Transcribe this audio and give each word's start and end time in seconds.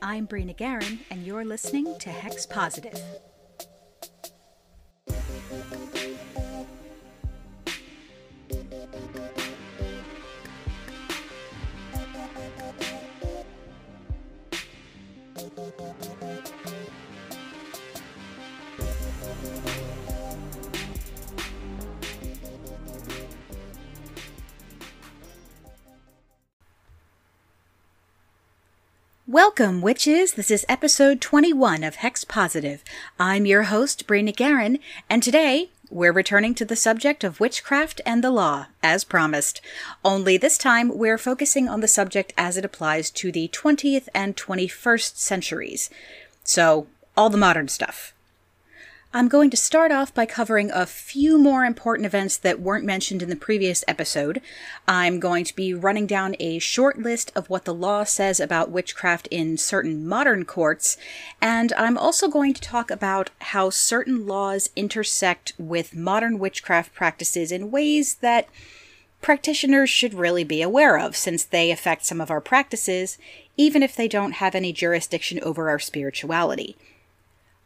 I'm 0.00 0.28
Brina 0.28 0.56
Garin, 0.56 1.00
and 1.10 1.26
you're 1.26 1.44
listening 1.44 1.98
to 1.98 2.10
Hex 2.10 2.46
Positive. 2.46 3.02
Welcome, 29.30 29.82
witches. 29.82 30.32
This 30.32 30.50
is 30.50 30.64
episode 30.70 31.20
21 31.20 31.84
of 31.84 31.96
Hex 31.96 32.24
Positive. 32.24 32.82
I'm 33.20 33.44
your 33.44 33.64
host, 33.64 34.06
Brina 34.06 34.34
Guerin, 34.34 34.78
and 35.10 35.22
today 35.22 35.68
we're 35.90 36.14
returning 36.14 36.54
to 36.54 36.64
the 36.64 36.74
subject 36.74 37.22
of 37.22 37.38
witchcraft 37.38 38.00
and 38.06 38.24
the 38.24 38.30
law, 38.30 38.68
as 38.82 39.04
promised. 39.04 39.60
Only 40.02 40.38
this 40.38 40.56
time 40.56 40.96
we're 40.96 41.18
focusing 41.18 41.68
on 41.68 41.80
the 41.80 41.88
subject 41.88 42.32
as 42.38 42.56
it 42.56 42.64
applies 42.64 43.10
to 43.10 43.30
the 43.30 43.48
20th 43.48 44.08
and 44.14 44.34
21st 44.34 45.18
centuries. 45.18 45.90
So, 46.42 46.86
all 47.14 47.28
the 47.28 47.36
modern 47.36 47.68
stuff. 47.68 48.14
I'm 49.10 49.28
going 49.28 49.48
to 49.48 49.56
start 49.56 49.90
off 49.90 50.12
by 50.12 50.26
covering 50.26 50.70
a 50.70 50.84
few 50.84 51.38
more 51.38 51.64
important 51.64 52.04
events 52.04 52.36
that 52.36 52.60
weren't 52.60 52.84
mentioned 52.84 53.22
in 53.22 53.30
the 53.30 53.36
previous 53.36 53.82
episode. 53.88 54.42
I'm 54.86 55.18
going 55.18 55.44
to 55.44 55.56
be 55.56 55.72
running 55.72 56.06
down 56.06 56.36
a 56.38 56.58
short 56.58 56.98
list 56.98 57.32
of 57.34 57.48
what 57.48 57.64
the 57.64 57.72
law 57.72 58.04
says 58.04 58.38
about 58.38 58.70
witchcraft 58.70 59.26
in 59.30 59.56
certain 59.56 60.06
modern 60.06 60.44
courts, 60.44 60.98
and 61.40 61.72
I'm 61.72 61.96
also 61.96 62.28
going 62.28 62.52
to 62.52 62.60
talk 62.60 62.90
about 62.90 63.30
how 63.40 63.70
certain 63.70 64.26
laws 64.26 64.68
intersect 64.76 65.54
with 65.58 65.96
modern 65.96 66.38
witchcraft 66.38 66.94
practices 66.94 67.50
in 67.50 67.70
ways 67.70 68.16
that 68.16 68.46
practitioners 69.22 69.88
should 69.88 70.12
really 70.12 70.44
be 70.44 70.60
aware 70.60 70.98
of, 70.98 71.16
since 71.16 71.44
they 71.44 71.70
affect 71.70 72.04
some 72.04 72.20
of 72.20 72.30
our 72.30 72.42
practices, 72.42 73.16
even 73.56 73.82
if 73.82 73.96
they 73.96 74.06
don't 74.06 74.32
have 74.32 74.54
any 74.54 74.70
jurisdiction 74.70 75.40
over 75.42 75.70
our 75.70 75.78
spirituality. 75.78 76.76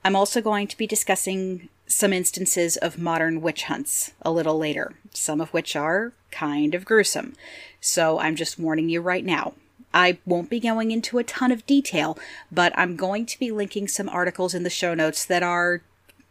I'm 0.05 0.17
also 0.17 0.41
going 0.41 0.67
to 0.67 0.77
be 0.77 0.87
discussing 0.87 1.69
some 1.87 2.13
instances 2.13 2.77
of 2.77 2.99
modern 2.99 3.41
witch 3.41 3.65
hunts 3.65 4.13
a 4.23 4.33
little 4.33 4.59
later, 4.59 4.95
some 5.13 5.41
of 5.41 5.51
which 5.51 5.77
are 5.77 6.13
kind 6.31 6.75
of 6.75 6.85
gruesome. 6.85 7.35
So 7.81 8.19
I'm 8.19 8.37
just 8.37 8.59
warning 8.59 8.89
you 8.89 9.01
right 9.01 9.25
now. 9.25 9.55
I 9.95 10.19
won't 10.25 10.51
be 10.51 10.59
going 10.59 10.91
into 10.91 11.19
a 11.19 11.25
ton 11.25 11.53
of 11.53 11.67
detail, 11.67 12.19
but 12.51 12.73
I'm 12.77 12.97
going 12.97 13.27
to 13.27 13.39
be 13.39 13.51
linking 13.51 13.89
some 13.89 14.09
articles 14.09 14.55
in 14.55 14.63
the 14.63 14.71
show 14.71 14.95
notes 14.95 15.25
that 15.27 15.43
are 15.43 15.83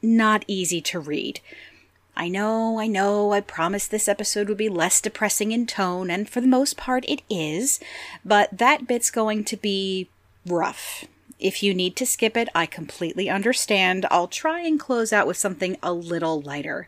not 0.01 0.43
easy 0.47 0.81
to 0.81 0.99
read. 0.99 1.39
I 2.15 2.27
know, 2.27 2.79
I 2.79 2.87
know, 2.87 3.31
I 3.31 3.41
promised 3.41 3.91
this 3.91 4.07
episode 4.07 4.49
would 4.49 4.57
be 4.57 4.67
less 4.67 4.99
depressing 4.99 5.51
in 5.51 5.65
tone, 5.65 6.09
and 6.09 6.27
for 6.27 6.41
the 6.41 6.47
most 6.47 6.75
part 6.75 7.05
it 7.07 7.21
is, 7.29 7.79
but 8.25 8.57
that 8.57 8.87
bit's 8.87 9.11
going 9.11 9.43
to 9.45 9.57
be 9.57 10.09
rough. 10.45 11.05
If 11.41 11.63
you 11.63 11.73
need 11.73 11.95
to 11.95 12.05
skip 12.05 12.37
it, 12.37 12.49
I 12.53 12.67
completely 12.67 13.27
understand. 13.27 14.05
I'll 14.11 14.27
try 14.27 14.61
and 14.61 14.79
close 14.79 15.11
out 15.11 15.25
with 15.25 15.37
something 15.37 15.75
a 15.81 15.91
little 15.91 16.39
lighter. 16.39 16.87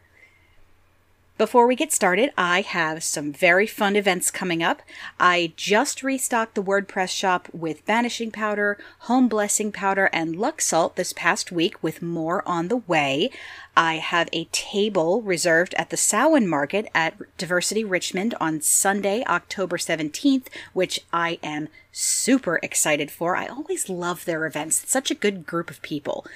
Before 1.35 1.65
we 1.65 1.75
get 1.75 1.91
started, 1.91 2.29
I 2.37 2.61
have 2.61 3.03
some 3.03 3.33
very 3.33 3.65
fun 3.65 3.95
events 3.95 4.29
coming 4.29 4.61
up. 4.61 4.83
I 5.19 5.53
just 5.55 6.03
restocked 6.03 6.53
the 6.53 6.61
WordPress 6.61 7.09
shop 7.09 7.47
with 7.51 7.85
banishing 7.87 8.29
powder, 8.29 8.77
home 8.99 9.27
blessing 9.27 9.71
powder, 9.71 10.11
and 10.13 10.35
Lux 10.35 10.67
salt 10.67 10.95
this 10.95 11.11
past 11.11 11.51
week 11.51 11.81
with 11.81 12.03
more 12.03 12.47
on 12.47 12.67
the 12.67 12.77
way. 12.77 13.31
I 13.75 13.95
have 13.95 14.29
a 14.31 14.47
table 14.51 15.23
reserved 15.23 15.73
at 15.73 15.89
the 15.89 15.97
Samhain 15.97 16.47
Market 16.47 16.85
at 16.93 17.15
Diversity 17.39 17.83
Richmond 17.83 18.35
on 18.39 18.61
Sunday, 18.61 19.23
October 19.25 19.77
17th, 19.77 20.49
which 20.73 20.99
I 21.11 21.39
am 21.41 21.67
super 21.91 22.59
excited 22.61 23.09
for. 23.09 23.35
I 23.35 23.47
always 23.47 23.89
love 23.89 24.25
their 24.25 24.45
events. 24.45 24.83
It's 24.83 24.91
such 24.91 25.09
a 25.09 25.15
good 25.15 25.47
group 25.47 25.71
of 25.71 25.81
people. 25.81 26.27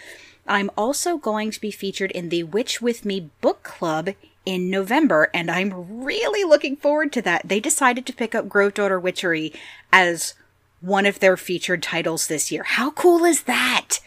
I'm 0.48 0.72
also 0.78 1.18
going 1.18 1.52
to 1.52 1.62
be 1.62 1.72
featured 1.72 2.12
in 2.12 2.30
the 2.30 2.44
Witch 2.44 2.82
With 2.82 3.04
Me 3.04 3.30
book 3.42 3.64
club 3.64 4.12
in 4.48 4.70
November, 4.70 5.30
and 5.34 5.52
I'm 5.52 6.06
really 6.06 6.46
looking 6.46 6.78
forward 6.78 7.12
to 7.12 7.22
that. 7.24 7.42
They 7.44 7.60
decided 7.60 8.06
to 8.06 8.14
pick 8.14 8.34
up 8.34 8.48
Grove 8.48 8.74
Daughter 8.74 8.98
Witchery 8.98 9.52
as 9.92 10.36
one 10.80 11.06
of 11.06 11.20
their 11.20 11.36
featured 11.36 11.84
titles 11.84 12.28
this 12.28 12.50
year. 12.50 12.64
How 12.64 12.92
cool 12.92 13.26
is 13.26 13.44
that? 13.44 14.00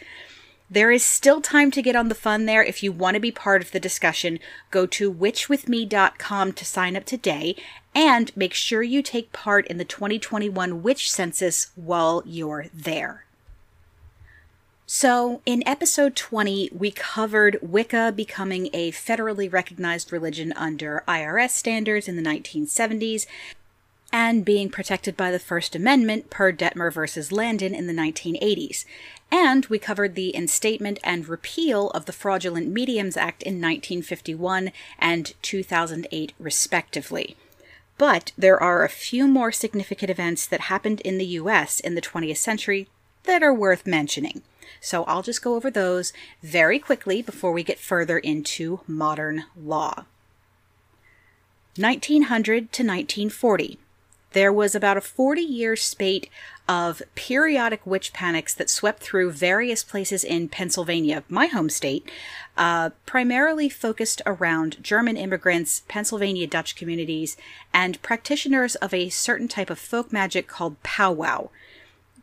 There 0.67 0.89
is 0.89 1.05
still 1.05 1.41
time 1.41 1.69
to 1.69 1.83
get 1.83 1.95
on 1.95 2.09
the 2.09 2.15
fun 2.15 2.47
there. 2.47 2.63
If 2.63 2.81
you 2.81 2.91
want 2.91 3.13
to 3.13 3.19
be 3.19 3.29
part 3.29 3.61
of 3.61 3.71
the 3.71 3.79
discussion, 3.79 4.39
go 4.71 4.87
to 4.87 5.13
witchwithme.com 5.13 6.53
to 6.53 6.65
sign 6.65 6.95
up 6.95 7.05
today 7.05 7.55
and 7.93 8.35
make 8.35 8.55
sure 8.55 8.81
you 8.81 9.03
take 9.03 9.31
part 9.31 9.67
in 9.67 9.77
the 9.77 9.85
2021 9.85 10.81
Witch 10.81 11.11
Census 11.11 11.69
while 11.75 12.23
you're 12.25 12.65
there. 12.73 13.25
So, 14.93 15.39
in 15.45 15.65
episode 15.65 16.17
20, 16.17 16.71
we 16.77 16.91
covered 16.91 17.57
Wicca 17.61 18.11
becoming 18.13 18.69
a 18.73 18.91
federally 18.91 19.49
recognized 19.49 20.11
religion 20.11 20.51
under 20.57 21.05
IRS 21.07 21.51
standards 21.51 22.09
in 22.09 22.17
the 22.17 22.21
1970s 22.21 23.25
and 24.11 24.43
being 24.43 24.69
protected 24.69 25.15
by 25.15 25.31
the 25.31 25.39
First 25.39 25.77
Amendment 25.77 26.29
per 26.29 26.51
Dettmer 26.51 26.91
versus 26.91 27.31
Landon 27.31 27.73
in 27.73 27.87
the 27.87 27.93
1980s. 27.93 28.83
And 29.31 29.65
we 29.67 29.79
covered 29.79 30.15
the 30.15 30.35
instatement 30.35 30.99
and 31.05 31.29
repeal 31.29 31.89
of 31.91 32.05
the 32.05 32.11
Fraudulent 32.11 32.67
Mediums 32.67 33.15
Act 33.15 33.43
in 33.43 33.61
1951 33.61 34.73
and 34.99 35.33
2008, 35.41 36.33
respectively. 36.37 37.37
But 37.97 38.33
there 38.37 38.61
are 38.61 38.83
a 38.83 38.89
few 38.89 39.25
more 39.25 39.53
significant 39.53 40.09
events 40.09 40.45
that 40.47 40.61
happened 40.61 40.99
in 40.99 41.17
the 41.17 41.39
US 41.39 41.79
in 41.79 41.95
the 41.95 42.01
20th 42.01 42.35
century 42.35 42.89
that 43.23 43.43
are 43.43 43.53
worth 43.53 43.85
mentioning. 43.85 44.41
So 44.79 45.03
I'll 45.03 45.21
just 45.21 45.43
go 45.43 45.55
over 45.55 45.69
those 45.69 46.11
very 46.41 46.79
quickly 46.79 47.21
before 47.21 47.51
we 47.51 47.63
get 47.63 47.79
further 47.79 48.17
into 48.17 48.81
modern 48.87 49.45
law. 49.55 50.05
1900 51.77 52.71
to 52.73 52.83
1940. 52.83 53.77
There 54.33 54.51
was 54.51 54.75
about 54.75 54.97
a 54.97 55.01
40 55.01 55.41
year 55.41 55.75
spate 55.75 56.29
of 56.67 57.01
periodic 57.15 57.85
witch 57.85 58.13
panics 58.13 58.53
that 58.53 58.69
swept 58.69 59.03
through 59.03 59.31
various 59.31 59.83
places 59.83 60.23
in 60.23 60.47
Pennsylvania, 60.47 61.23
my 61.27 61.47
home 61.47 61.69
state, 61.69 62.09
uh, 62.55 62.91
primarily 63.05 63.67
focused 63.67 64.21
around 64.25 64.81
German 64.81 65.17
immigrants, 65.17 65.83
Pennsylvania 65.89 66.47
Dutch 66.47 66.77
communities, 66.77 67.35
and 67.73 68.01
practitioners 68.01 68.75
of 68.75 68.93
a 68.93 69.09
certain 69.09 69.49
type 69.49 69.69
of 69.69 69.79
folk 69.79 70.13
magic 70.13 70.47
called 70.47 70.81
powwow. 70.81 71.49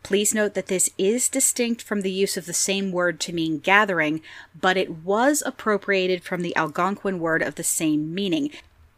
Please 0.02 0.34
note 0.34 0.54
that 0.54 0.66
this 0.66 0.90
is 0.96 1.28
distinct 1.28 1.82
from 1.82 2.00
the 2.00 2.10
use 2.10 2.36
of 2.36 2.46
the 2.46 2.52
same 2.52 2.92
word 2.92 3.20
to 3.20 3.32
mean 3.32 3.58
gathering, 3.58 4.22
but 4.58 4.76
it 4.76 5.04
was 5.04 5.42
appropriated 5.44 6.24
from 6.24 6.42
the 6.42 6.56
Algonquin 6.56 7.18
word 7.18 7.42
of 7.42 7.56
the 7.56 7.64
same 7.64 8.14
meaning. 8.14 8.50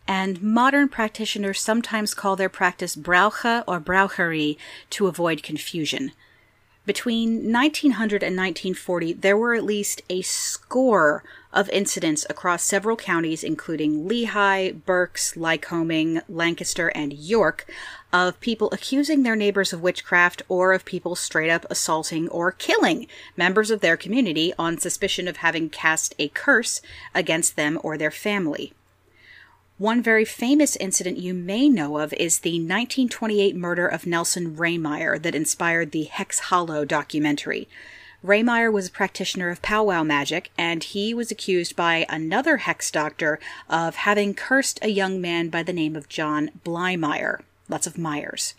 And 0.06 0.42
modern 0.42 0.88
practitioners 0.88 1.60
sometimes 1.60 2.14
call 2.14 2.36
their 2.36 2.48
practice 2.48 2.96
brauche 2.96 3.62
or 3.66 3.80
braucherei 3.80 4.56
to 4.90 5.06
avoid 5.06 5.42
confusion. 5.42 6.12
Between 6.86 7.52
1900 7.52 8.22
and 8.22 8.36
1940, 8.36 9.12
there 9.12 9.36
were 9.36 9.54
at 9.54 9.64
least 9.64 10.00
a 10.08 10.22
score 10.22 11.22
of 11.52 11.68
incidents 11.70 12.24
across 12.30 12.62
several 12.62 12.96
counties, 12.96 13.44
including 13.44 14.08
Lehigh, 14.08 14.70
Berks, 14.72 15.34
Lycoming, 15.34 16.22
Lancaster, 16.28 16.88
and 16.88 17.12
York, 17.12 17.70
of 18.12 18.40
people 18.40 18.70
accusing 18.72 19.22
their 19.22 19.36
neighbors 19.36 19.72
of 19.72 19.82
witchcraft 19.82 20.42
or 20.48 20.72
of 20.72 20.84
people 20.86 21.14
straight 21.14 21.50
up 21.50 21.66
assaulting 21.68 22.28
or 22.28 22.50
killing 22.50 23.06
members 23.36 23.70
of 23.70 23.80
their 23.80 23.96
community 23.96 24.54
on 24.58 24.78
suspicion 24.78 25.28
of 25.28 25.38
having 25.38 25.68
cast 25.68 26.14
a 26.18 26.28
curse 26.28 26.80
against 27.14 27.56
them 27.56 27.78
or 27.82 27.98
their 27.98 28.10
family. 28.10 28.72
One 29.80 30.02
very 30.02 30.26
famous 30.26 30.76
incident 30.76 31.16
you 31.16 31.32
may 31.32 31.66
know 31.70 31.96
of 31.96 32.12
is 32.12 32.40
the 32.40 32.58
1928 32.58 33.56
murder 33.56 33.88
of 33.88 34.06
Nelson 34.06 34.54
Rehmeyer 34.54 35.22
that 35.22 35.34
inspired 35.34 35.92
the 35.92 36.02
Hex 36.02 36.38
Hollow 36.38 36.84
documentary. 36.84 37.66
Rehmeyer 38.22 38.70
was 38.70 38.88
a 38.88 38.90
practitioner 38.90 39.48
of 39.48 39.62
powwow 39.62 40.02
magic, 40.02 40.50
and 40.58 40.84
he 40.84 41.14
was 41.14 41.30
accused 41.30 41.76
by 41.76 42.04
another 42.10 42.58
hex 42.58 42.90
doctor 42.90 43.40
of 43.70 43.96
having 43.96 44.34
cursed 44.34 44.78
a 44.82 44.88
young 44.88 45.18
man 45.18 45.48
by 45.48 45.62
the 45.62 45.72
name 45.72 45.96
of 45.96 46.10
John 46.10 46.50
Blymire. 46.62 47.40
Lots 47.70 47.86
of 47.86 47.96
Myers. 47.96 48.52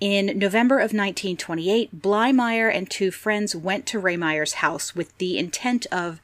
In 0.00 0.38
November 0.38 0.76
of 0.76 0.94
1928, 0.94 2.00
Blymire 2.00 2.74
and 2.74 2.88
two 2.88 3.10
friends 3.10 3.54
went 3.54 3.84
to 3.84 4.00
Rehmeyer's 4.00 4.54
house 4.54 4.96
with 4.96 5.14
the 5.18 5.36
intent 5.36 5.84
of 5.92 6.22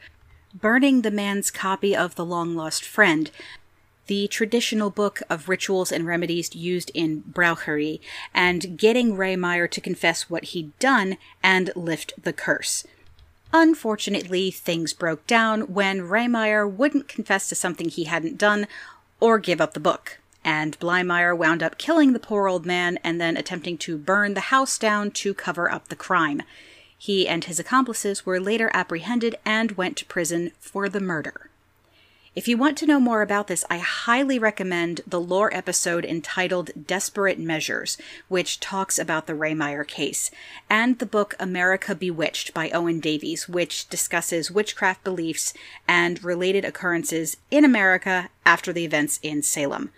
burning 0.55 1.03
the 1.03 1.11
man's 1.11 1.51
copy 1.51 1.95
of 1.95 2.15
The 2.15 2.25
Long 2.25 2.55
Lost 2.55 2.83
Friend, 2.83 3.31
the 4.07 4.29
traditional 4.29 4.91
book 4.91 5.23
of 5.31 5.49
rituals 5.49 5.91
and 5.91 6.07
remedies 6.07 6.55
used 6.55 6.91
in 6.95 7.23
Braucherei, 7.23 8.01
and 8.35 8.79
getting 8.79 9.17
Rehmeyer 9.17 9.71
to 9.71 9.81
confess 9.81 10.29
what 10.29 10.45
he'd 10.45 10.79
done 10.79 11.17
and 11.43 11.71
lift 11.75 12.13
the 12.23 12.33
curse. 12.33 12.87
Unfortunately, 13.53 14.51
things 14.51 14.93
broke 14.93 15.27
down 15.27 15.73
when 15.73 16.01
Rehmeyer 16.01 16.69
wouldn't 16.71 17.09
confess 17.09 17.49
to 17.49 17.55
something 17.55 17.89
he 17.89 18.05
hadn't 18.05 18.37
done 18.37 18.67
or 19.21 19.39
give 19.39 19.61
up 19.61 19.75
the 19.75 19.81
book, 19.81 20.19
and 20.45 20.79
Blymire 20.81 21.37
wound 21.37 21.63
up 21.63 21.79
killing 21.79 22.13
the 22.13 22.19
poor 22.19 22.49
old 22.49 22.67
man 22.67 22.99
and 23.05 23.21
then 23.21 23.37
attempting 23.37 23.79
to 23.79 23.97
burn 23.97 24.35
the 24.35 24.41
house 24.41 24.77
down 24.77 25.11
to 25.13 25.33
cover 25.35 25.71
up 25.71 25.89
the 25.89 25.97
crime. 25.97 26.43
He 26.99 27.29
and 27.29 27.45
his 27.45 27.59
accomplices 27.59 28.27
were 28.27 28.41
later 28.41 28.71
apprehended 28.75 29.37
and 29.45 29.73
went 29.73 29.97
to 29.99 30.05
prison 30.05 30.53
for 30.59 30.89
the 30.89 31.01
murder. 31.01 31.51
If 32.37 32.49
you 32.49 32.57
want 32.57 32.77
to 32.79 32.87
know 32.87 32.99
more 32.99 33.23
about 33.23 33.47
this, 33.47 33.65
I 33.71 33.79
highly 33.79 34.41
recommend 34.41 35.03
the 35.07 35.21
lore 35.21 35.55
episode 35.55 36.05
entitled 36.05 36.73
Desperate 36.89 37.39
Measures, 37.39 37.97
which 38.27 38.59
talks 38.59 38.99
about 38.99 39.29
the 39.29 39.35
Rehmeyer 39.35 39.87
case, 39.87 40.33
and 40.69 40.99
the 40.99 41.07
book 41.07 41.37
America 41.39 41.95
Bewitched 41.95 42.53
by 42.53 42.71
Owen 42.71 42.99
Davies, 42.99 43.49
which 43.49 43.89
discusses 43.89 44.51
witchcraft 44.51 45.05
beliefs 45.05 45.55
and 45.87 46.25
related 46.25 46.65
occurrences 46.65 47.37
in 47.53 47.65
America 47.65 48.31
after 48.45 48.73
the 48.73 48.85
events 48.85 49.21
in 49.23 49.41
Salem. 49.41 49.93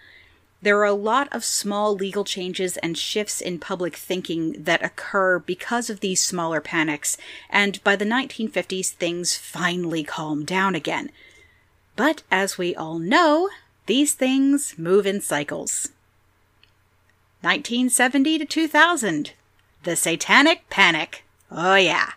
There 0.61 0.79
are 0.79 0.85
a 0.85 0.93
lot 0.93 1.33
of 1.33 1.43
small 1.43 1.95
legal 1.95 2.25
changes 2.25 2.77
and 2.79 2.99
shifts 2.99 3.41
in 3.41 3.61
public 3.61 3.97
thinking 3.97 4.65
that 4.65 4.85
occur 4.85 5.39
because 5.39 5.89
of 5.89 6.01
these 6.01 6.21
smaller 6.21 6.61
panics, 6.61 7.17
and 7.49 7.83
by 7.83 7.97
the 7.97 8.05
1950s, 8.05 8.91
things 8.91 9.37
finally 9.37 10.05
calm 10.05 10.45
down 10.45 10.75
again. 10.75 11.11
But 11.97 12.23
as 12.31 12.59
we 12.59 12.75
all 12.75 12.99
know, 12.99 13.49
these 13.87 14.15
things 14.15 14.75
move 14.77 15.07
in 15.07 15.21
cycles. 15.21 15.89
1970 17.41 18.39
to 18.39 18.45
2000. 18.45 19.33
The 19.85 19.97
Satanic 19.97 20.69
Panic. 20.69 21.25
Oh, 21.51 21.77
yeah. 21.77 22.13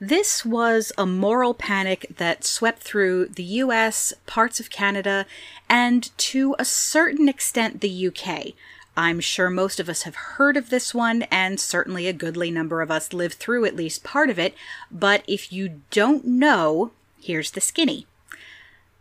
This 0.00 0.44
was 0.44 0.92
a 0.98 1.06
moral 1.06 1.54
panic 1.54 2.06
that 2.16 2.44
swept 2.44 2.82
through 2.82 3.26
the 3.26 3.44
US, 3.44 4.12
parts 4.26 4.60
of 4.60 4.70
Canada, 4.70 5.26
and 5.68 6.16
to 6.18 6.54
a 6.58 6.64
certain 6.64 7.28
extent 7.28 7.80
the 7.80 8.08
UK. 8.08 8.54
I'm 8.96 9.18
sure 9.18 9.50
most 9.50 9.80
of 9.80 9.88
us 9.88 10.02
have 10.02 10.14
heard 10.14 10.56
of 10.56 10.70
this 10.70 10.94
one, 10.94 11.22
and 11.24 11.58
certainly 11.58 12.06
a 12.06 12.12
goodly 12.12 12.50
number 12.50 12.80
of 12.80 12.90
us 12.90 13.12
lived 13.12 13.34
through 13.34 13.64
at 13.64 13.76
least 13.76 14.04
part 14.04 14.30
of 14.30 14.38
it. 14.38 14.54
But 14.90 15.24
if 15.26 15.52
you 15.52 15.80
don't 15.90 16.24
know, 16.24 16.92
here's 17.20 17.50
the 17.50 17.60
skinny. 17.60 18.06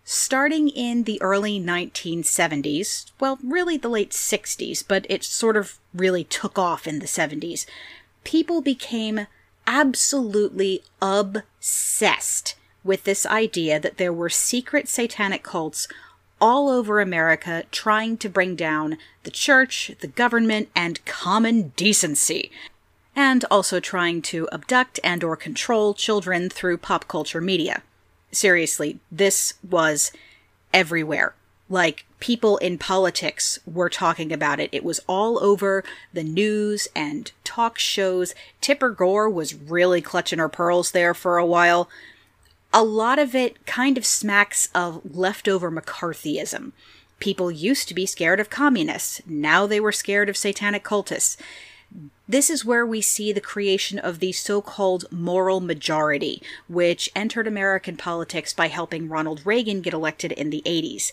Starting 0.05 0.67
in 0.67 1.03
the 1.03 1.21
early 1.21 1.57
1970s, 1.59 3.11
well, 3.21 3.39
really 3.41 3.77
the 3.77 3.87
late 3.87 4.11
60s, 4.11 4.83
but 4.85 5.05
it 5.09 5.23
sort 5.23 5.55
of 5.55 5.79
really 5.93 6.25
took 6.25 6.59
off 6.59 6.85
in 6.85 6.99
the 6.99 7.05
70s, 7.05 7.65
people 8.25 8.61
became 8.61 9.27
absolutely 9.65 10.83
obsessed 11.01 12.55
with 12.83 13.05
this 13.05 13.25
idea 13.25 13.79
that 13.79 13.97
there 13.97 14.11
were 14.11 14.29
secret 14.29 14.89
satanic 14.89 15.41
cults 15.41 15.87
all 16.41 16.67
over 16.67 16.99
America 16.99 17.63
trying 17.71 18.17
to 18.17 18.27
bring 18.27 18.57
down 18.57 18.97
the 19.23 19.31
church, 19.31 19.89
the 20.01 20.07
government, 20.07 20.67
and 20.75 21.03
common 21.05 21.69
decency, 21.77 22.51
and 23.15 23.45
also 23.49 23.79
trying 23.79 24.21
to 24.21 24.49
abduct 24.51 24.99
and 25.01 25.23
or 25.23 25.37
control 25.37 25.93
children 25.93 26.49
through 26.49 26.77
pop 26.77 27.07
culture 27.07 27.39
media 27.39 27.81
seriously, 28.33 28.99
this 29.11 29.53
was 29.67 30.11
everywhere. 30.73 31.33
Like, 31.69 32.05
people 32.19 32.57
in 32.57 32.77
politics 32.77 33.59
were 33.65 33.89
talking 33.89 34.31
about 34.31 34.59
it. 34.59 34.69
It 34.71 34.83
was 34.83 34.99
all 35.07 35.43
over 35.43 35.83
the 36.11 36.23
news 36.23 36.87
and 36.95 37.31
talk 37.43 37.79
shows. 37.79 38.35
Tipper 38.61 38.89
Gore 38.89 39.29
was 39.29 39.55
really 39.55 40.01
clutching 40.01 40.39
her 40.39 40.49
pearls 40.49 40.91
there 40.91 41.13
for 41.13 41.37
a 41.37 41.45
while. 41.45 41.89
A 42.73 42.83
lot 42.83 43.17
of 43.17 43.33
it 43.33 43.65
kind 43.65 43.97
of 43.97 44.05
smacks 44.05 44.69
of 44.75 45.01
leftover 45.15 45.71
McCarthyism. 45.71 46.73
People 47.19 47.49
used 47.49 47.87
to 47.87 47.93
be 47.93 48.05
scared 48.05 48.39
of 48.39 48.49
communists. 48.49 49.21
Now 49.25 49.65
they 49.65 49.79
were 49.79 49.91
scared 49.91 50.27
of 50.27 50.35
satanic 50.35 50.83
cultists. 50.83 51.37
This 52.27 52.49
is 52.49 52.65
where 52.65 52.85
we 52.85 53.01
see 53.01 53.31
the 53.31 53.41
creation 53.41 53.99
of 53.99 54.19
the 54.19 54.31
so 54.31 54.61
called 54.61 55.05
moral 55.11 55.59
majority, 55.59 56.41
which 56.67 57.11
entered 57.15 57.47
American 57.47 57.97
politics 57.97 58.53
by 58.53 58.67
helping 58.67 59.09
Ronald 59.09 59.41
Reagan 59.45 59.81
get 59.81 59.93
elected 59.93 60.31
in 60.31 60.49
the 60.49 60.63
80s. 60.65 61.11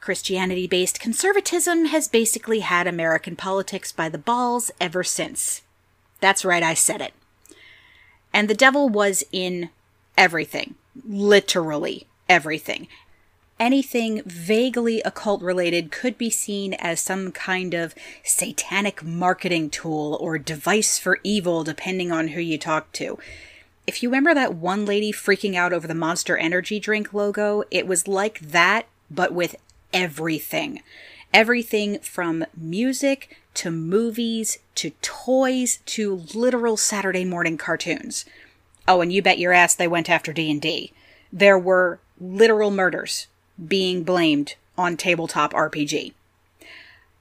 Christianity 0.00 0.66
based 0.66 1.00
conservatism 1.00 1.86
has 1.86 2.06
basically 2.06 2.60
had 2.60 2.86
American 2.86 3.34
politics 3.34 3.90
by 3.90 4.08
the 4.08 4.18
balls 4.18 4.70
ever 4.80 5.02
since. 5.02 5.62
That's 6.20 6.44
right, 6.44 6.62
I 6.62 6.74
said 6.74 7.00
it. 7.00 7.14
And 8.32 8.48
the 8.48 8.54
devil 8.54 8.88
was 8.88 9.24
in 9.32 9.70
everything. 10.16 10.76
Literally 11.04 12.06
everything 12.28 12.88
anything 13.58 14.22
vaguely 14.24 15.00
occult 15.02 15.42
related 15.42 15.90
could 15.90 16.18
be 16.18 16.30
seen 16.30 16.74
as 16.74 17.00
some 17.00 17.32
kind 17.32 17.74
of 17.74 17.94
satanic 18.22 19.02
marketing 19.02 19.70
tool 19.70 20.18
or 20.20 20.38
device 20.38 20.98
for 20.98 21.18
evil, 21.22 21.64
depending 21.64 22.12
on 22.12 22.28
who 22.28 22.40
you 22.40 22.58
talk 22.58 22.92
to. 22.92 23.18
If 23.86 24.02
you 24.02 24.08
remember 24.08 24.34
that 24.34 24.54
one 24.54 24.84
lady 24.84 25.12
freaking 25.12 25.54
out 25.54 25.72
over 25.72 25.86
the 25.86 25.94
Monster 25.94 26.36
Energy 26.36 26.80
drink 26.80 27.14
logo, 27.14 27.62
it 27.70 27.86
was 27.86 28.08
like 28.08 28.40
that, 28.40 28.86
but 29.10 29.32
with 29.32 29.56
everything. 29.92 30.82
Everything 31.32 32.00
from 32.00 32.44
music 32.56 33.36
to 33.54 33.70
movies 33.70 34.58
to 34.74 34.90
toys 35.02 35.78
to 35.86 36.22
literal 36.34 36.76
Saturday 36.76 37.24
morning 37.24 37.56
cartoons. 37.56 38.24
Oh, 38.88 39.00
and 39.00 39.12
you 39.12 39.22
bet 39.22 39.38
your 39.38 39.52
ass 39.52 39.74
they 39.74 39.88
went 39.88 40.10
after 40.10 40.32
D&D. 40.32 40.92
There 41.32 41.58
were 41.58 41.98
literal 42.20 42.70
murders, 42.70 43.26
being 43.64 44.02
blamed 44.02 44.54
on 44.76 44.96
tabletop 44.96 45.52
RPG. 45.52 46.12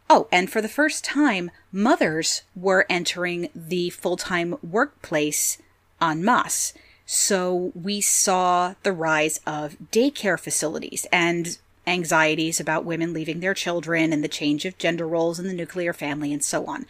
Oh, 0.09 0.27
and 0.31 0.49
for 0.49 0.61
the 0.61 0.69
first 0.69 1.03
time, 1.03 1.49
mothers 1.71 2.43
were 2.55 2.85
entering 2.89 3.49
the 3.55 3.89
full 3.89 4.17
time 4.17 4.55
workplace 4.61 5.57
en 6.01 6.23
masse. 6.23 6.73
So 7.05 7.71
we 7.75 8.01
saw 8.01 8.75
the 8.83 8.93
rise 8.93 9.39
of 9.45 9.77
daycare 9.91 10.39
facilities 10.39 11.05
and 11.11 11.57
anxieties 11.87 12.59
about 12.59 12.85
women 12.85 13.13
leaving 13.13 13.39
their 13.39 13.53
children 13.53 14.11
and 14.11 14.23
the 14.23 14.27
change 14.27 14.65
of 14.65 14.77
gender 14.77 15.07
roles 15.07 15.39
in 15.39 15.47
the 15.47 15.53
nuclear 15.53 15.93
family 15.93 16.33
and 16.33 16.43
so 16.43 16.65
on. 16.65 16.85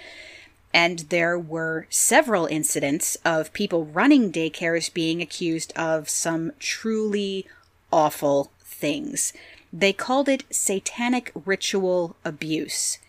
And 0.74 1.00
there 1.00 1.40
were 1.40 1.88
several 1.90 2.48
incidents 2.48 3.16
of 3.24 3.54
people 3.54 3.86
running 3.86 4.32
daycares 4.32 4.94
being 4.94 5.22
accused 5.22 5.72
of 5.78 6.10
some 6.10 6.52
truly 6.60 7.46
awful 7.92 8.52
things. 8.86 9.34
They 9.74 9.94
called 9.94 10.30
it 10.30 10.44
satanic 10.52 11.32
ritual 11.44 12.16
abuse. 12.24 13.00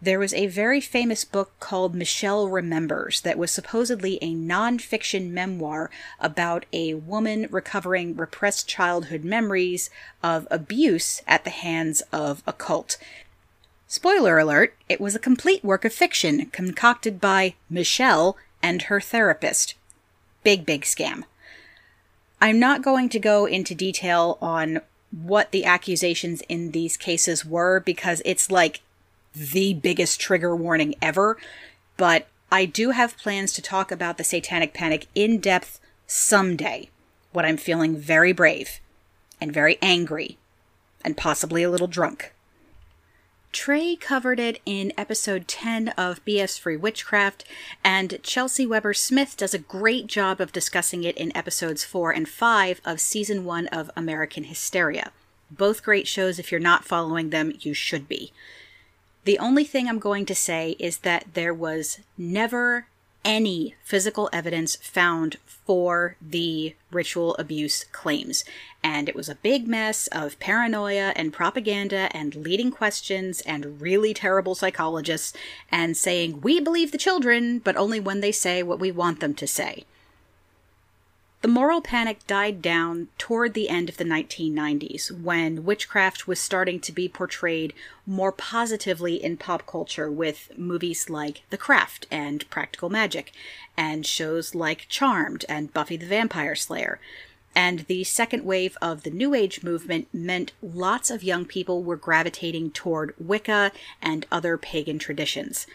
There 0.00 0.18
was 0.18 0.34
a 0.34 0.48
very 0.48 0.80
famous 0.80 1.24
book 1.24 1.52
called 1.60 1.94
Michelle 1.94 2.48
Remembers 2.48 3.20
that 3.20 3.38
was 3.38 3.52
supposedly 3.52 4.18
a 4.20 4.34
nonfiction 4.34 5.30
memoir 5.30 5.90
about 6.18 6.66
a 6.72 6.94
woman 6.94 7.46
recovering 7.52 8.16
repressed 8.16 8.66
childhood 8.66 9.22
memories 9.22 9.90
of 10.24 10.48
abuse 10.50 11.22
at 11.28 11.44
the 11.44 11.50
hands 11.50 12.02
of 12.10 12.42
a 12.44 12.52
cult. 12.52 12.98
Spoiler 13.86 14.40
alert, 14.40 14.74
it 14.88 15.00
was 15.00 15.14
a 15.14 15.20
complete 15.20 15.62
work 15.62 15.84
of 15.84 15.92
fiction 15.92 16.46
concocted 16.46 17.20
by 17.20 17.54
Michelle 17.70 18.36
and 18.60 18.82
her 18.82 19.00
therapist. 19.00 19.76
Big, 20.42 20.66
big 20.66 20.82
scam. 20.82 21.22
I'm 22.40 22.58
not 22.58 22.82
going 22.82 23.08
to 23.10 23.20
go 23.20 23.46
into 23.46 23.72
detail 23.72 24.36
on 24.42 24.80
what 25.12 25.52
the 25.52 25.64
accusations 25.64 26.42
in 26.48 26.70
these 26.70 26.96
cases 26.96 27.44
were 27.44 27.80
because 27.80 28.22
it's 28.24 28.50
like 28.50 28.80
the 29.34 29.74
biggest 29.74 30.20
trigger 30.20 30.56
warning 30.56 30.94
ever. 31.00 31.36
But 31.96 32.26
I 32.50 32.64
do 32.64 32.90
have 32.90 33.18
plans 33.18 33.52
to 33.54 33.62
talk 33.62 33.92
about 33.92 34.18
the 34.18 34.24
satanic 34.24 34.74
panic 34.74 35.06
in 35.14 35.38
depth 35.38 35.80
someday 36.06 36.88
when 37.32 37.44
I'm 37.44 37.56
feeling 37.56 37.96
very 37.96 38.32
brave 38.32 38.80
and 39.40 39.52
very 39.52 39.78
angry 39.80 40.38
and 41.04 41.16
possibly 41.16 41.62
a 41.62 41.70
little 41.70 41.86
drunk. 41.86 42.31
Trey 43.52 43.96
covered 43.96 44.40
it 44.40 44.60
in 44.64 44.94
episode 44.96 45.46
10 45.46 45.88
of 45.90 46.24
BS 46.24 46.58
Free 46.58 46.76
Witchcraft, 46.76 47.44
and 47.84 48.18
Chelsea 48.22 48.66
Weber 48.66 48.94
Smith 48.94 49.36
does 49.36 49.52
a 49.52 49.58
great 49.58 50.06
job 50.06 50.40
of 50.40 50.52
discussing 50.52 51.04
it 51.04 51.16
in 51.18 51.36
episodes 51.36 51.84
4 51.84 52.12
and 52.12 52.26
5 52.26 52.80
of 52.82 52.98
season 52.98 53.44
1 53.44 53.66
of 53.68 53.90
American 53.94 54.44
Hysteria. 54.44 55.12
Both 55.50 55.82
great 55.82 56.08
shows. 56.08 56.38
If 56.38 56.50
you're 56.50 56.60
not 56.60 56.86
following 56.86 57.28
them, 57.28 57.52
you 57.60 57.74
should 57.74 58.08
be. 58.08 58.32
The 59.24 59.38
only 59.38 59.64
thing 59.64 59.86
I'm 59.86 59.98
going 59.98 60.24
to 60.26 60.34
say 60.34 60.74
is 60.78 60.98
that 60.98 61.26
there 61.34 61.54
was 61.54 62.00
never 62.16 62.86
any 63.24 63.74
physical 63.84 64.28
evidence 64.32 64.76
found 64.76 65.36
for 65.46 66.16
the 66.20 66.74
ritual 66.90 67.34
abuse 67.36 67.84
claims. 67.92 68.44
And 68.82 69.08
it 69.08 69.14
was 69.14 69.28
a 69.28 69.36
big 69.36 69.68
mess 69.68 70.08
of 70.08 70.38
paranoia 70.40 71.12
and 71.14 71.32
propaganda 71.32 72.08
and 72.12 72.34
leading 72.34 72.70
questions 72.70 73.40
and 73.42 73.80
really 73.80 74.12
terrible 74.12 74.54
psychologists 74.54 75.36
and 75.70 75.96
saying, 75.96 76.40
we 76.40 76.60
believe 76.60 76.90
the 76.90 76.98
children, 76.98 77.60
but 77.60 77.76
only 77.76 78.00
when 78.00 78.20
they 78.20 78.32
say 78.32 78.62
what 78.62 78.80
we 78.80 78.90
want 78.90 79.20
them 79.20 79.34
to 79.34 79.46
say. 79.46 79.84
The 81.42 81.48
moral 81.48 81.80
panic 81.80 82.24
died 82.28 82.62
down 82.62 83.08
toward 83.18 83.54
the 83.54 83.68
end 83.68 83.88
of 83.88 83.96
the 83.96 84.04
1990s 84.04 85.10
when 85.10 85.64
witchcraft 85.64 86.28
was 86.28 86.38
starting 86.38 86.78
to 86.78 86.92
be 86.92 87.08
portrayed 87.08 87.74
more 88.06 88.30
positively 88.30 89.16
in 89.16 89.36
pop 89.38 89.66
culture 89.66 90.08
with 90.08 90.56
movies 90.56 91.10
like 91.10 91.42
The 91.50 91.58
Craft 91.58 92.06
and 92.12 92.48
Practical 92.48 92.90
Magic, 92.90 93.32
and 93.76 94.06
shows 94.06 94.54
like 94.54 94.86
Charmed 94.88 95.44
and 95.48 95.74
Buffy 95.74 95.96
the 95.96 96.06
Vampire 96.06 96.54
Slayer. 96.54 97.00
And 97.56 97.80
the 97.80 98.04
second 98.04 98.44
wave 98.44 98.78
of 98.80 99.02
the 99.02 99.10
New 99.10 99.34
Age 99.34 99.64
movement 99.64 100.06
meant 100.12 100.52
lots 100.62 101.10
of 101.10 101.24
young 101.24 101.44
people 101.44 101.82
were 101.82 101.96
gravitating 101.96 102.70
toward 102.70 103.14
Wicca 103.18 103.72
and 104.00 104.26
other 104.30 104.56
pagan 104.56 105.00
traditions 105.00 105.66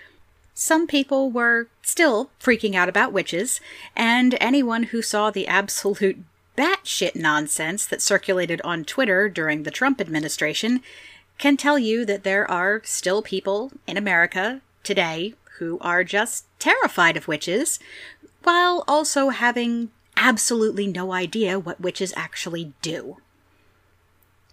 some 0.59 0.87
people 0.87 1.29
were 1.29 1.67
still 1.83 2.31
freaking 2.41 2.73
out 2.73 2.89
about 2.89 3.13
witches, 3.13 3.61
and 3.95 4.35
anyone 4.41 4.83
who 4.83 5.03
saw 5.03 5.29
the 5.29 5.47
absolute 5.47 6.17
batshit 6.57 7.15
nonsense 7.15 7.85
that 7.85 8.01
circulated 8.01 8.59
on 8.63 8.83
Twitter 8.83 9.29
during 9.29 9.61
the 9.61 9.69
Trump 9.69 10.01
administration 10.01 10.81
can 11.37 11.57
tell 11.57 11.77
you 11.77 12.05
that 12.05 12.23
there 12.23 12.49
are 12.49 12.81
still 12.83 13.21
people 13.21 13.71
in 13.85 13.97
America 13.97 14.61
today 14.83 15.35
who 15.59 15.77
are 15.79 16.03
just 16.03 16.45
terrified 16.57 17.15
of 17.15 17.27
witches, 17.27 17.79
while 18.41 18.83
also 18.87 19.29
having 19.29 19.91
absolutely 20.15 20.87
no 20.87 21.13
idea 21.13 21.59
what 21.59 21.79
witches 21.79 22.13
actually 22.15 22.73
do. 22.81 23.17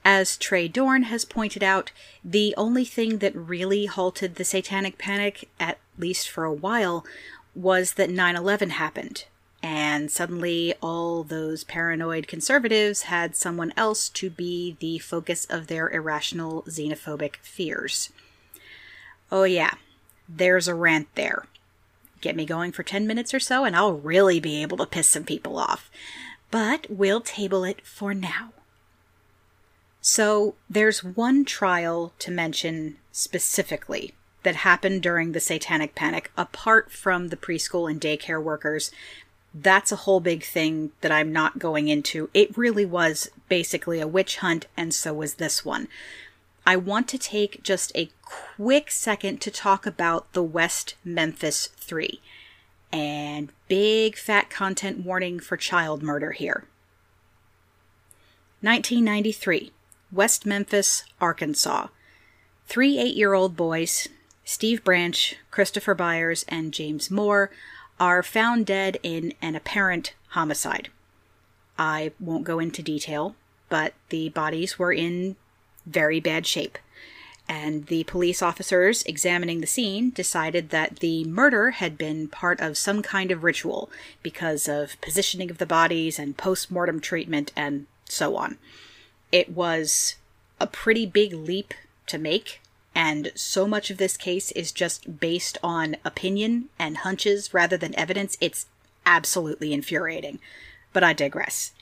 As 0.04 0.36
Trey 0.36 0.68
Dorn 0.68 1.04
has 1.04 1.24
pointed 1.24 1.62
out, 1.62 1.90
the 2.22 2.54
only 2.58 2.84
thing 2.84 3.18
that 3.18 3.34
really 3.34 3.86
halted 3.86 4.34
the 4.34 4.44
satanic 4.44 4.98
panic, 4.98 5.48
at 5.58 5.78
least 5.98 6.28
for 6.28 6.44
a 6.44 6.52
while, 6.52 7.06
was 7.54 7.94
that 7.94 8.10
9 8.10 8.36
11 8.36 8.70
happened. 8.70 9.24
And 9.62 10.10
suddenly, 10.10 10.74
all 10.82 11.22
those 11.22 11.64
paranoid 11.64 12.28
conservatives 12.28 13.04
had 13.04 13.34
someone 13.34 13.72
else 13.78 14.10
to 14.10 14.28
be 14.28 14.76
the 14.78 14.98
focus 14.98 15.46
of 15.46 15.68
their 15.68 15.88
irrational 15.88 16.64
xenophobic 16.64 17.36
fears. 17.36 18.12
Oh, 19.32 19.44
yeah, 19.44 19.74
there's 20.28 20.68
a 20.68 20.74
rant 20.74 21.08
there. 21.14 21.46
Get 22.20 22.36
me 22.36 22.44
going 22.44 22.72
for 22.72 22.82
10 22.82 23.06
minutes 23.06 23.32
or 23.32 23.40
so, 23.40 23.64
and 23.64 23.74
I'll 23.74 23.94
really 23.94 24.38
be 24.38 24.60
able 24.60 24.76
to 24.76 24.86
piss 24.86 25.08
some 25.08 25.24
people 25.24 25.58
off. 25.58 25.90
But 26.50 26.86
we'll 26.90 27.22
table 27.22 27.64
it 27.64 27.86
for 27.86 28.12
now. 28.12 28.52
So 30.06 30.54
there's 30.68 31.02
one 31.02 31.46
trial 31.46 32.12
to 32.18 32.30
mention 32.30 32.98
specifically 33.10 34.12
that 34.42 34.56
happened 34.56 35.02
during 35.02 35.32
the 35.32 35.40
Satanic 35.40 35.94
Panic, 35.94 36.30
apart 36.36 36.92
from 36.92 37.28
the 37.28 37.38
preschool 37.38 37.90
and 37.90 37.98
daycare 37.98 38.42
workers. 38.42 38.90
That's 39.54 39.90
a 39.90 40.04
whole 40.04 40.20
big 40.20 40.44
thing 40.44 40.92
that 41.00 41.10
I'm 41.10 41.32
not 41.32 41.58
going 41.58 41.88
into. 41.88 42.28
It 42.34 42.54
really 42.54 42.84
was 42.84 43.30
basically 43.48 43.98
a 43.98 44.06
witch 44.06 44.36
hunt, 44.36 44.66
and 44.76 44.92
so 44.92 45.14
was 45.14 45.36
this 45.36 45.64
one. 45.64 45.88
I 46.66 46.76
want 46.76 47.08
to 47.08 47.18
take 47.18 47.62
just 47.62 47.90
a 47.94 48.10
quick 48.26 48.90
second 48.90 49.40
to 49.40 49.50
talk 49.50 49.86
about 49.86 50.30
the 50.34 50.42
West 50.42 50.96
Memphis 51.02 51.68
Three. 51.78 52.20
And 52.92 53.50
big 53.68 54.18
fat 54.18 54.50
content 54.50 55.02
warning 55.02 55.40
for 55.40 55.56
child 55.56 56.02
murder 56.02 56.32
here. 56.32 56.66
1993. 58.60 59.72
West 60.14 60.46
Memphis, 60.46 61.02
Arkansas. 61.20 61.88
Three 62.68 62.98
eight 62.98 63.16
year 63.16 63.34
old 63.34 63.56
boys, 63.56 64.08
Steve 64.44 64.84
Branch, 64.84 65.36
Christopher 65.50 65.94
Byers, 65.94 66.44
and 66.48 66.72
James 66.72 67.10
Moore, 67.10 67.50
are 67.98 68.22
found 68.22 68.64
dead 68.64 68.98
in 69.02 69.34
an 69.42 69.56
apparent 69.56 70.14
homicide. 70.28 70.88
I 71.76 72.12
won't 72.20 72.44
go 72.44 72.60
into 72.60 72.80
detail, 72.80 73.34
but 73.68 73.94
the 74.10 74.28
bodies 74.28 74.78
were 74.78 74.92
in 74.92 75.34
very 75.84 76.20
bad 76.20 76.46
shape. 76.46 76.78
And 77.48 77.86
the 77.86 78.04
police 78.04 78.40
officers 78.40 79.02
examining 79.02 79.60
the 79.60 79.66
scene 79.66 80.10
decided 80.10 80.70
that 80.70 81.00
the 81.00 81.24
murder 81.24 81.72
had 81.72 81.98
been 81.98 82.28
part 82.28 82.60
of 82.60 82.78
some 82.78 83.02
kind 83.02 83.32
of 83.32 83.42
ritual 83.42 83.90
because 84.22 84.68
of 84.68 84.98
positioning 85.00 85.50
of 85.50 85.58
the 85.58 85.66
bodies 85.66 86.20
and 86.20 86.36
post 86.36 86.70
mortem 86.70 87.00
treatment 87.00 87.52
and 87.56 87.86
so 88.04 88.36
on. 88.36 88.58
It 89.34 89.50
was 89.50 90.14
a 90.60 90.68
pretty 90.68 91.06
big 91.06 91.32
leap 91.32 91.74
to 92.06 92.18
make, 92.18 92.60
and 92.94 93.32
so 93.34 93.66
much 93.66 93.90
of 93.90 93.96
this 93.96 94.16
case 94.16 94.52
is 94.52 94.70
just 94.70 95.18
based 95.18 95.58
on 95.60 95.96
opinion 96.04 96.68
and 96.78 96.98
hunches 96.98 97.52
rather 97.52 97.76
than 97.76 97.98
evidence. 97.98 98.38
It's 98.40 98.66
absolutely 99.04 99.72
infuriating. 99.72 100.38
But 100.92 101.02
I 101.02 101.14
digress. 101.14 101.72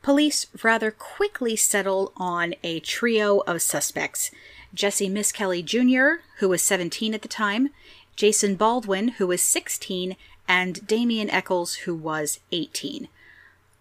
Police 0.00 0.46
rather 0.62 0.92
quickly 0.92 1.56
settle 1.56 2.12
on 2.16 2.54
a 2.62 2.78
trio 2.78 3.40
of 3.48 3.60
suspects 3.60 4.30
Jesse 4.72 5.08
Misskelley 5.08 5.64
Jr., 5.64 6.22
who 6.36 6.48
was 6.48 6.62
17 6.62 7.14
at 7.14 7.22
the 7.22 7.26
time, 7.26 7.70
Jason 8.14 8.54
Baldwin, 8.54 9.08
who 9.18 9.26
was 9.26 9.42
16, 9.42 10.14
and 10.46 10.86
Damien 10.86 11.30
Echols, 11.30 11.74
who 11.82 11.96
was 11.96 12.38
18. 12.52 13.08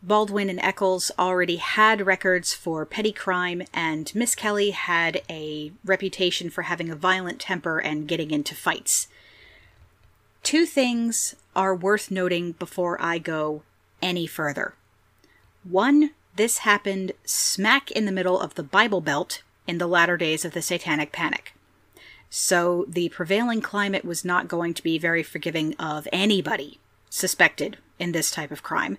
Baldwin 0.07 0.49
and 0.49 0.59
Echols 0.61 1.11
already 1.19 1.57
had 1.57 2.05
records 2.05 2.53
for 2.53 2.85
petty 2.85 3.11
crime, 3.11 3.63
and 3.73 4.09
Misskelley 4.15 4.71
had 4.71 5.21
a 5.29 5.73
reputation 5.83 6.49
for 6.49 6.61
having 6.61 6.89
a 6.89 6.95
violent 6.95 7.41
temper 7.41 7.79
and 7.79 8.07
getting 8.07 8.31
into 8.31 8.55
fights. 8.55 9.09
Two 10.43 10.65
things 10.65 11.35
are 11.57 11.75
worth 11.75 12.09
noting 12.09 12.53
before 12.53 12.97
I 13.01 13.17
go 13.17 13.63
any 14.01 14.25
further. 14.25 14.75
One, 15.65 16.11
this 16.37 16.59
happened 16.59 17.11
smack 17.25 17.91
in 17.91 18.05
the 18.05 18.11
middle 18.13 18.39
of 18.39 18.55
the 18.55 18.63
Bible 18.63 19.01
Belt 19.01 19.41
in 19.67 19.77
the 19.77 19.87
latter 19.87 20.15
days 20.15 20.45
of 20.45 20.53
the 20.53 20.61
Satanic 20.61 21.11
Panic. 21.11 21.53
So 22.29 22.85
the 22.87 23.09
prevailing 23.09 23.59
climate 23.59 24.05
was 24.05 24.23
not 24.23 24.47
going 24.47 24.73
to 24.75 24.83
be 24.83 24.97
very 24.97 25.23
forgiving 25.23 25.75
of 25.75 26.07
anybody 26.13 26.79
suspected 27.09 27.75
in 27.99 28.13
this 28.13 28.31
type 28.31 28.51
of 28.51 28.63
crime 28.63 28.97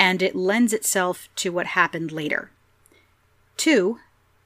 and 0.00 0.22
it 0.22 0.34
lends 0.34 0.72
itself 0.72 1.28
to 1.36 1.50
what 1.50 1.66
happened 1.66 2.10
later. 2.10 2.50
Two, 3.58 4.00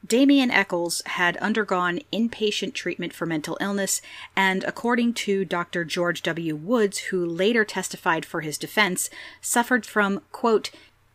Damien 0.05 0.51
Echols 0.51 1.01
had 1.07 1.37
undergone 1.37 2.01
inpatient 2.13 2.75
treatment 2.75 3.13
for 3.13 3.25
mental 3.25 3.57
illness, 3.61 4.03
and 4.35 4.65
according 4.65 5.15
to 5.15 5.45
Dr. 5.45 5.85
George 5.85 6.23
W. 6.25 6.57
Woods, 6.57 6.99
who 6.99 7.25
later 7.25 7.65
testified 7.65 8.27
for 8.27 8.41
his 8.41 8.59
defense, 8.59 9.09
suffered 9.41 9.87
from, 9.87 10.23
quote, 10.33 10.71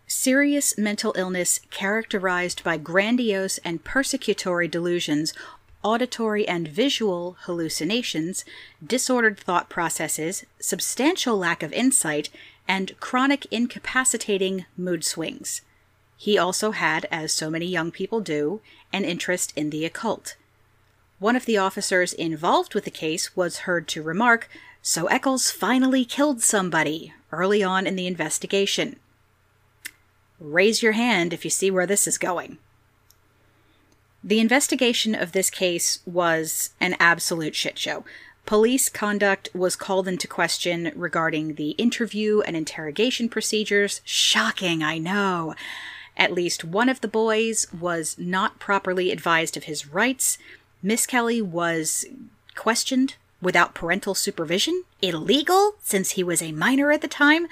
serious 0.07 0.77
mental 0.77 1.13
illness 1.17 1.59
characterized 1.69 2.63
by 2.63 2.77
grandiose 2.77 3.57
and 3.59 3.83
persecutory 3.83 4.71
delusions, 4.71 5.33
auditory 5.83 6.47
and 6.47 6.65
visual 6.67 7.35
hallucinations, 7.41 8.45
disordered 8.85 9.37
thought 9.37 9.69
processes, 9.69 10.45
substantial 10.61 11.37
lack 11.37 11.61
of 11.61 11.73
insight, 11.73 12.29
and 12.69 12.97
chronic 12.99 13.47
incapacitating 13.49 14.65
mood 14.77 15.03
swings. 15.03 15.63
He 16.15 16.37
also 16.37 16.71
had, 16.71 17.07
as 17.11 17.33
so 17.33 17.49
many 17.49 17.65
young 17.65 17.89
people 17.89 18.21
do, 18.21 18.61
an 18.93 19.03
interest 19.03 19.51
in 19.55 19.71
the 19.71 19.85
occult. 19.85 20.35
One 21.17 21.35
of 21.35 21.45
the 21.45 21.57
officers 21.57 22.13
involved 22.13 22.75
with 22.75 22.85
the 22.85 22.91
case 22.91 23.35
was 23.35 23.59
heard 23.59 23.87
to 23.89 24.03
remark, 24.03 24.47
So 24.83 25.07
Echols 25.07 25.49
finally 25.49 26.05
killed 26.05 26.41
somebody 26.41 27.11
early 27.31 27.63
on 27.63 27.87
in 27.87 27.95
the 27.95 28.07
investigation. 28.07 28.97
Raise 30.39 30.83
your 30.83 30.93
hand 30.93 31.33
if 31.33 31.43
you 31.43 31.49
see 31.49 31.71
where 31.71 31.87
this 31.87 32.07
is 32.07 32.17
going. 32.17 32.59
The 34.23 34.39
investigation 34.39 35.15
of 35.15 35.31
this 35.31 35.49
case 35.49 35.99
was 36.05 36.71
an 36.79 36.95
absolute 36.99 37.55
shit 37.55 37.79
show. 37.79 38.05
Police 38.49 38.89
conduct 38.89 39.49
was 39.53 39.75
called 39.75 40.07
into 40.07 40.27
question 40.27 40.91
regarding 40.95 41.53
the 41.53 41.69
interview 41.77 42.41
and 42.41 42.57
interrogation 42.57 43.29
procedures. 43.29 44.01
Shocking, 44.03 44.81
I 44.81 44.97
know. 44.97 45.53
At 46.17 46.33
least 46.33 46.63
one 46.63 46.89
of 46.89 47.01
the 47.01 47.07
boys 47.07 47.67
was 47.71 48.15
not 48.17 48.57
properly 48.57 49.11
advised 49.11 49.55
of 49.55 49.65
his 49.65 49.93
rights. 49.93 50.39
Misskelley 50.81 51.43
was 51.43 52.05
questioned 52.55 53.17
without 53.39 53.75
parental 53.75 54.15
supervision, 54.15 54.83
illegal 54.99 55.75
since 55.83 56.13
he 56.13 56.23
was 56.23 56.41
a 56.41 56.51
minor 56.51 56.91
at 56.91 57.01
the 57.01 57.07
time, 57.07 57.45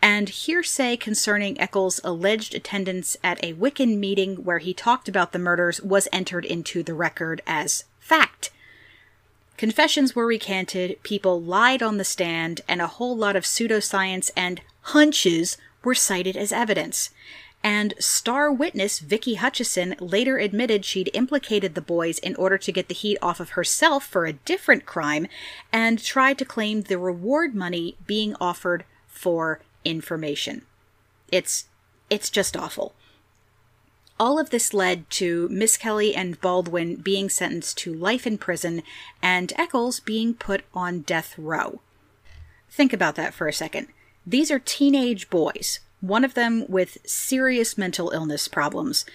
and 0.00 0.30
hearsay 0.30 0.96
concerning 0.96 1.60
Echols' 1.60 2.00
alleged 2.02 2.54
attendance 2.54 3.14
at 3.22 3.44
a 3.44 3.52
Wiccan 3.52 3.98
meeting 3.98 4.36
where 4.36 4.56
he 4.56 4.72
talked 4.72 5.06
about 5.06 5.32
the 5.32 5.38
murders 5.38 5.82
was 5.82 6.08
entered 6.10 6.46
into 6.46 6.82
the 6.82 6.94
record 6.94 7.42
as 7.46 7.84
fact. 7.98 8.50
Confessions 9.60 10.16
were 10.16 10.24
recanted, 10.24 11.02
people 11.02 11.38
lied 11.38 11.82
on 11.82 11.98
the 11.98 12.02
stand, 12.02 12.62
and 12.66 12.80
a 12.80 12.86
whole 12.86 13.14
lot 13.14 13.36
of 13.36 13.44
pseudoscience 13.44 14.30
and 14.34 14.62
hunches 14.80 15.58
were 15.84 15.94
cited 15.94 16.34
as 16.34 16.50
evidence. 16.50 17.10
And 17.62 17.92
star 17.98 18.50
witness 18.50 19.00
Vicki 19.00 19.36
Hutcheson 19.36 19.96
later 20.00 20.38
admitted 20.38 20.86
she'd 20.86 21.10
implicated 21.12 21.74
the 21.74 21.82
boys 21.82 22.18
in 22.20 22.34
order 22.36 22.56
to 22.56 22.72
get 22.72 22.88
the 22.88 22.94
heat 22.94 23.18
off 23.20 23.38
of 23.38 23.50
herself 23.50 24.06
for 24.06 24.24
a 24.24 24.32
different 24.32 24.86
crime 24.86 25.26
and 25.70 26.02
tried 26.02 26.38
to 26.38 26.46
claim 26.46 26.80
the 26.84 26.96
reward 26.96 27.54
money 27.54 27.98
being 28.06 28.34
offered 28.40 28.86
for 29.08 29.60
information. 29.84 30.62
It's 31.30 31.66
it's 32.08 32.30
just 32.30 32.56
awful. 32.56 32.94
All 34.20 34.38
of 34.38 34.50
this 34.50 34.74
led 34.74 35.08
to 35.12 35.48
Misskelley 35.48 36.14
and 36.14 36.38
Baldwin 36.42 36.96
being 36.96 37.30
sentenced 37.30 37.78
to 37.78 37.94
life 37.94 38.26
in 38.26 38.36
prison 38.36 38.82
and 39.22 39.50
Echols 39.56 39.98
being 39.98 40.34
put 40.34 40.62
on 40.74 41.00
death 41.00 41.38
row. 41.38 41.80
Think 42.68 42.92
about 42.92 43.14
that 43.14 43.32
for 43.32 43.48
a 43.48 43.52
second. 43.52 43.86
These 44.26 44.50
are 44.50 44.58
teenage 44.58 45.30
boys, 45.30 45.80
one 46.02 46.22
of 46.22 46.34
them 46.34 46.66
with 46.68 46.98
serious 47.06 47.78
mental 47.78 48.10
illness 48.10 48.46
problems. 48.46 49.06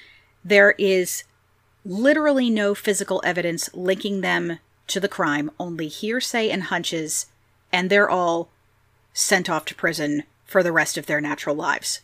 There 0.44 0.72
is 0.80 1.24
literally 1.86 2.50
no 2.50 2.74
physical 2.74 3.22
evidence 3.24 3.70
linking 3.76 4.22
them 4.22 4.58
to 4.88 5.00
the 5.00 5.08
crime, 5.08 5.52
only 5.60 5.88
hearsay 5.88 6.50
and 6.50 6.64
hunches, 6.64 7.28
and 7.72 7.92
they're 7.92 8.10
all 8.10 8.50
sent 9.14 9.52
off 9.52 9.66
to 9.66 9.76
prison 9.76 10.24
for 10.46 10.64
the 10.64 10.72
rest 10.72 10.98
of 10.98 11.06
their 11.06 11.22
natural 11.22 11.56
lives. 11.56 12.02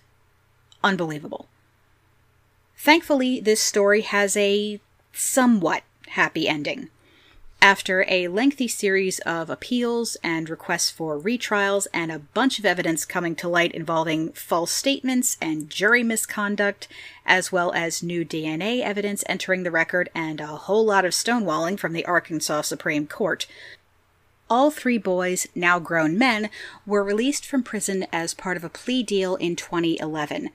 Unbelievable. 0.83 1.47
Thankfully, 2.83 3.39
this 3.39 3.61
story 3.61 4.01
has 4.01 4.35
a 4.35 4.79
somewhat 5.13 5.83
happy 6.07 6.47
ending. 6.47 6.89
After 7.61 8.03
a 8.07 8.27
lengthy 8.27 8.67
series 8.67 9.19
of 9.19 9.51
appeals 9.51 10.17
and 10.23 10.49
requests 10.49 10.89
for 10.89 11.19
retrials 11.19 11.85
and 11.93 12.11
a 12.11 12.17
bunch 12.17 12.57
of 12.57 12.65
evidence 12.65 13.05
coming 13.05 13.35
to 13.35 13.47
light 13.47 13.71
involving 13.73 14.31
false 14.31 14.71
statements 14.71 15.37
and 15.39 15.69
jury 15.69 16.01
misconduct, 16.01 16.87
as 17.23 17.51
well 17.51 17.71
as 17.73 18.01
new 18.01 18.25
DNA 18.25 18.81
evidence 18.81 19.23
entering 19.27 19.61
the 19.61 19.69
record 19.69 20.09
and 20.15 20.41
a 20.41 20.47
whole 20.47 20.83
lot 20.83 21.05
of 21.05 21.11
stonewalling 21.11 21.77
from 21.77 21.93
the 21.93 22.05
Arkansas 22.05 22.61
Supreme 22.61 23.05
Court, 23.05 23.45
all 24.49 24.71
three 24.71 24.97
boys, 24.97 25.47
now 25.53 25.77
grown 25.77 26.17
men, 26.17 26.49
were 26.87 27.03
released 27.03 27.45
from 27.45 27.61
prison 27.61 28.07
as 28.11 28.33
part 28.33 28.57
of 28.57 28.63
a 28.63 28.69
plea 28.69 29.03
deal 29.03 29.35
in 29.35 29.55
2011. 29.55 30.49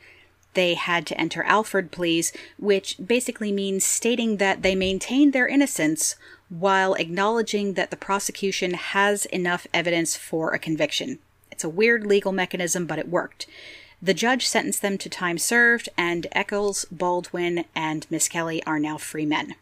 They 0.56 0.72
had 0.72 1.06
to 1.08 1.20
enter 1.20 1.42
Alford 1.42 1.92
pleas, 1.92 2.32
which 2.58 2.96
basically 2.96 3.52
means 3.52 3.84
stating 3.84 4.38
that 4.38 4.62
they 4.62 4.74
maintain 4.74 5.32
their 5.32 5.46
innocence 5.46 6.16
while 6.48 6.94
acknowledging 6.94 7.74
that 7.74 7.90
the 7.90 7.96
prosecution 7.96 8.72
has 8.72 9.26
enough 9.26 9.66
evidence 9.74 10.16
for 10.16 10.54
a 10.54 10.58
conviction. 10.58 11.18
It's 11.52 11.62
a 11.62 11.68
weird 11.68 12.06
legal 12.06 12.32
mechanism, 12.32 12.86
but 12.86 12.98
it 12.98 13.10
worked. 13.10 13.46
The 14.00 14.14
judge 14.14 14.48
sentenced 14.48 14.80
them 14.80 14.96
to 14.96 15.10
time 15.10 15.36
served, 15.36 15.90
and 15.98 16.26
Echols, 16.32 16.86
Baldwin, 16.90 17.66
and 17.74 18.06
Misskelley 18.10 18.62
are 18.64 18.78
now 18.78 18.96
free 18.96 19.26
men. 19.26 19.56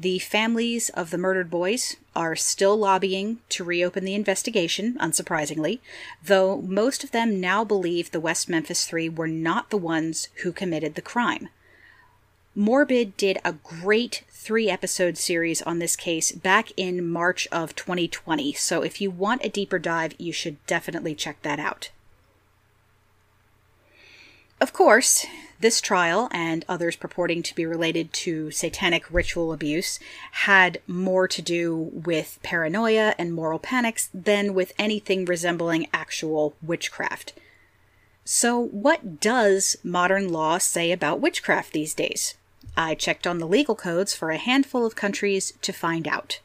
The 0.00 0.20
families 0.20 0.90
of 0.90 1.10
the 1.10 1.18
murdered 1.18 1.50
boys 1.50 1.96
are 2.14 2.36
still 2.36 2.76
lobbying 2.76 3.40
to 3.48 3.64
reopen 3.64 4.04
the 4.04 4.14
investigation, 4.14 4.96
unsurprisingly, 5.00 5.80
though 6.22 6.58
most 6.62 7.02
of 7.02 7.10
them 7.10 7.40
now 7.40 7.64
believe 7.64 8.12
the 8.12 8.20
West 8.20 8.48
Memphis 8.48 8.86
Three 8.86 9.08
were 9.08 9.26
not 9.26 9.70
the 9.70 9.76
ones 9.76 10.28
who 10.44 10.52
committed 10.52 10.94
the 10.94 11.02
crime. 11.02 11.48
Morbid 12.54 13.16
did 13.16 13.38
a 13.44 13.54
great 13.54 14.22
three 14.30 14.70
episode 14.70 15.18
series 15.18 15.62
on 15.62 15.80
this 15.80 15.96
case 15.96 16.30
back 16.30 16.70
in 16.76 17.04
March 17.04 17.48
of 17.50 17.74
2020, 17.74 18.52
so 18.52 18.82
if 18.82 19.00
you 19.00 19.10
want 19.10 19.44
a 19.44 19.48
deeper 19.48 19.80
dive, 19.80 20.14
you 20.16 20.32
should 20.32 20.64
definitely 20.68 21.16
check 21.16 21.42
that 21.42 21.58
out. 21.58 21.90
Of 24.60 24.72
course, 24.72 25.24
this 25.60 25.80
trial, 25.80 26.28
and 26.32 26.64
others 26.68 26.96
purporting 26.96 27.42
to 27.44 27.54
be 27.54 27.66
related 27.66 28.12
to 28.12 28.50
satanic 28.50 29.04
ritual 29.12 29.52
abuse, 29.52 29.98
had 30.32 30.80
more 30.86 31.28
to 31.28 31.42
do 31.42 31.74
with 31.76 32.38
paranoia 32.42 33.14
and 33.18 33.32
moral 33.32 33.58
panics 33.58 34.08
than 34.12 34.54
with 34.54 34.72
anything 34.78 35.24
resembling 35.24 35.86
actual 35.92 36.54
witchcraft. 36.62 37.34
So, 38.24 38.58
what 38.58 39.20
does 39.20 39.76
modern 39.82 40.32
law 40.32 40.58
say 40.58 40.92
about 40.92 41.20
witchcraft 41.20 41.72
these 41.72 41.94
days? 41.94 42.34
I 42.76 42.94
checked 42.94 43.26
on 43.26 43.38
the 43.38 43.48
legal 43.48 43.74
codes 43.74 44.14
for 44.14 44.30
a 44.30 44.36
handful 44.36 44.84
of 44.84 44.94
countries 44.94 45.52
to 45.62 45.72
find 45.72 46.06
out. 46.06 46.40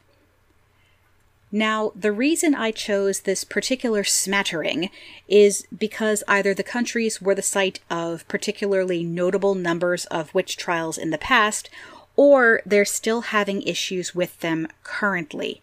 Now, 1.54 1.92
the 1.94 2.10
reason 2.10 2.56
I 2.56 2.72
chose 2.72 3.20
this 3.20 3.44
particular 3.44 4.02
smattering 4.02 4.90
is 5.28 5.64
because 5.78 6.24
either 6.26 6.52
the 6.52 6.64
countries 6.64 7.22
were 7.22 7.36
the 7.36 7.42
site 7.42 7.78
of 7.88 8.26
particularly 8.26 9.04
notable 9.04 9.54
numbers 9.54 10.04
of 10.06 10.34
witch 10.34 10.56
trials 10.56 10.98
in 10.98 11.10
the 11.10 11.16
past, 11.16 11.70
or 12.16 12.60
they're 12.66 12.84
still 12.84 13.20
having 13.20 13.62
issues 13.62 14.16
with 14.16 14.40
them 14.40 14.66
currently. 14.82 15.62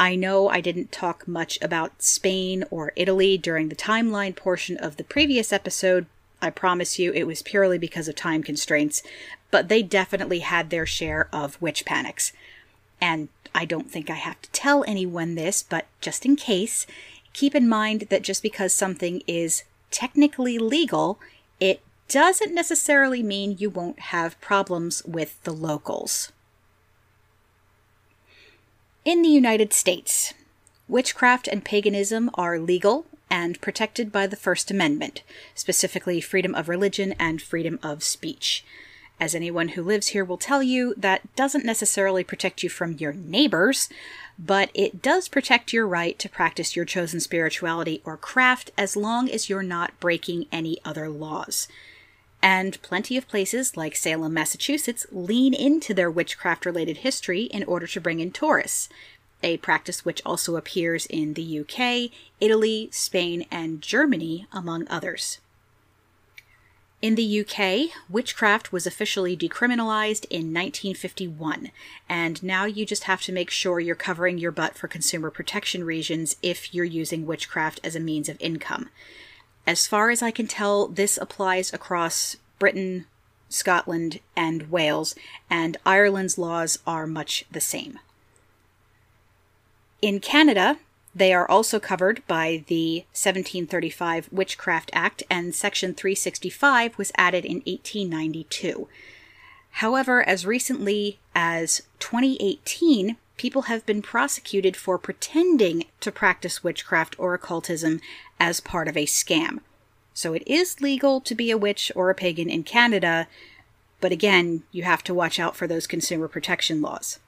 I 0.00 0.16
know 0.16 0.48
I 0.48 0.62
didn't 0.62 0.92
talk 0.92 1.28
much 1.28 1.58
about 1.60 2.02
Spain 2.02 2.64
or 2.70 2.94
Italy 2.96 3.36
during 3.36 3.68
the 3.68 3.76
timeline 3.76 4.34
portion 4.34 4.78
of 4.78 4.96
the 4.96 5.04
previous 5.04 5.52
episode. 5.52 6.06
I 6.40 6.48
promise 6.48 6.98
you 6.98 7.12
it 7.12 7.24
was 7.24 7.42
purely 7.42 7.76
because 7.76 8.08
of 8.08 8.16
time 8.16 8.42
constraints, 8.42 9.02
but 9.50 9.68
they 9.68 9.82
definitely 9.82 10.38
had 10.38 10.70
their 10.70 10.86
share 10.86 11.28
of 11.34 11.60
witch 11.60 11.84
panics. 11.84 12.32
And 12.98 13.28
I 13.54 13.64
don't 13.64 13.90
think 13.90 14.08
I 14.08 14.14
have 14.14 14.40
to 14.42 14.50
tell 14.50 14.84
anyone 14.86 15.34
this, 15.34 15.62
but 15.62 15.86
just 16.00 16.24
in 16.24 16.36
case, 16.36 16.86
keep 17.32 17.54
in 17.54 17.68
mind 17.68 18.06
that 18.10 18.22
just 18.22 18.42
because 18.42 18.72
something 18.72 19.22
is 19.26 19.64
technically 19.90 20.58
legal, 20.58 21.18
it 21.60 21.82
doesn't 22.08 22.54
necessarily 22.54 23.22
mean 23.22 23.56
you 23.58 23.70
won't 23.70 24.00
have 24.00 24.40
problems 24.40 25.02
with 25.04 25.42
the 25.44 25.52
locals. 25.52 26.32
In 29.04 29.22
the 29.22 29.28
United 29.28 29.72
States, 29.72 30.32
witchcraft 30.88 31.48
and 31.48 31.64
paganism 31.64 32.30
are 32.34 32.58
legal 32.58 33.06
and 33.30 33.60
protected 33.60 34.12
by 34.12 34.26
the 34.26 34.36
First 34.36 34.70
Amendment, 34.70 35.22
specifically 35.54 36.20
freedom 36.20 36.54
of 36.54 36.68
religion 36.68 37.14
and 37.18 37.40
freedom 37.40 37.78
of 37.82 38.04
speech. 38.04 38.64
As 39.22 39.36
anyone 39.36 39.68
who 39.68 39.84
lives 39.84 40.08
here 40.08 40.24
will 40.24 40.36
tell 40.36 40.64
you, 40.64 40.94
that 40.96 41.36
doesn't 41.36 41.64
necessarily 41.64 42.24
protect 42.24 42.64
you 42.64 42.68
from 42.68 42.94
your 42.94 43.12
neighbors, 43.12 43.88
but 44.36 44.68
it 44.74 45.00
does 45.00 45.28
protect 45.28 45.72
your 45.72 45.86
right 45.86 46.18
to 46.18 46.28
practice 46.28 46.74
your 46.74 46.84
chosen 46.84 47.20
spirituality 47.20 48.02
or 48.04 48.16
craft 48.16 48.72
as 48.76 48.96
long 48.96 49.30
as 49.30 49.48
you're 49.48 49.62
not 49.62 50.00
breaking 50.00 50.46
any 50.50 50.78
other 50.84 51.08
laws. 51.08 51.68
And 52.42 52.82
plenty 52.82 53.16
of 53.16 53.28
places 53.28 53.76
like 53.76 53.94
Salem, 53.94 54.34
Massachusetts 54.34 55.06
lean 55.12 55.54
into 55.54 55.94
their 55.94 56.10
witchcraft 56.10 56.66
related 56.66 56.96
history 56.96 57.42
in 57.42 57.62
order 57.62 57.86
to 57.86 58.00
bring 58.00 58.18
in 58.18 58.32
tourists, 58.32 58.88
a 59.40 59.56
practice 59.58 60.04
which 60.04 60.20
also 60.26 60.56
appears 60.56 61.06
in 61.06 61.34
the 61.34 61.60
UK, 61.60 62.10
Italy, 62.40 62.88
Spain, 62.90 63.46
and 63.52 63.82
Germany, 63.82 64.48
among 64.50 64.88
others. 64.88 65.38
In 67.02 67.16
the 67.16 67.40
UK, 67.40 67.90
witchcraft 68.08 68.70
was 68.70 68.86
officially 68.86 69.36
decriminalized 69.36 70.24
in 70.30 70.54
1951, 70.54 71.72
and 72.08 72.40
now 72.44 72.64
you 72.64 72.86
just 72.86 73.04
have 73.04 73.22
to 73.22 73.32
make 73.32 73.50
sure 73.50 73.80
you're 73.80 73.96
covering 73.96 74.38
your 74.38 74.52
butt 74.52 74.76
for 74.76 74.86
consumer 74.86 75.28
protection 75.28 75.82
reasons 75.82 76.36
if 76.42 76.72
you're 76.72 76.84
using 76.84 77.26
witchcraft 77.26 77.80
as 77.82 77.96
a 77.96 78.00
means 78.00 78.28
of 78.28 78.36
income. 78.38 78.88
As 79.66 79.88
far 79.88 80.10
as 80.10 80.22
I 80.22 80.30
can 80.30 80.46
tell, 80.46 80.86
this 80.86 81.18
applies 81.18 81.72
across 81.72 82.36
Britain, 82.60 83.06
Scotland, 83.48 84.20
and 84.36 84.70
Wales, 84.70 85.16
and 85.50 85.76
Ireland's 85.84 86.38
laws 86.38 86.78
are 86.86 87.08
much 87.08 87.44
the 87.50 87.60
same. 87.60 87.98
In 90.00 90.20
Canada, 90.20 90.78
they 91.14 91.32
are 91.32 91.48
also 91.48 91.78
covered 91.78 92.22
by 92.26 92.64
the 92.68 93.04
1735 93.12 94.28
Witchcraft 94.32 94.90
Act, 94.94 95.22
and 95.30 95.54
Section 95.54 95.94
365 95.94 96.96
was 96.96 97.12
added 97.16 97.44
in 97.44 97.56
1892. 97.66 98.88
However, 99.76 100.22
as 100.22 100.46
recently 100.46 101.18
as 101.34 101.82
2018, 101.98 103.16
people 103.36 103.62
have 103.62 103.84
been 103.84 104.02
prosecuted 104.02 104.76
for 104.76 104.98
pretending 104.98 105.84
to 106.00 106.12
practice 106.12 106.62
witchcraft 106.62 107.18
or 107.18 107.34
occultism 107.34 108.00
as 108.38 108.60
part 108.60 108.88
of 108.88 108.96
a 108.96 109.06
scam. 109.06 109.60
So 110.14 110.34
it 110.34 110.42
is 110.46 110.80
legal 110.80 111.20
to 111.22 111.34
be 111.34 111.50
a 111.50 111.58
witch 111.58 111.90
or 111.94 112.10
a 112.10 112.14
pagan 112.14 112.50
in 112.50 112.64
Canada, 112.64 113.28
but 114.00 114.12
again, 114.12 114.62
you 114.72 114.82
have 114.82 115.02
to 115.04 115.14
watch 115.14 115.38
out 115.38 115.56
for 115.56 115.66
those 115.66 115.86
consumer 115.86 116.28
protection 116.28 116.82
laws. 116.82 117.18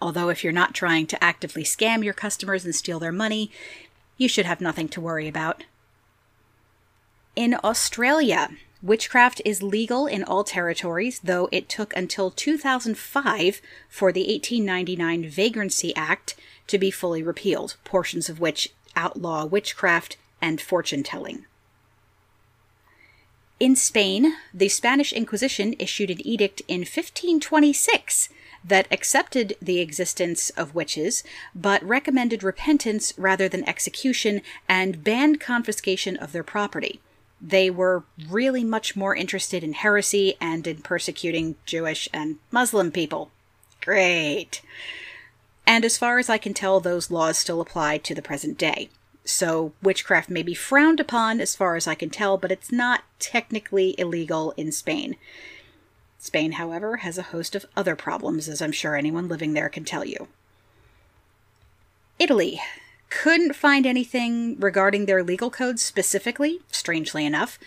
Although, 0.00 0.28
if 0.28 0.44
you're 0.44 0.52
not 0.52 0.74
trying 0.74 1.06
to 1.08 1.22
actively 1.22 1.64
scam 1.64 2.04
your 2.04 2.14
customers 2.14 2.64
and 2.64 2.74
steal 2.74 2.98
their 2.98 3.12
money, 3.12 3.50
you 4.16 4.28
should 4.28 4.46
have 4.46 4.60
nothing 4.60 4.88
to 4.88 5.00
worry 5.00 5.28
about. 5.28 5.64
In 7.34 7.56
Australia, 7.62 8.50
witchcraft 8.82 9.40
is 9.44 9.62
legal 9.62 10.06
in 10.06 10.24
all 10.24 10.44
territories, 10.44 11.20
though 11.22 11.48
it 11.50 11.68
took 11.68 11.94
until 11.96 12.30
2005 12.30 13.60
for 13.88 14.12
the 14.12 14.26
1899 14.26 15.28
Vagrancy 15.28 15.94
Act 15.96 16.34
to 16.66 16.78
be 16.78 16.90
fully 16.90 17.22
repealed, 17.22 17.76
portions 17.84 18.28
of 18.28 18.40
which 18.40 18.72
outlaw 18.96 19.44
witchcraft 19.44 20.16
and 20.40 20.60
fortune 20.60 21.02
telling. 21.02 21.44
In 23.60 23.74
Spain, 23.74 24.36
the 24.54 24.68
Spanish 24.68 25.12
Inquisition 25.12 25.74
issued 25.80 26.10
an 26.10 26.24
edict 26.24 26.62
in 26.68 26.80
1526 26.80 28.28
that 28.64 28.86
accepted 28.92 29.56
the 29.60 29.80
existence 29.80 30.50
of 30.50 30.76
witches, 30.76 31.24
but 31.56 31.82
recommended 31.82 32.44
repentance 32.44 33.12
rather 33.16 33.48
than 33.48 33.68
execution 33.68 34.42
and 34.68 35.02
banned 35.02 35.40
confiscation 35.40 36.16
of 36.16 36.30
their 36.30 36.44
property. 36.44 37.00
They 37.40 37.68
were 37.68 38.04
really 38.28 38.62
much 38.62 38.94
more 38.94 39.16
interested 39.16 39.64
in 39.64 39.72
heresy 39.72 40.36
and 40.40 40.64
in 40.66 40.82
persecuting 40.82 41.56
Jewish 41.66 42.08
and 42.12 42.38
Muslim 42.52 42.92
people. 42.92 43.30
Great. 43.80 44.60
And 45.66 45.84
as 45.84 45.98
far 45.98 46.18
as 46.18 46.28
I 46.28 46.38
can 46.38 46.54
tell, 46.54 46.78
those 46.78 47.10
laws 47.10 47.38
still 47.38 47.60
apply 47.60 47.98
to 47.98 48.14
the 48.14 48.22
present 48.22 48.56
day. 48.56 48.88
So 49.28 49.72
witchcraft 49.82 50.30
may 50.30 50.42
be 50.42 50.54
frowned 50.54 51.00
upon 51.00 51.38
as 51.38 51.54
far 51.54 51.76
as 51.76 51.86
I 51.86 51.94
can 51.94 52.08
tell, 52.08 52.38
but 52.38 52.50
it's 52.50 52.72
not 52.72 53.04
technically 53.18 53.94
illegal 53.98 54.54
in 54.56 54.72
Spain. 54.72 55.16
Spain, 56.18 56.52
however, 56.52 56.96
has 56.98 57.18
a 57.18 57.24
host 57.24 57.54
of 57.54 57.66
other 57.76 57.94
problems, 57.94 58.48
as 58.48 58.62
I'm 58.62 58.72
sure 58.72 58.96
anyone 58.96 59.28
living 59.28 59.52
there 59.52 59.68
can 59.68 59.84
tell 59.84 60.02
you. 60.02 60.28
Italy. 62.18 62.58
Couldn't 63.10 63.54
find 63.54 63.86
anything 63.86 64.58
regarding 64.58 65.04
their 65.04 65.22
legal 65.22 65.50
codes 65.50 65.82
specifically, 65.82 66.60
strangely 66.70 67.26
enough, 67.26 67.58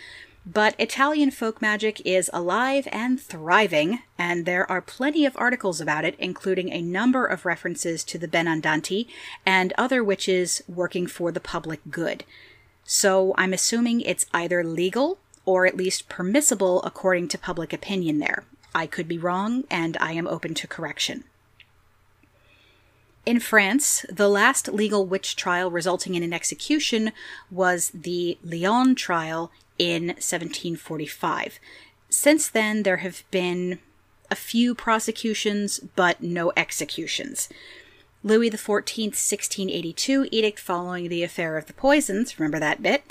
but 0.44 0.74
Italian 0.78 1.30
folk 1.30 1.62
magic 1.62 2.00
is 2.04 2.28
alive 2.32 2.88
and 2.90 3.20
thriving, 3.20 4.00
and 4.18 4.44
there 4.44 4.68
are 4.70 4.80
plenty 4.80 5.24
of 5.24 5.36
articles 5.36 5.80
about 5.80 6.04
it, 6.04 6.16
including 6.18 6.72
a 6.72 6.82
number 6.82 7.24
of 7.24 7.46
references 7.46 8.02
to 8.04 8.18
the 8.18 8.26
Benandanti 8.26 9.06
and 9.46 9.72
other 9.78 10.02
witches 10.02 10.62
working 10.66 11.06
for 11.06 11.30
the 11.30 11.40
public 11.40 11.80
good. 11.90 12.24
So 12.84 13.34
I'm 13.38 13.52
assuming 13.52 14.00
it's 14.00 14.26
either 14.34 14.64
legal 14.64 15.18
or 15.44 15.66
at 15.66 15.76
least 15.76 16.08
permissible 16.08 16.82
according 16.82 17.28
to 17.28 17.38
public 17.38 17.72
opinion 17.72 18.18
there. 18.18 18.44
I 18.74 18.86
could 18.86 19.06
be 19.06 19.18
wrong, 19.18 19.64
and 19.70 19.96
I 20.00 20.12
am 20.12 20.26
open 20.26 20.54
to 20.54 20.66
correction. 20.66 21.24
In 23.24 23.38
France, 23.38 24.04
the 24.10 24.28
last 24.28 24.66
legal 24.66 25.06
witch 25.06 25.36
trial 25.36 25.70
resulting 25.70 26.16
in 26.16 26.24
an 26.24 26.32
execution 26.32 27.12
was 27.50 27.92
the 27.94 28.38
Lyon 28.42 28.96
trial 28.96 29.52
in 29.82 30.06
1745. 30.06 31.58
Since 32.08 32.48
then, 32.48 32.84
there 32.84 32.98
have 32.98 33.24
been 33.32 33.80
a 34.30 34.36
few 34.36 34.76
prosecutions, 34.76 35.80
but 35.80 36.22
no 36.22 36.52
executions. 36.56 37.48
Louis 38.22 38.48
XIV's 38.48 39.18
1682 39.18 40.28
edict 40.30 40.60
following 40.60 41.08
the 41.08 41.24
affair 41.24 41.58
of 41.58 41.66
the 41.66 41.72
poisons, 41.72 42.38
remember 42.38 42.60
that 42.60 42.80
bit, 42.80 43.02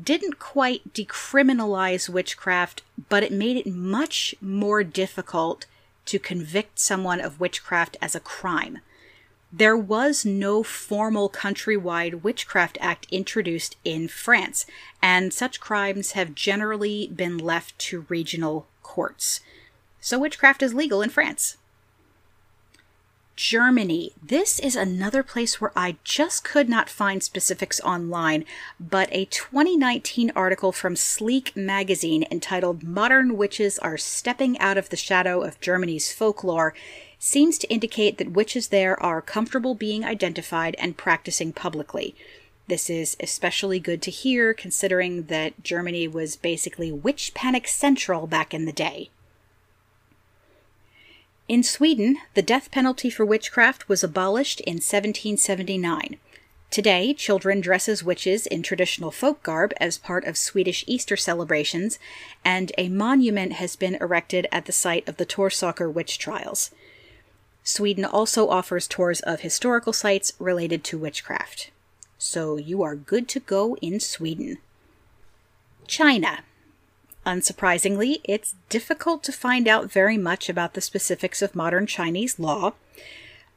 didn't 0.00 0.38
quite 0.38 0.94
decriminalize 0.94 2.08
witchcraft, 2.08 2.82
but 3.08 3.24
it 3.24 3.32
made 3.32 3.56
it 3.56 3.66
much 3.66 4.32
more 4.40 4.84
difficult 4.84 5.66
to 6.06 6.20
convict 6.20 6.78
someone 6.78 7.20
of 7.20 7.40
witchcraft 7.40 7.96
as 8.00 8.14
a 8.14 8.20
crime. 8.20 8.78
There 9.52 9.76
was 9.76 10.24
no 10.24 10.62
formal 10.62 11.28
countrywide 11.28 12.22
witchcraft 12.22 12.78
act 12.80 13.06
introduced 13.10 13.76
in 13.84 14.06
France, 14.06 14.64
and 15.02 15.32
such 15.32 15.60
crimes 15.60 16.12
have 16.12 16.36
generally 16.36 17.08
been 17.08 17.36
left 17.36 17.76
to 17.80 18.06
regional 18.08 18.68
courts. 18.82 19.40
So 20.00 20.20
witchcraft 20.20 20.62
is 20.62 20.72
legal 20.72 21.02
in 21.02 21.10
France. 21.10 21.56
Germany. 23.40 24.12
This 24.22 24.58
is 24.58 24.76
another 24.76 25.22
place 25.22 25.60
where 25.60 25.72
I 25.74 25.96
just 26.04 26.44
could 26.44 26.68
not 26.68 26.90
find 26.90 27.22
specifics 27.22 27.80
online, 27.80 28.44
but 28.78 29.08
a 29.12 29.24
2019 29.24 30.30
article 30.36 30.72
from 30.72 30.94
Sleek 30.94 31.56
magazine 31.56 32.26
entitled 32.30 32.82
Modern 32.82 33.38
Witches 33.38 33.78
Are 33.78 33.96
Stepping 33.96 34.58
Out 34.58 34.76
of 34.76 34.90
the 34.90 34.96
Shadow 34.96 35.40
of 35.40 35.58
Germany's 35.58 36.12
Folklore 36.12 36.74
seems 37.22 37.58
to 37.58 37.70
indicate 37.70 38.16
that 38.16 38.32
witches 38.32 38.68
there 38.68 39.00
are 39.00 39.20
comfortable 39.20 39.74
being 39.74 40.04
identified 40.04 40.74
and 40.78 40.96
practicing 40.96 41.52
publicly. 41.52 42.16
This 42.66 42.88
is 42.88 43.14
especially 43.20 43.78
good 43.78 44.00
to 44.02 44.10
hear 44.10 44.54
considering 44.54 45.24
that 45.24 45.62
Germany 45.62 46.08
was 46.08 46.34
basically 46.34 46.90
witch 46.90 47.34
panic 47.34 47.68
central 47.68 48.26
back 48.26 48.54
in 48.54 48.64
the 48.64 48.72
day. 48.72 49.10
In 51.46 51.62
Sweden, 51.62 52.16
the 52.34 52.42
death 52.42 52.70
penalty 52.70 53.10
for 53.10 53.26
witchcraft 53.26 53.88
was 53.88 54.02
abolished 54.02 54.60
in 54.60 54.76
1779. 54.76 56.16
Today, 56.70 57.12
children 57.12 57.60
dress 57.60 57.88
as 57.88 58.04
witches 58.04 58.46
in 58.46 58.62
traditional 58.62 59.10
folk 59.10 59.42
garb 59.42 59.74
as 59.78 59.98
part 59.98 60.24
of 60.24 60.38
Swedish 60.38 60.84
Easter 60.86 61.16
celebrations, 61.16 61.98
and 62.44 62.72
a 62.78 62.88
monument 62.88 63.54
has 63.54 63.76
been 63.76 63.96
erected 63.96 64.46
at 64.50 64.64
the 64.64 64.72
site 64.72 65.06
of 65.06 65.16
the 65.16 65.26
Torsåker 65.26 65.92
witch 65.92 66.18
trials. 66.18 66.70
Sweden 67.62 68.04
also 68.04 68.48
offers 68.48 68.86
tours 68.86 69.20
of 69.20 69.40
historical 69.40 69.92
sites 69.92 70.32
related 70.38 70.82
to 70.84 70.98
witchcraft. 70.98 71.70
So 72.18 72.56
you 72.56 72.82
are 72.82 72.94
good 72.94 73.28
to 73.28 73.40
go 73.40 73.76
in 73.76 74.00
Sweden. 74.00 74.58
China. 75.86 76.40
Unsurprisingly, 77.26 78.20
it's 78.24 78.54
difficult 78.68 79.22
to 79.24 79.32
find 79.32 79.68
out 79.68 79.92
very 79.92 80.16
much 80.16 80.48
about 80.48 80.74
the 80.74 80.80
specifics 80.80 81.42
of 81.42 81.54
modern 81.54 81.86
Chinese 81.86 82.38
law, 82.38 82.72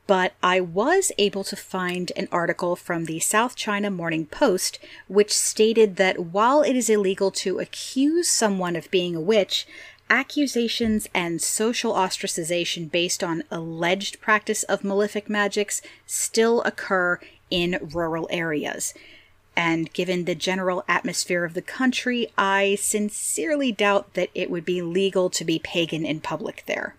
but 0.05 0.33
I 0.43 0.59
was 0.59 1.13
able 1.17 1.45
to 1.45 1.55
find 1.55 2.11
an 2.17 2.27
article 2.31 2.75
from 2.75 3.05
the 3.05 3.19
South 3.19 3.55
China 3.55 3.89
Morning 3.89 4.25
Post 4.25 4.79
which 5.07 5.33
stated 5.33 5.95
that 5.95 6.19
while 6.19 6.61
it 6.61 6.75
is 6.75 6.89
illegal 6.89 7.31
to 7.31 7.59
accuse 7.59 8.29
someone 8.29 8.75
of 8.75 8.91
being 8.91 9.15
a 9.15 9.21
witch, 9.21 9.65
accusations 10.13 11.07
and 11.11 11.41
social 11.41 11.93
ostracization 11.93 12.89
based 12.89 13.23
on 13.23 13.41
alleged 13.49 14.21
practice 14.21 14.61
of 14.63 14.83
malefic 14.83 15.27
magics 15.27 15.81
still 16.05 16.61
occur 16.61 17.19
in 17.49 17.79
rural 17.81 18.27
areas. 18.29 18.93
And 19.57 19.91
given 19.91 20.25
the 20.25 20.35
general 20.35 20.85
atmosphere 20.87 21.43
of 21.43 21.55
the 21.55 21.63
country, 21.63 22.27
I 22.37 22.75
sincerely 22.79 23.71
doubt 23.71 24.13
that 24.13 24.29
it 24.35 24.51
would 24.51 24.65
be 24.65 24.83
legal 24.83 25.31
to 25.31 25.43
be 25.43 25.57
pagan 25.57 26.05
in 26.05 26.21
public 26.21 26.63
there. 26.67 26.95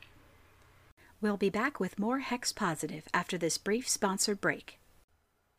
We'll 1.20 1.36
be 1.36 1.50
back 1.50 1.78
with 1.78 2.00
more 2.00 2.18
Hex 2.18 2.52
Positive 2.52 3.04
after 3.14 3.38
this 3.38 3.58
brief 3.58 3.88
sponsored 3.88 4.40
break. 4.40 4.80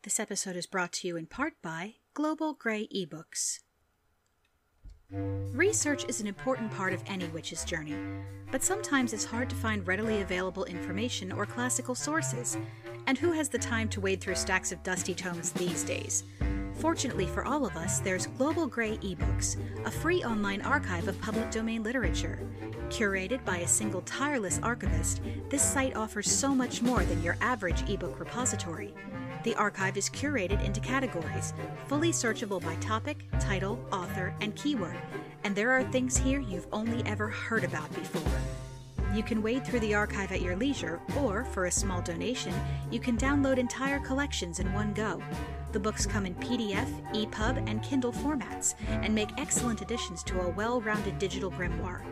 This 0.04 0.20
episode 0.20 0.56
is 0.56 0.66
brought 0.66 0.92
to 0.92 1.08
you 1.08 1.16
in 1.16 1.24
part 1.24 1.54
by 1.62 1.94
Global 2.12 2.52
Grey 2.52 2.86
eBooks. 2.94 3.60
Research 5.56 6.04
is 6.08 6.20
an 6.20 6.26
important 6.26 6.70
part 6.72 6.92
of 6.92 7.02
any 7.06 7.26
witch's 7.28 7.64
journey, 7.64 7.96
but 8.50 8.64
sometimes 8.64 9.12
it's 9.12 9.24
hard 9.24 9.48
to 9.48 9.56
find 9.56 9.86
readily 9.86 10.20
available 10.20 10.64
information 10.64 11.30
or 11.30 11.46
classical 11.46 11.94
sources. 11.94 12.58
And 13.06 13.16
who 13.16 13.30
has 13.32 13.48
the 13.48 13.58
time 13.58 13.88
to 13.90 14.00
wade 14.00 14.20
through 14.20 14.34
stacks 14.34 14.72
of 14.72 14.82
dusty 14.82 15.14
tomes 15.14 15.52
these 15.52 15.84
days? 15.84 16.24
Fortunately 16.74 17.26
for 17.26 17.44
all 17.44 17.64
of 17.64 17.76
us, 17.76 18.00
there's 18.00 18.26
Global 18.26 18.66
Grey 18.66 18.98
eBooks, 18.98 19.56
a 19.86 19.90
free 19.90 20.24
online 20.24 20.60
archive 20.62 21.08
of 21.08 21.20
public 21.20 21.50
domain 21.50 21.82
literature. 21.82 22.40
Curated 22.88 23.44
by 23.44 23.58
a 23.58 23.68
single 23.68 24.02
tireless 24.02 24.60
archivist, 24.62 25.22
this 25.48 25.62
site 25.62 25.96
offers 25.96 26.30
so 26.30 26.54
much 26.54 26.82
more 26.82 27.04
than 27.04 27.22
your 27.22 27.36
average 27.40 27.88
ebook 27.88 28.18
repository. 28.18 28.92
The 29.46 29.54
archive 29.54 29.96
is 29.96 30.10
curated 30.10 30.60
into 30.64 30.80
categories, 30.80 31.54
fully 31.86 32.10
searchable 32.10 32.60
by 32.60 32.74
topic, 32.80 33.26
title, 33.38 33.78
author, 33.92 34.34
and 34.40 34.56
keyword, 34.56 34.98
and 35.44 35.54
there 35.54 35.70
are 35.70 35.84
things 35.84 36.16
here 36.16 36.40
you've 36.40 36.66
only 36.72 37.06
ever 37.06 37.28
heard 37.28 37.62
about 37.62 37.88
before. 37.94 38.40
You 39.14 39.22
can 39.22 39.40
wade 39.44 39.64
through 39.64 39.78
the 39.78 39.94
archive 39.94 40.32
at 40.32 40.42
your 40.42 40.56
leisure, 40.56 41.00
or 41.16 41.44
for 41.44 41.66
a 41.66 41.70
small 41.70 42.02
donation, 42.02 42.52
you 42.90 42.98
can 42.98 43.16
download 43.16 43.58
entire 43.58 44.00
collections 44.00 44.58
in 44.58 44.72
one 44.72 44.92
go. 44.94 45.22
The 45.72 45.80
books 45.80 46.06
come 46.06 46.26
in 46.26 46.34
PDF, 46.36 46.88
EPUB, 47.12 47.68
and 47.68 47.82
Kindle 47.82 48.12
formats 48.12 48.74
and 48.88 49.14
make 49.14 49.28
excellent 49.36 49.82
additions 49.82 50.22
to 50.24 50.40
a 50.40 50.50
well 50.50 50.80
rounded 50.80 51.18
digital 51.18 51.50
grimoire. 51.50 52.02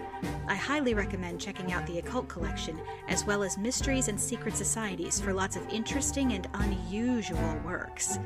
I 0.48 0.54
highly 0.54 0.94
recommend 0.94 1.40
checking 1.40 1.72
out 1.72 1.86
the 1.86 1.98
Occult 1.98 2.28
Collection, 2.28 2.78
as 3.08 3.24
well 3.24 3.42
as 3.42 3.58
Mysteries 3.58 4.08
and 4.08 4.20
Secret 4.20 4.56
Societies 4.56 5.20
for 5.20 5.32
lots 5.32 5.56
of 5.56 5.68
interesting 5.68 6.32
and 6.32 6.48
unusual 6.54 7.60
works. 7.64 8.18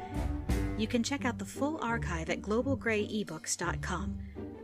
you 0.77 0.87
can 0.87 1.03
check 1.03 1.25
out 1.25 1.39
the 1.39 1.45
full 1.45 1.79
archive 1.83 2.31
at 2.31 2.41
globalgreyebooks.com. 2.41 4.19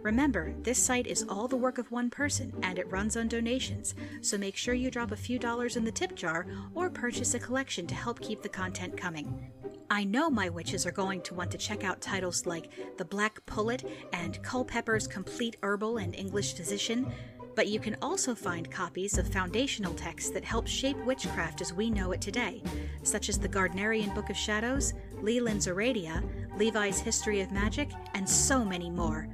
Remember, 0.04 0.52
this 0.60 0.78
site 0.78 1.06
is 1.06 1.24
all 1.30 1.48
the 1.48 1.56
work 1.56 1.78
of 1.78 1.90
one 1.90 2.10
person 2.10 2.52
and 2.62 2.78
it 2.78 2.92
runs 2.92 3.16
on 3.16 3.26
donations, 3.26 3.94
so 4.20 4.36
make 4.36 4.54
sure 4.54 4.74
you 4.74 4.90
drop 4.90 5.12
a 5.12 5.16
few 5.16 5.38
dollars 5.38 5.76
in 5.76 5.84
the 5.84 5.90
tip 5.90 6.14
jar 6.14 6.46
or 6.74 6.90
purchase 6.90 7.32
a 7.32 7.38
collection 7.38 7.86
to 7.86 7.94
help 7.94 8.20
keep 8.20 8.42
the 8.42 8.48
content 8.50 8.98
coming. 8.98 9.50
I 9.88 10.04
know 10.04 10.28
my 10.28 10.50
witches 10.50 10.84
are 10.84 10.92
going 10.92 11.22
to 11.22 11.32
want 11.32 11.50
to 11.52 11.58
check 11.58 11.84
out 11.84 12.02
titles 12.02 12.44
like 12.44 12.68
The 12.98 13.04
Black 13.06 13.44
Pullet 13.46 13.82
and 14.12 14.42
Culpeper's 14.42 15.06
Complete 15.06 15.56
Herbal 15.62 15.96
and 15.96 16.14
English 16.14 16.54
Physician, 16.54 17.10
but 17.54 17.68
you 17.68 17.80
can 17.80 17.96
also 18.02 18.34
find 18.34 18.70
copies 18.70 19.16
of 19.16 19.32
foundational 19.32 19.94
texts 19.94 20.30
that 20.32 20.44
help 20.44 20.66
shape 20.66 20.98
witchcraft 21.06 21.62
as 21.62 21.72
we 21.72 21.88
know 21.88 22.12
it 22.12 22.20
today, 22.20 22.62
such 23.04 23.30
as 23.30 23.38
the 23.38 23.48
Gardnerian 23.48 24.14
Book 24.14 24.28
of 24.28 24.36
Shadows, 24.36 24.92
Leland's 25.22 25.66
Aradia, 25.66 26.22
Levi's 26.58 27.00
History 27.00 27.40
of 27.40 27.52
Magic, 27.52 27.88
and 28.12 28.28
so 28.28 28.66
many 28.66 28.90
more. 28.90 29.28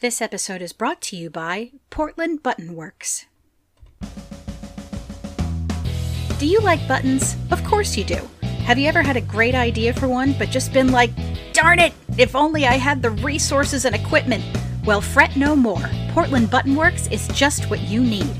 This 0.00 0.20
episode 0.20 0.60
is 0.60 0.72
brought 0.72 1.00
to 1.02 1.16
you 1.16 1.30
by 1.30 1.70
Portland 1.88 2.42
Button 2.42 2.74
Works. 2.74 3.26
Do 6.38 6.46
you 6.46 6.58
like 6.60 6.86
buttons? 6.88 7.36
Of 7.52 7.62
course 7.62 7.96
you 7.96 8.02
do. 8.02 8.28
Have 8.42 8.76
you 8.76 8.88
ever 8.88 9.02
had 9.02 9.16
a 9.16 9.20
great 9.20 9.54
idea 9.54 9.94
for 9.94 10.08
one, 10.08 10.32
but 10.36 10.50
just 10.50 10.72
been 10.72 10.90
like, 10.90 11.10
darn 11.52 11.78
it, 11.78 11.92
if 12.18 12.34
only 12.34 12.66
I 12.66 12.72
had 12.72 13.02
the 13.02 13.12
resources 13.12 13.84
and 13.84 13.94
equipment? 13.94 14.44
Well, 14.84 15.00
fret 15.00 15.36
no 15.36 15.54
more. 15.54 15.88
Portland 16.10 16.50
Button 16.50 16.74
Works 16.74 17.06
is 17.06 17.28
just 17.28 17.70
what 17.70 17.80
you 17.80 18.02
need. 18.02 18.34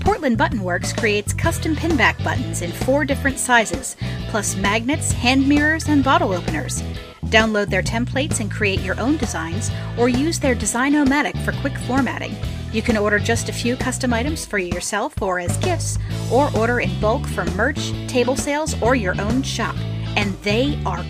Portland 0.00 0.38
Button 0.38 0.62
Works 0.62 0.94
creates 0.94 1.34
custom 1.34 1.76
pinback 1.76 2.22
buttons 2.24 2.62
in 2.62 2.72
four 2.72 3.04
different 3.04 3.38
sizes, 3.38 3.94
plus 4.30 4.56
magnets, 4.56 5.12
hand 5.12 5.46
mirrors, 5.46 5.86
and 5.86 6.02
bottle 6.02 6.32
openers. 6.32 6.82
Download 7.26 7.68
their 7.68 7.82
templates 7.82 8.40
and 8.40 8.50
create 8.50 8.80
your 8.80 8.98
own 9.00 9.16
designs, 9.16 9.70
or 9.98 10.08
use 10.08 10.38
their 10.38 10.54
Design-O-Matic 10.54 11.44
for 11.44 11.52
quick 11.60 11.76
formatting. 11.86 12.34
You 12.72 12.82
can 12.82 12.96
order 12.96 13.18
just 13.18 13.48
a 13.48 13.52
few 13.52 13.76
custom 13.76 14.12
items 14.12 14.44
for 14.44 14.58
yourself 14.58 15.20
or 15.22 15.38
as 15.38 15.56
gifts, 15.58 15.98
or 16.30 16.54
order 16.56 16.80
in 16.80 17.00
bulk 17.00 17.26
for 17.26 17.44
merch, 17.52 17.92
table 18.06 18.36
sales, 18.36 18.80
or 18.82 18.94
your 18.94 19.20
own 19.20 19.42
shop. 19.42 19.76
And 20.16 20.34
they 20.42 20.80
are 20.84 21.04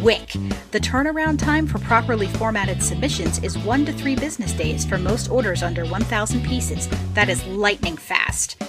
quick. 0.00 0.32
The 0.72 0.80
turnaround 0.80 1.38
time 1.38 1.66
for 1.66 1.78
properly 1.78 2.26
formatted 2.26 2.82
submissions 2.82 3.42
is 3.42 3.56
one 3.58 3.84
to 3.86 3.92
three 3.92 4.16
business 4.16 4.52
days 4.52 4.84
for 4.84 4.98
most 4.98 5.30
orders 5.30 5.62
under 5.62 5.86
1,000 5.86 6.44
pieces. 6.44 6.88
That 7.14 7.28
is 7.28 7.44
lightning 7.46 7.96
fast. 7.96 8.60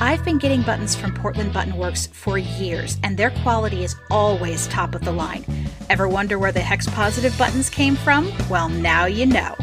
I've 0.00 0.24
been 0.24 0.38
getting 0.38 0.62
buttons 0.62 0.96
from 0.96 1.14
Portland 1.14 1.52
Button 1.52 1.76
Works 1.76 2.08
for 2.08 2.36
years, 2.36 2.98
and 3.04 3.16
their 3.16 3.30
quality 3.42 3.84
is 3.84 3.94
always 4.10 4.66
top 4.66 4.96
of 4.96 5.04
the 5.04 5.12
line. 5.12 5.44
Ever 5.90 6.08
wonder 6.08 6.38
where 6.38 6.52
the 6.52 6.60
hex 6.60 6.86
positive 6.88 7.36
buttons 7.36 7.68
came 7.68 7.96
from? 7.96 8.32
Well, 8.48 8.68
now 8.68 9.06
you 9.06 9.26
know. 9.26 9.54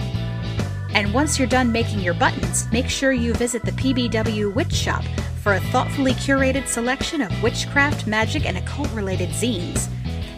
And 0.94 1.14
once 1.14 1.38
you're 1.38 1.48
done 1.48 1.72
making 1.72 2.00
your 2.00 2.14
buttons, 2.14 2.72
make 2.72 2.90
sure 2.90 3.12
you 3.12 3.34
visit 3.34 3.64
the 3.64 3.72
PBW 3.72 4.54
Witch 4.54 4.74
Shop 4.74 5.04
for 5.42 5.54
a 5.54 5.60
thoughtfully 5.60 6.14
curated 6.14 6.68
selection 6.68 7.22
of 7.22 7.44
witchcraft, 7.44 8.08
magic, 8.08 8.46
and 8.46 8.58
occult 8.58 8.92
related 8.92 9.30
zines. 9.30 9.88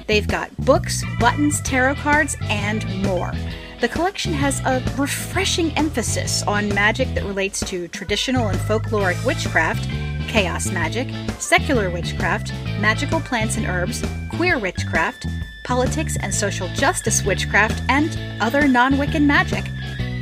They've 0.07 0.27
got 0.27 0.55
books, 0.57 1.03
buttons, 1.19 1.61
tarot 1.61 1.95
cards, 1.95 2.35
and 2.43 2.85
more. 3.03 3.31
The 3.79 3.87
collection 3.87 4.33
has 4.33 4.59
a 4.65 4.83
refreshing 4.97 5.71
emphasis 5.77 6.43
on 6.43 6.69
magic 6.69 7.13
that 7.15 7.23
relates 7.23 7.61
to 7.61 7.87
traditional 7.87 8.49
and 8.49 8.59
folkloric 8.59 9.25
witchcraft, 9.25 9.89
chaos 10.27 10.69
magic, 10.69 11.07
secular 11.39 11.89
witchcraft, 11.89 12.53
magical 12.79 13.21
plants 13.21 13.57
and 13.57 13.65
herbs, 13.65 14.03
queer 14.29 14.59
witchcraft, 14.59 15.25
politics 15.63 16.17
and 16.19 16.33
social 16.33 16.67
justice 16.69 17.23
witchcraft, 17.23 17.83
and 17.89 18.17
other 18.41 18.67
non 18.67 18.93
Wiccan 18.93 19.25
magic. 19.25 19.65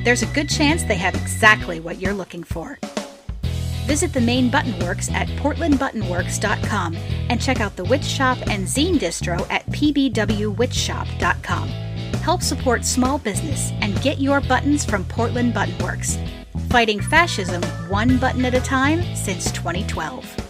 There's 0.04 0.24
a 0.24 0.28
good 0.28 0.50
chance 0.50 0.84
they 0.84 0.96
have 0.96 1.16
exactly 1.16 1.80
what 1.80 2.00
you're 2.00 2.14
looking 2.14 2.44
for. 2.44 2.80
Visit 3.86 4.12
the 4.14 4.22
main 4.22 4.52
Buttonworks 4.52 5.12
at 5.12 5.28
portlandbuttonworks.com 5.40 6.96
and 7.30 7.42
check 7.42 7.60
out 7.60 7.76
the 7.76 7.86
Witch 7.86 8.04
Shop 8.04 8.38
and 8.48 8.66
Zine 8.66 9.00
distro 9.00 9.50
at 9.50 9.66
pbwwitchshop.com 9.68 11.90
help 12.30 12.44
support 12.44 12.86
small 12.86 13.18
business 13.18 13.72
and 13.82 14.00
get 14.02 14.20
your 14.20 14.40
buttons 14.42 14.86
from 14.86 15.04
Portland 15.06 15.54
Buttonworks. 15.54 16.18
Fighting 16.70 17.02
fascism 17.02 17.62
one 17.90 18.18
button 18.18 18.46
at 18.46 18.54
a 18.54 18.62
time 18.62 19.04
since 19.16 19.52
2012. 19.52 20.49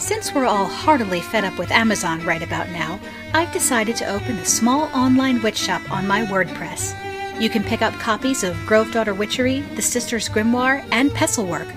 Since 0.00 0.34
we're 0.34 0.46
all 0.46 0.64
heartily 0.64 1.20
fed 1.20 1.44
up 1.44 1.58
with 1.58 1.70
Amazon 1.70 2.24
right 2.24 2.42
about 2.42 2.70
now, 2.70 2.98
I've 3.34 3.52
decided 3.52 3.96
to 3.96 4.10
open 4.10 4.38
a 4.38 4.46
small 4.46 4.84
online 4.94 5.42
witch 5.42 5.58
shop 5.58 5.82
on 5.92 6.06
my 6.06 6.22
WordPress. 6.22 6.96
You 7.38 7.50
can 7.50 7.62
pick 7.62 7.82
up 7.82 7.92
copies 8.00 8.42
of 8.42 8.56
Grove 8.66 8.90
Daughter 8.92 9.12
Witchery, 9.12 9.60
The 9.76 9.82
Sisters 9.82 10.30
Grimoire, 10.30 10.82
and 10.90 11.10
Pesselwerk 11.10 11.70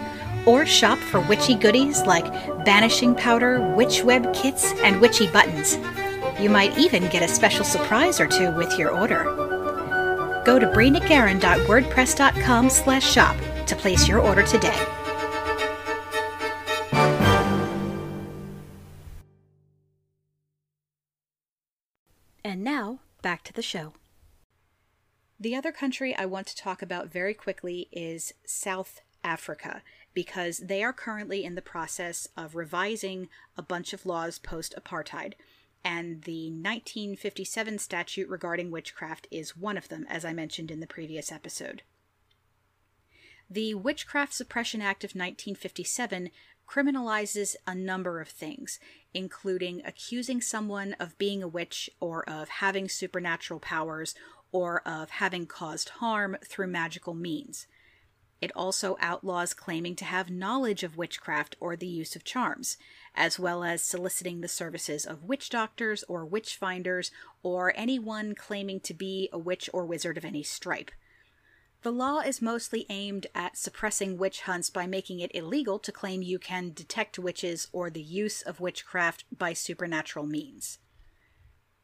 or 0.45 0.65
shop 0.65 0.99
for 0.99 1.19
witchy 1.19 1.55
goodies 1.55 2.03
like 2.03 2.23
banishing 2.63 3.13
powder, 3.13 3.59
witch 3.75 4.03
web 4.03 4.33
kits, 4.33 4.71
and 4.83 5.01
witchy 5.01 5.27
buttons. 5.27 5.77
You 6.39 6.49
might 6.49 6.77
even 6.77 7.09
get 7.09 7.23
a 7.23 7.27
special 7.27 7.65
surprise 7.65 8.21
or 8.21 8.27
two 8.27 8.55
with 8.55 8.79
your 8.79 8.91
order. 8.91 9.25
Go 10.45 10.59
to 10.59 10.67
breenagarin.wordpress.com 10.67 12.69
slash 12.69 13.11
shop 13.11 13.35
to 13.65 13.75
place 13.75 14.07
your 14.07 14.19
order 14.19 14.43
today. 14.43 15.02
Back 23.23 23.43
to 23.45 23.53
the 23.53 23.63
show. 23.63 23.93
The 25.39 25.55
other 25.55 25.71
country 25.71 26.15
I 26.15 26.27
want 26.27 26.45
to 26.47 26.55
talk 26.55 26.83
about 26.83 27.11
very 27.11 27.33
quickly 27.33 27.89
is 27.91 28.33
South 28.45 29.01
Africa 29.23 29.81
because 30.13 30.59
they 30.59 30.83
are 30.83 30.93
currently 30.93 31.43
in 31.43 31.55
the 31.55 31.61
process 31.61 32.27
of 32.37 32.55
revising 32.55 33.29
a 33.57 33.63
bunch 33.63 33.93
of 33.93 34.05
laws 34.05 34.37
post 34.37 34.75
apartheid. 34.77 35.33
And 35.83 36.21
the 36.23 36.49
1957 36.49 37.79
statute 37.79 38.29
regarding 38.29 38.71
witchcraft 38.71 39.27
is 39.31 39.57
one 39.57 39.77
of 39.77 39.89
them, 39.89 40.05
as 40.07 40.23
I 40.23 40.31
mentioned 40.31 40.71
in 40.71 40.79
the 40.79 40.87
previous 40.87 41.31
episode. 41.31 41.81
The 43.49 43.73
Witchcraft 43.73 44.33
Suppression 44.33 44.81
Act 44.81 45.03
of 45.03 45.09
1957 45.09 46.29
criminalizes 46.67 47.55
a 47.67 47.75
number 47.75 48.19
of 48.21 48.27
things, 48.27 48.79
including 49.13 49.81
accusing 49.85 50.41
someone 50.41 50.93
of 50.99 51.17
being 51.17 51.43
a 51.43 51.47
witch 51.47 51.89
or 51.99 52.27
of 52.29 52.49
having 52.49 52.89
supernatural 52.89 53.59
powers 53.59 54.15
or 54.51 54.87
of 54.87 55.09
having 55.09 55.45
caused 55.45 55.89
harm 55.89 56.37
through 56.45 56.67
magical 56.67 57.13
means. 57.13 57.67
It 58.43 58.51
also 58.57 58.97
outlaws 58.99 59.53
claiming 59.53 59.95
to 59.95 60.05
have 60.05 60.29
knowledge 60.29 60.83
of 60.83 60.97
witchcraft 60.97 61.55
or 61.61 61.77
the 61.77 61.87
use 61.87 62.13
of 62.15 62.25
charms, 62.25 62.77
as 63.15 63.39
well 63.39 63.63
as 63.63 63.81
soliciting 63.81 64.41
the 64.41 64.49
services 64.49 65.05
of 65.05 65.23
witch 65.23 65.49
doctors 65.49 66.03
or 66.09 66.25
witch 66.25 66.57
finders 66.57 67.09
or 67.41 67.71
anyone 67.77 68.35
claiming 68.35 68.81
to 68.81 68.93
be 68.93 69.29
a 69.31 69.37
witch 69.37 69.69
or 69.71 69.85
wizard 69.85 70.17
of 70.17 70.25
any 70.25 70.43
stripe. 70.43 70.91
The 71.83 71.91
law 71.91 72.19
is 72.19 72.41
mostly 72.41 72.85
aimed 72.89 73.27
at 73.35 73.57
suppressing 73.57 74.17
witch 74.17 74.41
hunts 74.43 74.69
by 74.69 74.87
making 74.87 75.19
it 75.19 75.35
illegal 75.35 75.79
to 75.79 75.91
claim 75.91 76.21
you 76.21 76.39
can 76.39 76.71
detect 76.71 77.19
witches 77.19 77.67
or 77.73 77.89
the 77.89 78.01
use 78.01 78.41
of 78.41 78.61
witchcraft 78.61 79.25
by 79.37 79.51
supernatural 79.51 80.25
means. 80.25 80.79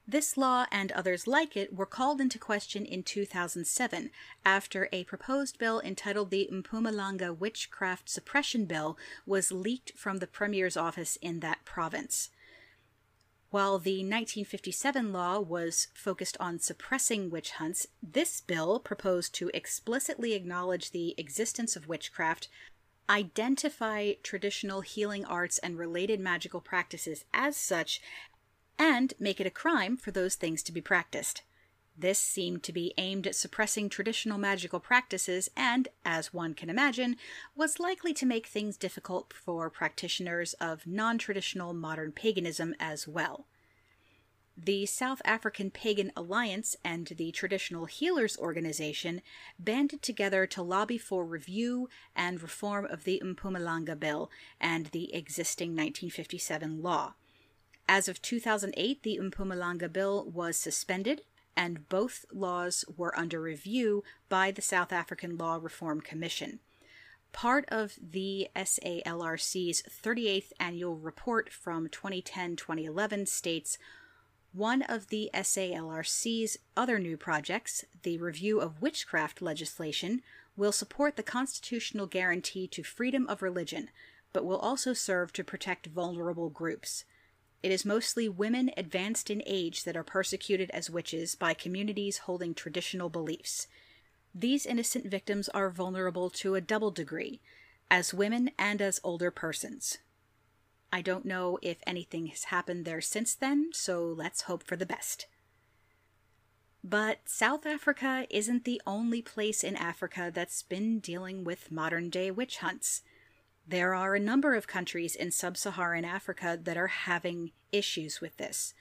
This 0.07 0.37
law 0.37 0.67
and 0.71 0.93
others 0.93 1.27
like 1.27 1.57
it 1.57 1.75
were 1.75 1.85
called 1.85 2.21
into 2.21 2.39
question 2.39 2.85
in 2.85 3.03
2007 3.03 4.09
after 4.45 4.87
a 4.93 5.03
proposed 5.03 5.59
bill 5.59 5.81
entitled 5.81 6.31
the 6.31 6.49
Mpumalanga 6.49 7.37
Witchcraft 7.37 8.09
Suppression 8.09 8.65
Bill 8.65 8.97
was 9.25 9.51
leaked 9.51 9.91
from 9.97 10.19
the 10.19 10.27
Premier's 10.27 10.77
office 10.77 11.17
in 11.17 11.41
that 11.41 11.65
province. 11.65 12.29
While 13.51 13.79
the 13.79 13.97
1957 13.97 15.11
law 15.11 15.39
was 15.39 15.87
focused 15.95 16.37
on 16.39 16.59
suppressing 16.59 17.31
witch 17.31 17.51
hunts, 17.51 17.87
this 18.01 18.41
bill 18.41 18.79
proposed 18.79 19.33
to 19.35 19.49
explicitly 19.55 20.33
acknowledge 20.33 20.91
the 20.91 21.15
existence 21.17 21.75
of 21.75 21.87
witchcraft 21.87 22.47
identify 23.09 24.13
traditional 24.21 24.81
healing 24.81 25.25
arts 25.25 25.57
and 25.57 25.79
related 25.79 26.19
magical 26.19 26.61
practices 26.61 27.25
as 27.33 27.57
such, 27.57 28.01
and 28.77 29.15
make 29.19 29.41
it 29.41 29.47
a 29.47 29.51
crime 29.51 29.97
for 29.97 30.11
those 30.11 30.35
things 30.35 30.61
to 30.61 30.71
be 30.71 30.79
practiced. 30.79 31.41
This 31.99 32.17
seemed 32.17 32.63
to 32.63 32.71
be 32.71 32.93
aimed 32.97 33.27
at 33.27 33.35
suppressing 33.35 33.89
traditional 33.89 34.37
magical 34.37 34.79
practices 34.79 35.49
and, 35.57 35.89
as 36.05 36.33
one 36.33 36.53
can 36.53 36.69
imagine, 36.69 37.17
was 37.57 37.77
likely 37.77 38.13
to 38.13 38.25
make 38.25 38.47
things 38.47 38.77
difficult 38.77 39.33
for 39.33 39.69
practitioners 39.69 40.53
of 40.53 40.87
non 40.87 41.17
traditional 41.17 41.73
modern 41.73 42.13
paganism 42.13 42.73
as 42.79 43.05
well. 43.05 43.47
The 44.55 44.85
South 44.85 45.21
African 45.25 45.71
Pagan 45.71 46.13
Alliance 46.15 46.77
and 46.85 47.05
the 47.07 47.33
Traditional 47.33 47.83
Healers 47.83 48.37
Organization 48.37 49.21
banded 49.59 50.01
together 50.01 50.47
to 50.47 50.61
lobby 50.61 50.97
for 50.97 51.25
review 51.25 51.89
and 52.15 52.41
reform 52.41 52.85
of 52.85 53.03
the 53.03 53.21
Mpumalanga 53.25 53.99
Bill 53.99 54.31
and 54.59 54.85
the 54.87 55.13
existing 55.13 55.71
1957 55.71 56.81
law. 56.81 57.15
As 57.89 58.07
of 58.07 58.21
2008, 58.21 59.03
the 59.03 59.19
Mpumalanga 59.21 59.91
Bill 59.91 60.23
was 60.23 60.55
suspended 60.55 61.23
and 61.55 61.87
both 61.89 62.25
laws 62.31 62.85
were 62.95 63.17
under 63.17 63.41
review 63.41 64.03
by 64.27 64.51
the 64.51 64.61
South 64.61 64.91
African 64.91 65.37
Law 65.37 65.59
Reform 65.61 66.01
Commission. 66.01 66.59
Part 67.31 67.65
of 67.69 67.93
the 68.01 68.49
SALRC's 68.55 69.83
38th 69.83 70.51
annual 70.59 70.97
report 70.97 71.51
from 71.51 71.89
2010 71.89 72.55
2011 72.55 73.25
states 73.27 73.77
one 74.51 74.81
of 74.81 75.09
the 75.09 75.29
SALRC's 75.33 76.57
other 76.75 76.97
new 76.97 77.17
projects, 77.17 77.85
the 78.01 78.17
review 78.17 78.59
of 78.59 78.81
witchcraft 78.81 79.43
legislation, 79.43 80.23
will 80.57 80.71
support 80.71 81.15
the 81.15 81.23
constitutional 81.23 82.07
guarantee 82.07 82.67
to 82.67 82.83
freedom 82.83 83.27
of 83.27 83.43
religion, 83.43 83.89
but 84.33 84.43
will 84.43 84.57
also 84.57 84.93
serve 84.93 85.31
to 85.33 85.43
protect 85.43 85.87
vulnerable 85.87 86.49
groups. 86.49 87.05
It 87.61 87.71
is 87.71 87.85
mostly 87.85 88.29
women 88.29 88.71
advanced 88.77 89.29
in 89.29 89.43
age 89.45 89.83
that 89.83 89.97
are 89.97 90.03
persecuted 90.03 90.69
as 90.71 90.89
witches 90.89 91.35
by 91.35 91.53
communities 91.53 92.19
holding 92.19 92.53
traditional 92.53 93.09
beliefs. 93.09 93.67
These 94.33 94.65
innocent 94.65 95.07
victims 95.07 95.49
are 95.49 95.69
vulnerable 95.69 96.29
to 96.31 96.55
a 96.55 96.61
double 96.61 96.91
degree, 96.91 97.41
as 97.91 98.13
women 98.13 98.51
and 98.57 98.81
as 98.81 99.01
older 99.03 99.31
persons. 99.31 99.97
I 100.91 101.01
don't 101.01 101.25
know 101.25 101.59
if 101.61 101.77
anything 101.85 102.27
has 102.27 102.45
happened 102.45 102.85
there 102.85 103.01
since 103.01 103.35
then, 103.35 103.69
so 103.73 104.05
let's 104.05 104.43
hope 104.43 104.63
for 104.63 104.75
the 104.75 104.85
best. 104.85 105.27
But 106.83 107.19
South 107.25 107.65
Africa 107.65 108.25
isn't 108.29 108.63
the 108.63 108.81
only 108.87 109.21
place 109.21 109.63
in 109.63 109.75
Africa 109.75 110.31
that's 110.33 110.63
been 110.63 110.99
dealing 110.99 111.43
with 111.43 111.71
modern 111.71 112.09
day 112.09 112.31
witch 112.31 112.59
hunts. 112.59 113.01
There 113.69 113.93
are 113.93 114.15
a 114.15 114.19
number 114.19 114.55
of 114.55 114.65
countries 114.65 115.15
in 115.15 115.29
sub 115.29 115.55
Saharan 115.55 116.03
Africa 116.03 116.57
that 116.59 116.75
are 116.75 116.87
having 116.87 117.51
issues 117.71 118.19
with 118.19 118.35
this. 118.37 118.73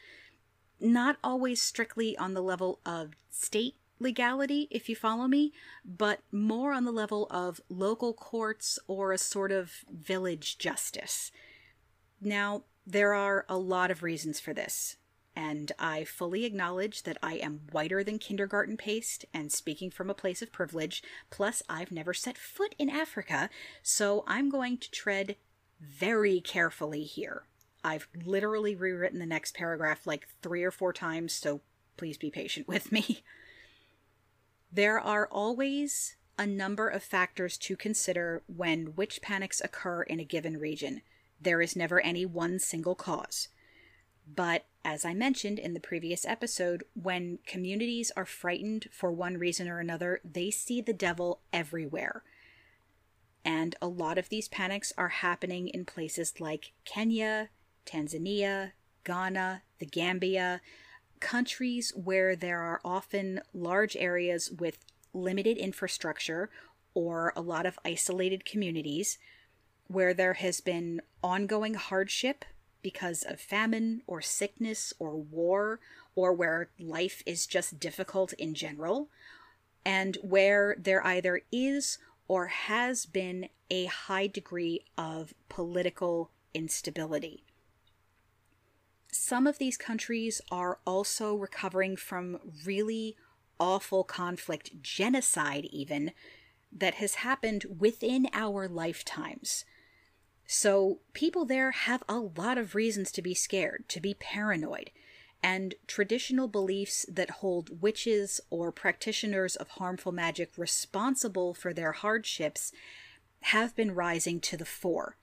Not 0.81 1.19
always 1.23 1.61
strictly 1.61 2.17
on 2.17 2.33
the 2.33 2.41
level 2.41 2.81
of 2.87 3.11
state 3.29 3.75
legality, 3.99 4.67
if 4.71 4.89
you 4.89 4.97
follow 4.97 5.29
me, 5.29 5.53
but 5.85 6.21
more 6.33 6.73
on 6.73 6.87
the 6.87 6.91
level 6.91 7.27
of 7.31 7.61
local 7.69 8.15
courts 8.15 8.79
or 8.87 9.13
a 9.13 9.19
sort 9.19 9.53
of 9.53 9.85
village 9.93 10.57
justice. 10.57 11.33
Now, 12.19 12.63
there 12.87 13.13
are 13.13 13.45
a 13.47 13.59
lot 13.59 13.91
of 13.91 14.03
reasons 14.03 14.41
for 14.41 14.55
this 14.55 14.97
and 15.39 15.71
I 15.79 16.03
fully 16.03 16.45
acknowledge 16.45 17.05
that 17.05 17.17
I 17.23 17.35
am 17.35 17.61
whiter 17.71 18.03
than 18.03 18.19
kindergarten 18.19 18.77
paste 18.77 19.25
and 19.33 19.53
speaking 19.53 19.89
from 19.89 20.11
a 20.11 20.15
place 20.15 20.43
of 20.43 20.51
privilege. 20.51 21.01
Plus, 21.31 21.63
I've 21.69 21.93
never 21.93 22.13
set 22.13 22.37
foot 22.37 22.75
in 22.77 22.91
Africa, 22.91 23.49
so 23.81 24.25
I'm 24.27 24.51
going 24.51 24.79
to 24.79 24.91
tread 24.91 25.37
very 25.81 26.41
carefully 26.41 27.05
here. 27.05 27.45
I've 27.85 28.09
literally 28.27 28.75
rewritten 28.75 29.21
the 29.21 29.27
next 29.27 29.55
paragraph 29.55 30.09
like 30.09 30.27
three 30.43 30.65
or 30.65 30.73
four 30.73 30.93
times, 30.93 31.35
so 31.35 31.61
please 31.97 32.19
be 32.19 32.31
patient 32.31 32.67
with 32.67 32.91
me. 32.91 33.23
There 34.71 35.01
are 35.01 35.27
always 35.29 36.17
a 36.37 36.47
number 36.47 36.89
of 36.89 37.03
factors 37.03 37.57
to 37.57 37.75
consider 37.75 38.43
when 38.55 38.95
witch 38.97 39.23
panics 39.23 39.63
occur 39.65 40.03
in 40.03 40.21
a 40.21 40.25
given 40.25 40.59
region. 40.59 41.01
There 41.41 41.63
is 41.63 41.75
never 41.75 42.01
any 42.03 42.27
one 42.27 42.59
single 42.59 42.95
cause. 42.95 43.49
But 44.37 44.67
as 44.89 45.05
I 45.05 45.13
mentioned 45.13 45.59
in 45.59 45.75
the 45.75 45.81
previous 45.81 46.25
episode, 46.25 46.83
when 46.95 47.41
communities 47.47 48.11
are 48.17 48.25
frightened 48.25 48.87
for 48.91 49.13
one 49.13 49.37
reason 49.37 49.69
or 49.69 49.81
another, 49.81 50.19
they 50.25 50.51
see 50.51 50.81
the 50.81 50.95
devil 50.95 51.43
everywhere. 51.53 52.23
And 53.45 53.77
a 53.83 53.87
lot 53.87 54.17
of 54.17 54.31
these 54.31 54.49
panics 54.49 54.95
are 54.97 55.11
happening 55.11 55.69
in 55.69 55.85
places 55.85 56.41
like 56.41 56.73
Kenya, 56.87 57.51
Tanzania, 57.85 58.73
Ghana, 59.05 59.61
the 59.79 59.85
Gambia, 59.85 60.63
countries 61.21 61.93
where 61.95 62.35
there 62.35 62.61
are 62.61 62.81
often 62.83 63.43
large 63.53 63.95
areas 63.95 64.51
with 64.51 64.79
limited 65.13 65.59
infrastructure 65.59 66.49
or 66.95 67.35
a 67.37 67.43
lot 67.43 67.67
of 67.67 67.79
isolated 67.85 68.47
communities, 68.47 69.19
where 69.87 70.15
there 70.15 70.35
has 70.35 70.63
been 70.63 71.03
ongoing 71.23 71.75
hardship 71.75 72.47
because 72.83 73.23
of 73.23 73.41
famine 73.41 74.03
or 74.07 74.21
sickness 74.21 74.93
or 74.99 75.17
war, 75.17 75.81
or 76.15 76.33
where 76.33 76.71
life 76.79 77.23
is 77.27 77.47
just 77.47 77.79
difficult 77.79 78.33
in 78.35 78.55
general, 78.55 79.09
and 79.85 80.19
where 80.23 80.77
there 80.79 81.07
either 81.07 81.43
is 81.53 81.99
or 82.27 82.47
has 82.49 83.07
been 83.07 83.49
a 83.71 83.87
high 83.87 84.27
degree 84.27 84.85
of 84.97 85.35
political 85.49 86.31
instability. 86.55 87.45
Some 89.11 89.47
of 89.47 89.59
these 89.59 89.77
countries 89.77 90.41
are 90.51 90.79
also 90.87 91.35
recovering 91.35 91.97
from 91.97 92.39
really 92.65 93.17
awful 93.59 94.05
conflict, 94.05 94.83
genocide 94.83 95.67
even, 95.73 96.13
that 96.71 96.95
has 96.95 97.15
happened 97.17 97.65
within 97.79 98.29
our 98.35 98.69
lifetimes. 98.69 99.65
So 100.51 101.01
people 101.13 101.45
there 101.45 101.73
have 101.73 102.03
a 102.09 102.17
lot 102.17 102.57
of 102.57 102.75
reasons 102.75 103.13
to 103.13 103.23
be 103.23 103.35
scared, 103.35 103.87
to 103.91 104.01
be 104.01 104.15
paranoid. 104.15 104.91
And 105.43 105.75
traditional 105.87 106.49
beliefs 106.49 107.05
that 107.07 107.31
hold 107.31 107.83
witches 107.83 108.41
or 108.49 108.73
practitioners 108.73 109.57
of 109.57 109.69
harmful 109.69 110.11
magic 110.11 110.53
responsible 110.57 111.53
for 111.53 111.75
their 111.75 111.93
hardships 111.93 112.73
have 113.43 113.77
been 113.77 113.95
rising 113.95 114.41
to 114.41 114.57
the 114.57 114.65
fore. 114.65 115.17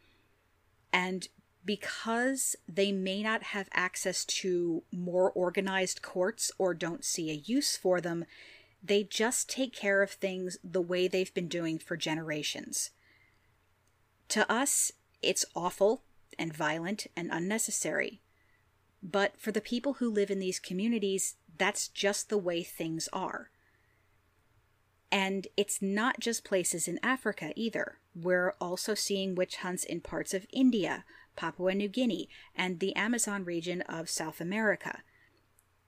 And 0.93 1.27
because 1.65 2.55
they 2.69 2.91
may 2.91 3.23
not 3.23 3.41
have 3.41 3.67
access 3.73 4.25
to 4.25 4.83
more 4.91 5.31
organized 5.31 6.03
courts 6.03 6.51
or 6.59 6.75
don't 6.75 7.03
see 7.03 7.31
a 7.31 7.33
use 7.33 7.75
for 7.75 7.99
them, 7.99 8.25
they 8.83 9.03
just 9.03 9.49
take 9.49 9.73
care 9.73 10.03
of 10.03 10.11
things 10.11 10.59
the 10.63 10.81
way 10.81 11.07
they've 11.07 11.33
been 11.33 11.47
doing 11.47 11.79
for 11.79 11.97
generations. 11.97 12.91
To 14.29 14.49
us, 14.49 14.91
it's 15.25 15.45
awful 15.55 16.03
and 16.37 16.53
violent 16.53 17.07
and 17.15 17.29
unnecessary. 17.31 18.21
But 19.01 19.39
for 19.39 19.51
the 19.51 19.61
people 19.61 19.93
who 19.93 20.09
live 20.09 20.31
in 20.31 20.39
these 20.39 20.59
communities, 20.59 21.35
that's 21.57 21.87
just 21.87 22.29
the 22.29 22.37
way 22.37 22.63
things 22.63 23.07
are. 23.13 23.49
And 25.11 25.47
it's 25.55 25.81
not 25.81 26.19
just 26.19 26.43
places 26.43 26.87
in 26.87 26.99
Africa 27.03 27.53
either. 27.55 27.99
We're 28.15 28.55
also 28.59 28.95
seeing 28.95 29.35
witch 29.35 29.57
hunts 29.57 29.83
in 29.83 30.01
parts 30.01 30.33
of 30.33 30.47
India, 30.51 31.05
Papua 31.35 31.75
New 31.75 31.87
Guinea, 31.87 32.27
and 32.55 32.79
the 32.79 32.95
Amazon 32.95 33.45
region 33.45 33.81
of 33.81 34.09
South 34.09 34.41
America. 34.41 35.03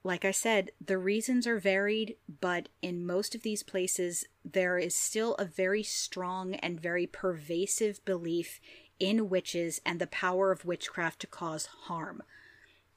Like 0.04 0.24
I 0.24 0.30
said, 0.30 0.70
the 0.84 0.96
reasons 0.96 1.46
are 1.46 1.58
varied, 1.58 2.16
but 2.40 2.68
in 2.80 3.04
most 3.04 3.34
of 3.34 3.42
these 3.42 3.62
places, 3.62 4.24
there 4.44 4.78
is 4.78 4.94
still 4.94 5.34
a 5.34 5.44
very 5.44 5.82
strong 5.82 6.54
and 6.54 6.80
very 6.80 7.06
pervasive 7.06 8.02
belief 8.04 8.60
in 9.00 9.28
witches 9.28 9.80
and 9.84 10.00
the 10.00 10.06
power 10.06 10.50
of 10.50 10.64
witchcraft 10.64 11.20
to 11.20 11.26
cause 11.26 11.66
harm. 11.66 12.22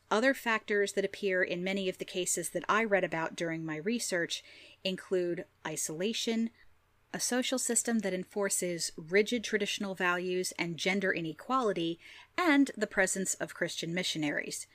Other 0.09 0.33
factors 0.33 0.93
that 0.93 1.05
appear 1.05 1.41
in 1.41 1.63
many 1.63 1.87
of 1.87 1.97
the 1.97 2.05
cases 2.05 2.49
that 2.49 2.65
I 2.67 2.83
read 2.83 3.03
about 3.03 3.35
during 3.35 3.65
my 3.65 3.77
research 3.77 4.43
include 4.83 5.45
isolation, 5.65 6.49
a 7.13 7.19
social 7.19 7.57
system 7.57 7.99
that 7.99 8.13
enforces 8.13 8.91
rigid 8.97 9.43
traditional 9.43 9.95
values 9.95 10.53
and 10.59 10.77
gender 10.77 11.11
inequality, 11.11 11.99
and 12.37 12.71
the 12.75 12.87
presence 12.87 13.35
of 13.35 13.53
Christian 13.53 13.93
missionaries. 13.93 14.67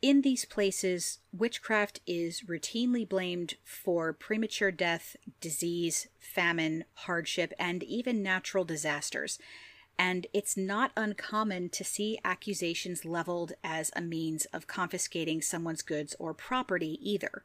In 0.00 0.22
these 0.22 0.44
places, 0.44 1.20
witchcraft 1.32 2.00
is 2.06 2.42
routinely 2.42 3.08
blamed 3.08 3.54
for 3.64 4.12
premature 4.12 4.72
death, 4.72 5.16
disease, 5.40 6.08
famine, 6.18 6.84
hardship, 6.94 7.52
and 7.58 7.84
even 7.84 8.22
natural 8.22 8.64
disasters, 8.64 9.38
and 9.98 10.26
it's 10.32 10.56
not 10.56 10.92
uncommon 10.96 11.68
to 11.70 11.84
see 11.84 12.18
accusations 12.24 13.04
leveled 13.04 13.52
as 13.62 13.90
a 13.94 14.00
means 14.00 14.44
of 14.46 14.66
confiscating 14.66 15.40
someone's 15.40 15.82
goods 15.82 16.14
or 16.18 16.34
property 16.34 16.98
either. 17.00 17.44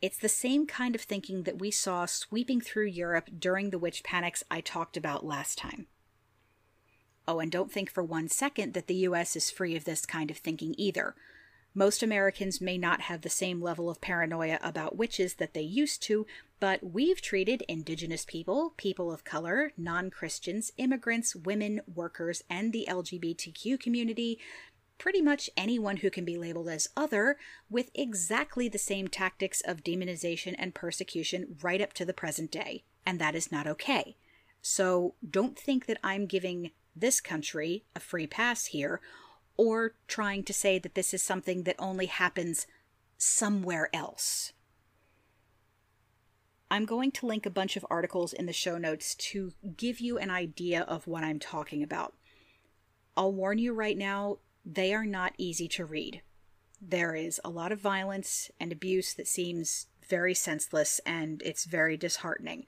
It's 0.00 0.18
the 0.18 0.28
same 0.28 0.66
kind 0.66 0.94
of 0.94 1.00
thinking 1.02 1.44
that 1.44 1.60
we 1.60 1.70
saw 1.70 2.06
sweeping 2.06 2.60
through 2.60 2.86
Europe 2.86 3.30
during 3.38 3.70
the 3.70 3.78
witch 3.78 4.02
panics 4.02 4.42
I 4.50 4.60
talked 4.60 4.96
about 4.96 5.24
last 5.24 5.58
time. 5.58 5.86
Oh, 7.28 7.38
and 7.38 7.52
don't 7.52 7.70
think 7.70 7.88
for 7.90 8.02
one 8.02 8.28
second 8.28 8.74
that 8.74 8.88
the 8.88 9.06
US 9.06 9.36
is 9.36 9.50
free 9.50 9.76
of 9.76 9.84
this 9.84 10.04
kind 10.04 10.30
of 10.30 10.38
thinking 10.38 10.74
either. 10.76 11.14
Most 11.74 12.02
Americans 12.02 12.60
may 12.60 12.76
not 12.76 13.02
have 13.02 13.22
the 13.22 13.30
same 13.30 13.62
level 13.62 13.88
of 13.88 14.00
paranoia 14.00 14.58
about 14.62 14.96
witches 14.96 15.34
that 15.34 15.54
they 15.54 15.62
used 15.62 16.02
to, 16.02 16.26
but 16.62 16.92
we've 16.92 17.20
treated 17.20 17.64
indigenous 17.66 18.24
people, 18.24 18.72
people 18.76 19.10
of 19.10 19.24
color, 19.24 19.72
non 19.76 20.10
Christians, 20.10 20.70
immigrants, 20.76 21.34
women, 21.34 21.80
workers, 21.92 22.44
and 22.48 22.72
the 22.72 22.86
LGBTQ 22.88 23.80
community 23.80 24.38
pretty 24.96 25.20
much 25.20 25.50
anyone 25.56 25.96
who 25.96 26.08
can 26.08 26.24
be 26.24 26.38
labeled 26.38 26.68
as 26.68 26.88
other 26.96 27.36
with 27.68 27.90
exactly 27.96 28.68
the 28.68 28.78
same 28.78 29.08
tactics 29.08 29.60
of 29.62 29.82
demonization 29.82 30.54
and 30.56 30.72
persecution 30.72 31.56
right 31.62 31.80
up 31.80 31.92
to 31.94 32.04
the 32.04 32.14
present 32.14 32.52
day. 32.52 32.84
And 33.04 33.18
that 33.18 33.34
is 33.34 33.50
not 33.50 33.66
okay. 33.66 34.16
So 34.60 35.16
don't 35.28 35.58
think 35.58 35.86
that 35.86 35.98
I'm 36.04 36.26
giving 36.26 36.70
this 36.94 37.20
country 37.20 37.86
a 37.96 37.98
free 37.98 38.28
pass 38.28 38.66
here 38.66 39.00
or 39.56 39.96
trying 40.06 40.44
to 40.44 40.52
say 40.52 40.78
that 40.78 40.94
this 40.94 41.12
is 41.12 41.24
something 41.24 41.64
that 41.64 41.74
only 41.80 42.06
happens 42.06 42.68
somewhere 43.18 43.90
else. 43.92 44.52
I'm 46.72 46.86
going 46.86 47.10
to 47.12 47.26
link 47.26 47.44
a 47.44 47.50
bunch 47.50 47.76
of 47.76 47.84
articles 47.90 48.32
in 48.32 48.46
the 48.46 48.52
show 48.54 48.78
notes 48.78 49.14
to 49.16 49.52
give 49.76 50.00
you 50.00 50.16
an 50.16 50.30
idea 50.30 50.80
of 50.80 51.06
what 51.06 51.22
I'm 51.22 51.38
talking 51.38 51.82
about. 51.82 52.14
I'll 53.14 53.34
warn 53.34 53.58
you 53.58 53.74
right 53.74 53.98
now, 53.98 54.38
they 54.64 54.94
are 54.94 55.04
not 55.04 55.34
easy 55.36 55.68
to 55.68 55.84
read. 55.84 56.22
There 56.80 57.14
is 57.14 57.38
a 57.44 57.50
lot 57.50 57.72
of 57.72 57.78
violence 57.78 58.50
and 58.58 58.72
abuse 58.72 59.12
that 59.12 59.28
seems 59.28 59.88
very 60.08 60.32
senseless 60.32 60.98
and 61.04 61.42
it's 61.44 61.66
very 61.66 61.98
disheartening. 61.98 62.64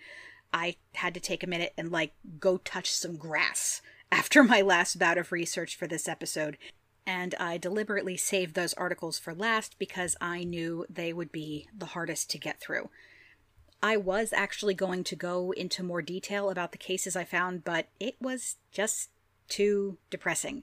I 0.52 0.76
had 0.96 1.14
to 1.14 1.20
take 1.20 1.42
a 1.42 1.46
minute 1.48 1.72
and 1.78 1.90
like 1.90 2.12
go 2.38 2.58
touch 2.58 2.92
some 2.92 3.16
grass 3.16 3.80
after 4.12 4.44
my 4.44 4.60
last 4.60 4.98
bout 4.98 5.16
of 5.16 5.32
research 5.32 5.76
for 5.76 5.86
this 5.86 6.08
episode, 6.08 6.58
and 7.06 7.34
I 7.40 7.56
deliberately 7.56 8.18
saved 8.18 8.54
those 8.54 8.74
articles 8.74 9.18
for 9.18 9.34
last 9.34 9.78
because 9.78 10.14
I 10.20 10.44
knew 10.44 10.84
they 10.90 11.14
would 11.14 11.32
be 11.32 11.70
the 11.74 11.86
hardest 11.86 12.28
to 12.32 12.38
get 12.38 12.60
through. 12.60 12.90
I 13.84 13.98
was 13.98 14.32
actually 14.32 14.72
going 14.72 15.04
to 15.04 15.14
go 15.14 15.50
into 15.50 15.82
more 15.82 16.00
detail 16.00 16.48
about 16.48 16.72
the 16.72 16.78
cases 16.78 17.16
I 17.16 17.24
found, 17.24 17.64
but 17.64 17.88
it 18.00 18.16
was 18.18 18.56
just 18.72 19.10
too 19.46 19.98
depressing 20.08 20.62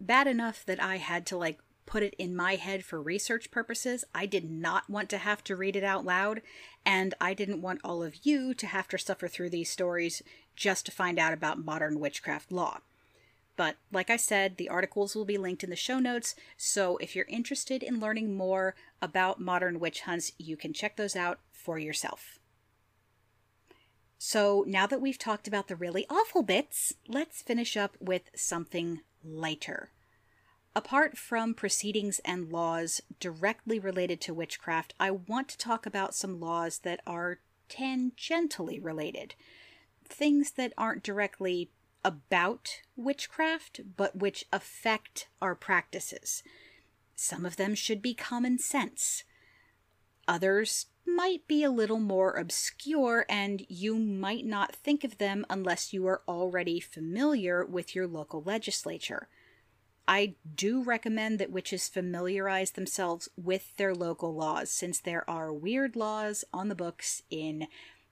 bad 0.00 0.26
enough 0.26 0.64
that 0.66 0.82
I 0.82 0.96
had 0.96 1.26
to 1.26 1.36
like 1.36 1.58
put 1.84 2.02
it 2.02 2.14
in 2.18 2.34
my 2.34 2.56
head 2.56 2.84
for 2.84 3.00
research 3.00 3.50
purposes. 3.50 4.04
I 4.14 4.26
did 4.26 4.50
not 4.50 4.90
want 4.90 5.08
to 5.10 5.18
have 5.18 5.42
to 5.44 5.56
read 5.56 5.76
it 5.76 5.84
out 5.84 6.04
loud, 6.04 6.42
and 6.84 7.14
I 7.20 7.34
didn't 7.34 7.62
want 7.62 7.80
all 7.84 8.02
of 8.02 8.26
you 8.26 8.54
to 8.54 8.66
have 8.66 8.88
to 8.88 8.98
suffer 8.98 9.28
through 9.28 9.50
these 9.50 9.70
stories 9.70 10.22
just 10.54 10.86
to 10.86 10.92
find 10.92 11.18
out 11.18 11.32
about 11.32 11.64
modern 11.64 12.00
witchcraft 12.00 12.50
law. 12.50 12.80
But 13.56 13.76
like 13.90 14.10
I 14.10 14.16
said, 14.16 14.56
the 14.56 14.68
articles 14.68 15.16
will 15.16 15.24
be 15.24 15.38
linked 15.38 15.64
in 15.64 15.70
the 15.70 15.76
show 15.76 15.98
notes, 15.98 16.34
so 16.56 16.98
if 16.98 17.16
you're 17.16 17.26
interested 17.26 17.82
in 17.82 18.00
learning 18.00 18.36
more 18.36 18.74
about 19.00 19.40
modern 19.40 19.80
witch 19.80 20.02
hunts, 20.02 20.32
you 20.38 20.56
can 20.56 20.72
check 20.72 20.96
those 20.96 21.16
out 21.16 21.40
for 21.52 21.78
yourself. 21.78 22.38
So 24.18 24.64
now 24.66 24.86
that 24.86 25.00
we've 25.00 25.18
talked 25.18 25.48
about 25.48 25.68
the 25.68 25.76
really 25.76 26.06
awful 26.08 26.42
bits, 26.42 26.94
let's 27.08 27.42
finish 27.42 27.76
up 27.76 27.96
with 28.00 28.30
something 28.34 29.00
lighter. 29.24 29.90
Apart 30.74 31.16
from 31.16 31.54
proceedings 31.54 32.20
and 32.24 32.52
laws 32.52 33.00
directly 33.18 33.78
related 33.78 34.20
to 34.22 34.34
witchcraft, 34.34 34.92
I 35.00 35.10
want 35.10 35.48
to 35.48 35.58
talk 35.58 35.86
about 35.86 36.14
some 36.14 36.38
laws 36.38 36.80
that 36.80 37.00
are 37.06 37.40
tangentially 37.70 38.82
related. 38.82 39.34
Things 40.04 40.52
that 40.52 40.74
aren't 40.76 41.02
directly 41.02 41.70
about 42.06 42.82
witchcraft, 42.94 43.80
but 43.96 44.16
which 44.16 44.44
affect 44.52 45.26
our 45.42 45.56
practices. 45.56 46.44
Some 47.16 47.44
of 47.44 47.56
them 47.56 47.74
should 47.74 48.00
be 48.00 48.14
common 48.14 48.58
sense. 48.60 49.24
Others 50.28 50.86
might 51.04 51.48
be 51.48 51.64
a 51.64 51.70
little 51.70 51.98
more 51.98 52.34
obscure, 52.34 53.26
and 53.28 53.66
you 53.68 53.96
might 53.96 54.46
not 54.46 54.74
think 54.74 55.02
of 55.02 55.18
them 55.18 55.44
unless 55.50 55.92
you 55.92 56.06
are 56.06 56.22
already 56.28 56.78
familiar 56.78 57.64
with 57.64 57.94
your 57.94 58.06
local 58.06 58.42
legislature. 58.42 59.28
I 60.06 60.34
do 60.54 60.84
recommend 60.84 61.40
that 61.40 61.50
witches 61.50 61.88
familiarize 61.88 62.72
themselves 62.72 63.28
with 63.36 63.76
their 63.76 63.94
local 63.94 64.32
laws, 64.32 64.70
since 64.70 65.00
there 65.00 65.28
are 65.28 65.52
weird 65.52 65.96
laws 65.96 66.44
on 66.52 66.68
the 66.68 66.76
books 66.76 67.22
in 67.30 67.66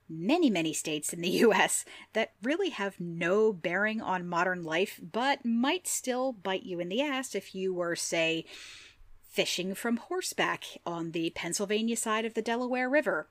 many, 0.09 0.49
many 0.49 0.73
states 0.73 1.13
in 1.13 1.21
the 1.21 1.29
US 1.45 1.85
that 2.13 2.33
really 2.43 2.69
have 2.69 2.99
no 2.99 3.51
bearing 3.53 4.01
on 4.01 4.27
modern 4.27 4.63
life, 4.63 4.99
but 5.01 5.45
might 5.45 5.87
still 5.87 6.33
bite 6.33 6.63
you 6.63 6.79
in 6.79 6.89
the 6.89 7.01
ass 7.01 7.35
if 7.35 7.55
you 7.55 7.73
were, 7.73 7.95
say, 7.95 8.45
fishing 9.35 9.75
from 9.75 9.97
horseback 9.97 10.63
on 10.85 11.11
the 11.11 11.29
Pennsylvania 11.31 11.97
side 11.97 12.25
of 12.25 12.33
the 12.33 12.41
Delaware 12.41 12.89
River, 12.89 13.27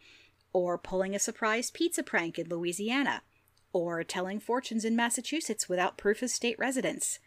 or 0.52 0.76
pulling 0.76 1.14
a 1.14 1.18
surprise 1.18 1.70
pizza 1.70 2.02
prank 2.02 2.38
in 2.38 2.48
Louisiana, 2.48 3.22
or 3.72 4.04
telling 4.04 4.38
fortunes 4.38 4.84
in 4.84 4.94
Massachusetts 4.94 5.68
without 5.68 5.96
proof 5.96 6.22
of 6.22 6.30
state 6.30 6.58
residence. 6.58 7.18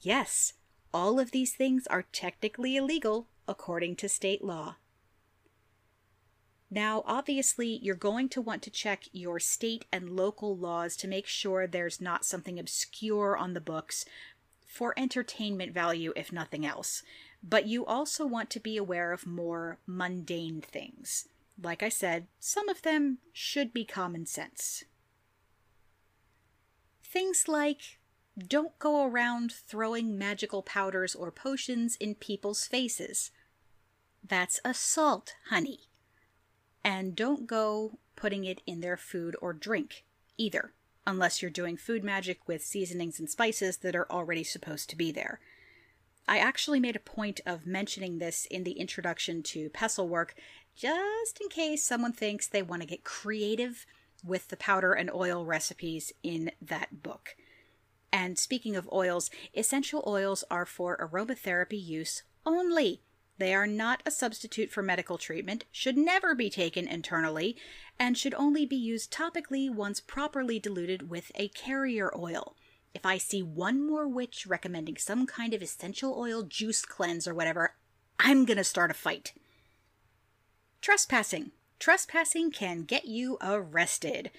Yes, 0.00 0.54
all 0.92 1.20
of 1.20 1.30
these 1.30 1.54
things 1.54 1.86
are 1.86 2.06
technically 2.12 2.76
illegal 2.76 3.28
according 3.46 3.96
to 3.96 4.08
state 4.08 4.44
law. 4.44 4.76
Now, 6.70 7.02
obviously, 7.06 7.78
you're 7.82 7.94
going 7.94 8.28
to 8.30 8.42
want 8.42 8.62
to 8.62 8.70
check 8.70 9.04
your 9.12 9.40
state 9.40 9.86
and 9.90 10.10
local 10.10 10.56
laws 10.56 10.96
to 10.98 11.08
make 11.08 11.26
sure 11.26 11.66
there's 11.66 12.00
not 12.00 12.26
something 12.26 12.58
obscure 12.58 13.36
on 13.36 13.54
the 13.54 13.60
books 13.60 14.04
for 14.66 14.92
entertainment 14.96 15.72
value, 15.72 16.12
if 16.14 16.30
nothing 16.30 16.66
else. 16.66 17.02
But 17.42 17.66
you 17.66 17.86
also 17.86 18.26
want 18.26 18.50
to 18.50 18.60
be 18.60 18.76
aware 18.76 19.12
of 19.12 19.26
more 19.26 19.78
mundane 19.86 20.60
things. 20.60 21.28
Like 21.60 21.82
I 21.82 21.88
said, 21.88 22.26
some 22.38 22.68
of 22.68 22.82
them 22.82 23.18
should 23.32 23.72
be 23.72 23.84
common 23.84 24.26
sense. 24.26 24.84
Things 27.02 27.48
like 27.48 27.98
don't 28.36 28.78
go 28.78 29.06
around 29.06 29.52
throwing 29.52 30.18
magical 30.18 30.62
powders 30.62 31.14
or 31.14 31.32
potions 31.32 31.96
in 31.96 32.14
people's 32.14 32.66
faces. 32.66 33.30
That's 34.22 34.60
assault, 34.64 35.34
honey. 35.48 35.87
And 36.84 37.14
don't 37.14 37.46
go 37.46 37.98
putting 38.16 38.44
it 38.44 38.62
in 38.66 38.80
their 38.80 38.96
food 38.96 39.36
or 39.40 39.52
drink 39.52 40.04
either 40.36 40.72
unless 41.06 41.40
you're 41.40 41.50
doing 41.50 41.76
food 41.76 42.04
magic 42.04 42.46
with 42.46 42.62
seasonings 42.62 43.18
and 43.18 43.30
spices 43.30 43.78
that 43.78 43.96
are 43.96 44.10
already 44.10 44.44
supposed 44.44 44.90
to 44.90 44.96
be 44.96 45.10
there. 45.10 45.40
I 46.28 46.38
actually 46.38 46.80
made 46.80 46.96
a 46.96 47.00
point 47.00 47.40
of 47.46 47.66
mentioning 47.66 48.18
this 48.18 48.46
in 48.50 48.64
the 48.64 48.72
introduction 48.72 49.42
to 49.44 49.70
pestle 49.70 50.08
work, 50.08 50.34
just 50.76 51.40
in 51.40 51.48
case 51.48 51.82
someone 51.82 52.12
thinks 52.12 52.46
they 52.46 52.62
want 52.62 52.82
to 52.82 52.88
get 52.88 53.04
creative 53.04 53.86
with 54.22 54.48
the 54.48 54.56
powder 54.58 54.92
and 54.92 55.10
oil 55.10 55.46
recipes 55.46 56.12
in 56.22 56.50
that 56.60 57.02
book. 57.02 57.34
And 58.12 58.38
speaking 58.38 58.76
of 58.76 58.88
oils, 58.92 59.30
essential 59.54 60.04
oils 60.06 60.44
are 60.50 60.66
for 60.66 60.98
aromatherapy 60.98 61.82
use 61.82 62.22
only. 62.44 63.00
They 63.38 63.54
are 63.54 63.66
not 63.66 64.02
a 64.04 64.10
substitute 64.10 64.70
for 64.70 64.82
medical 64.82 65.16
treatment, 65.16 65.64
should 65.70 65.96
never 65.96 66.34
be 66.34 66.50
taken 66.50 66.88
internally, 66.88 67.56
and 67.98 68.18
should 68.18 68.34
only 68.34 68.66
be 68.66 68.76
used 68.76 69.12
topically 69.12 69.72
once 69.72 70.00
properly 70.00 70.58
diluted 70.58 71.08
with 71.08 71.30
a 71.36 71.48
carrier 71.48 72.12
oil. 72.16 72.56
If 72.94 73.06
I 73.06 73.18
see 73.18 73.42
one 73.42 73.86
more 73.86 74.08
witch 74.08 74.46
recommending 74.46 74.96
some 74.96 75.24
kind 75.24 75.54
of 75.54 75.62
essential 75.62 76.18
oil 76.18 76.42
juice 76.42 76.84
cleanse 76.84 77.28
or 77.28 77.34
whatever, 77.34 77.74
I'm 78.18 78.44
gonna 78.44 78.64
start 78.64 78.90
a 78.90 78.94
fight. 78.94 79.32
Trespassing. 80.80 81.52
Trespassing 81.78 82.50
can 82.50 82.82
get 82.82 83.04
you 83.04 83.38
arrested. 83.40 84.32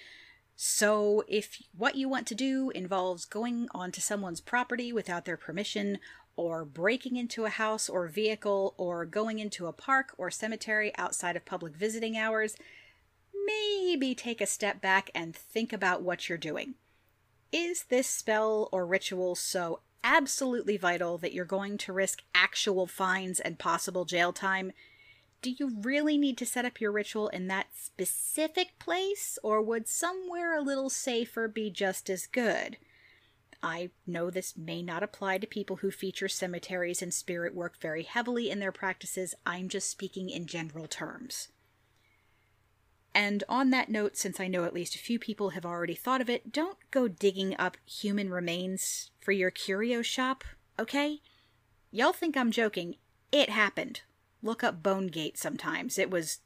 So, 0.58 1.24
if 1.30 1.62
what 1.72 1.96
you 1.96 2.10
want 2.10 2.28
to 2.28 2.36
do 2.36 2.70
involves 2.72 3.24
going 3.24 3.70
onto 3.72 4.02
someone's 4.02 4.42
property 4.42 4.92
without 4.92 5.24
their 5.24 5.38
permission, 5.38 6.00
or 6.40 6.64
breaking 6.64 7.18
into 7.18 7.46
a 7.46 7.50
house 7.50 7.90
or 7.90 8.08
vehicle, 8.08 8.74
or 8.78 9.06
going 9.06 9.40
into 9.40 9.68
a 9.68 9.74
park 9.74 10.14
or 10.18 10.32
cemetery 10.32 10.92
outside 10.98 11.36
of 11.36 11.46
public 11.46 11.76
visiting 11.76 12.18
hours, 12.18 12.56
maybe 13.46 14.16
take 14.16 14.40
a 14.40 14.46
step 14.46 14.80
back 14.80 15.10
and 15.14 15.36
think 15.36 15.74
about 15.74 16.02
what 16.02 16.30
you're 16.30 16.38
doing. 16.38 16.76
Is 17.52 17.84
this 17.84 18.08
spell 18.08 18.70
or 18.72 18.86
ritual 18.86 19.36
so 19.36 19.82
absolutely 20.04 20.78
vital 20.78 21.18
that 21.18 21.34
you're 21.34 21.46
going 21.46 21.78
to 21.80 21.94
risk 21.94 22.22
actual 22.34 22.88
fines 22.88 23.40
and 23.40 23.60
possible 23.60 24.06
jail 24.06 24.32
time? 24.32 24.72
do 25.42 25.52
you 25.52 25.78
really 25.82 26.18
need 26.18 26.38
to 26.38 26.46
set 26.46 26.66
up 26.66 26.82
your 26.82 26.92
ritual 26.92 27.30
in 27.30 27.48
that 27.48 27.68
specific 27.74 28.78
place, 28.80 29.40
or 29.42 29.62
would 29.62 29.88
somewhere 29.88 30.58
a 30.58 30.62
little 30.62 30.90
safer 30.90 31.48
be 31.48 31.70
just 31.70 32.10
as 32.10 32.28
good? 32.28 32.78
I 33.62 33.90
know 34.08 34.30
this 34.30 34.58
may 34.58 34.82
not 34.82 35.04
apply 35.04 35.38
to 35.40 35.48
people 35.48 35.78
who 35.78 35.92
feature 35.92 36.30
cemeteries 36.30 37.02
and 37.02 37.14
spirit 37.14 37.54
work 37.54 37.80
very 37.82 38.04
heavily 38.04 38.50
in 38.50 38.60
their 38.60 38.72
practices. 38.72 39.36
I'm 39.46 39.68
just 39.68 39.90
speaking 39.90 40.30
in 40.30 40.46
general 40.46 40.88
terms. 40.88 41.50
And 43.14 43.44
on 43.50 43.70
that 43.72 43.90
note, 43.90 44.16
since 44.16 44.40
I 44.40 44.48
know 44.48 44.64
at 44.64 44.74
least 44.74 44.96
a 44.96 45.00
few 45.00 45.20
people 45.20 45.50
have 45.50 45.66
already 45.66 45.96
thought 45.96 46.22
of 46.22 46.30
it, 46.30 46.52
don't 46.52 46.78
go 46.92 47.08
digging 47.08 47.56
up 47.58 47.76
human 47.86 48.30
remains 48.30 49.12
for 49.20 49.32
your 49.32 49.52
curio 49.52 50.02
shop, 50.02 50.44
okay? 50.78 51.20
Y'all 51.92 52.14
think 52.14 52.38
I'm 52.38 52.52
joking. 52.52 52.96
It 53.32 53.50
happened. 53.50 54.02
Look 54.42 54.64
up 54.64 54.82
Bonegate 54.82 55.38
sometimes. 55.38 55.98
It 55.98 56.10
was. 56.10 56.40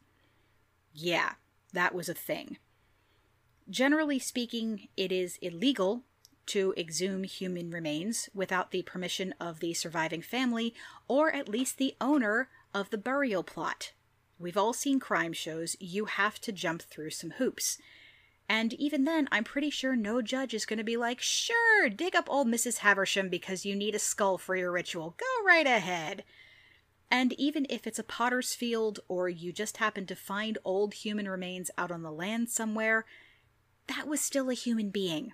Yeah, 0.93 1.33
that 1.73 1.93
was 1.93 2.09
a 2.09 2.13
thing. 2.13 2.57
Generally 3.69 4.19
speaking, 4.19 4.87
it 4.97 5.11
is 5.11 5.37
illegal 5.41 6.03
to 6.47 6.73
exhume 6.77 7.23
human 7.23 7.71
remains 7.71 8.29
without 8.33 8.71
the 8.71 8.81
permission 8.81 9.33
of 9.39 9.59
the 9.59 9.73
surviving 9.73 10.21
family 10.21 10.73
or 11.07 11.31
at 11.31 11.49
least 11.49 11.77
the 11.77 11.95
owner 12.01 12.49
of 12.73 12.89
the 12.89 12.97
burial 12.97 13.43
plot. 13.43 13.93
We've 14.39 14.57
all 14.57 14.73
seen 14.73 14.99
crime 14.99 15.33
shows, 15.33 15.75
you 15.79 16.05
have 16.05 16.39
to 16.41 16.51
jump 16.51 16.81
through 16.81 17.11
some 17.11 17.31
hoops. 17.31 17.77
And 18.49 18.73
even 18.73 19.05
then, 19.05 19.29
I'm 19.31 19.45
pretty 19.45 19.69
sure 19.69 19.95
no 19.95 20.21
judge 20.21 20.53
is 20.53 20.65
going 20.65 20.77
to 20.77 20.83
be 20.83 20.97
like, 20.97 21.21
sure, 21.21 21.89
dig 21.89 22.15
up 22.15 22.27
old 22.29 22.47
Mrs. 22.47 22.79
Haversham 22.79 23.29
because 23.29 23.65
you 23.65 23.75
need 23.75 23.95
a 23.95 23.99
skull 23.99 24.37
for 24.37 24.55
your 24.55 24.71
ritual. 24.71 25.15
Go 25.17 25.45
right 25.47 25.65
ahead. 25.65 26.23
And 27.09 27.33
even 27.33 27.65
if 27.69 27.87
it's 27.87 27.99
a 27.99 28.03
potter's 28.03 28.53
field 28.53 28.99
or 29.07 29.29
you 29.29 29.53
just 29.53 29.77
happen 29.77 30.05
to 30.07 30.15
find 30.15 30.57
old 30.65 30.95
human 30.95 31.29
remains 31.29 31.71
out 31.77 31.91
on 31.91 32.01
the 32.01 32.11
land 32.11 32.49
somewhere, 32.49 33.05
that 33.87 34.07
was 34.07 34.19
still 34.19 34.49
a 34.49 34.55
human 34.55 34.89
being. 34.89 35.33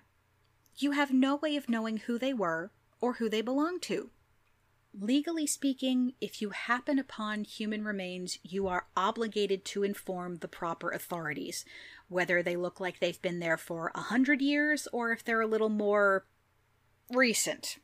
You 0.80 0.92
have 0.92 1.12
no 1.12 1.36
way 1.36 1.56
of 1.56 1.68
knowing 1.68 1.98
who 1.98 2.18
they 2.18 2.32
were 2.32 2.70
or 3.02 3.14
who 3.14 3.28
they 3.28 3.42
belonged 3.42 3.82
to. 3.82 4.08
Legally 4.98 5.46
speaking, 5.46 6.14
if 6.22 6.40
you 6.40 6.50
happen 6.50 6.98
upon 6.98 7.44
human 7.44 7.84
remains, 7.84 8.38
you 8.42 8.66
are 8.66 8.86
obligated 8.96 9.66
to 9.66 9.82
inform 9.82 10.36
the 10.36 10.48
proper 10.48 10.90
authorities, 10.90 11.66
whether 12.08 12.42
they 12.42 12.56
look 12.56 12.80
like 12.80 12.98
they've 12.98 13.20
been 13.20 13.40
there 13.40 13.58
for 13.58 13.92
a 13.94 14.00
hundred 14.00 14.40
years 14.40 14.88
or 14.90 15.12
if 15.12 15.22
they're 15.22 15.42
a 15.42 15.46
little 15.46 15.68
more 15.68 16.24
recent. 17.10 17.76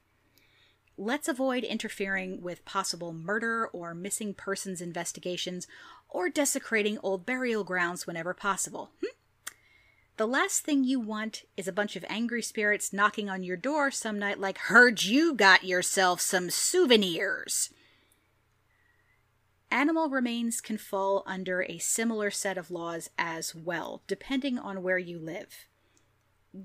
Let's 0.97 1.29
avoid 1.29 1.65
interfering 1.65 2.41
with 2.41 2.65
possible 2.65 3.13
murder 3.13 3.67
or 3.67 3.95
missing 3.95 4.33
persons 4.33 4.81
investigations 4.81 5.67
or 6.09 6.31
desecrating 6.31 6.99
old 7.03 7.27
burial 7.27 7.63
grounds 7.63 8.07
whenever 8.07 8.33
possible. 8.33 8.91
Hm? 9.01 9.11
The 10.17 10.27
last 10.27 10.61
thing 10.61 10.83
you 10.85 10.99
want 10.99 11.45
is 11.59 11.69
a 11.69 11.73
bunch 11.73 11.95
of 11.95 12.05
angry 12.09 12.41
spirits 12.41 12.91
knocking 12.91 13.29
on 13.29 13.43
your 13.43 13.59
door 13.59 13.91
some 13.91 14.19
night, 14.19 14.41
like, 14.41 14.57
Heard 14.57 15.03
you 15.03 15.35
got 15.35 15.65
yourself 15.65 16.23
some 16.23 16.49
souvenirs. 16.49 17.69
Animal 19.71 20.09
remains 20.09 20.63
can 20.63 20.79
fall 20.79 21.23
under 21.27 21.63
a 21.65 21.77
similar 21.77 22.31
set 22.31 22.57
of 22.57 22.71
laws 22.71 23.11
as 23.19 23.55
well, 23.55 24.01
depending 24.07 24.59
on 24.59 24.83
where 24.83 24.97
you 24.97 25.19
live. 25.19 25.67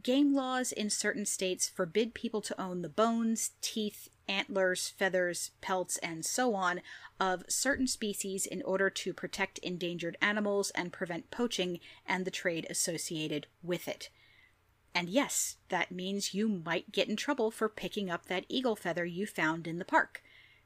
Game 0.02 0.34
laws 0.34 0.72
in 0.72 0.90
certain 0.90 1.26
states 1.26 1.68
forbid 1.68 2.14
people 2.14 2.40
to 2.42 2.62
own 2.62 2.82
the 2.82 2.90
bones, 2.90 3.52
teeth, 3.60 4.08
antlers, 4.32 4.90
feathers, 4.90 5.52
pelts, 5.60 5.98
and 5.98 6.26
so 6.26 6.56
on 6.56 6.82
of 7.20 7.44
certain 7.50 7.86
species 7.86 8.46
in 8.46 8.62
order 8.64 8.90
to 8.90 9.14
protect 9.14 9.60
endangered 9.60 10.18
animals 10.22 10.72
and 10.72 10.94
prevent 10.94 11.30
poaching 11.30 11.80
and 12.08 12.24
the 12.24 12.32
trade 12.32 12.66
associated 12.70 13.46
with 13.62 13.88
it. 13.88 14.10
And 14.96 15.10
yes, 15.10 15.58
that 15.70 15.92
means 15.92 16.34
you 16.34 16.48
might 16.48 16.92
get 16.92 17.10
in 17.10 17.16
trouble 17.16 17.52
for 17.52 17.70
picking 17.70 18.10
up 18.10 18.26
that 18.26 18.46
eagle 18.50 18.76
feather 18.76 19.06
you 19.06 19.26
found 19.26 19.68
in 19.68 19.78
the 19.80 19.86
park. 19.86 20.24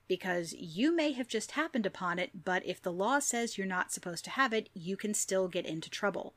Because 0.07 0.53
you 0.53 0.95
may 0.95 1.13
have 1.13 1.27
just 1.27 1.51
happened 1.51 1.87
upon 1.87 2.19
it, 2.19 2.45
but 2.45 2.63
if 2.63 2.79
the 2.79 2.93
law 2.93 3.17
says 3.17 3.57
you're 3.57 3.65
not 3.65 3.91
supposed 3.91 4.23
to 4.25 4.31
have 4.31 4.53
it, 4.53 4.69
you 4.73 4.95
can 4.95 5.15
still 5.15 5.47
get 5.47 5.65
into 5.65 5.89
trouble. 5.89 6.35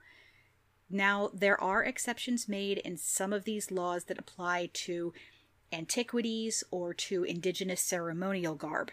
Now, 0.91 1.31
there 1.35 1.61
are 1.61 1.85
exceptions 1.85 2.49
made 2.49 2.79
in 2.79 2.97
some 2.97 3.33
of 3.35 3.45
these 3.45 3.71
laws 3.71 4.05
that 4.05 4.19
apply 4.19 4.71
to 4.73 5.13
antiquities 5.73 6.65
or 6.71 6.95
to 6.95 7.25
indigenous 7.25 7.81
ceremonial 7.81 8.55
garb. 8.55 8.91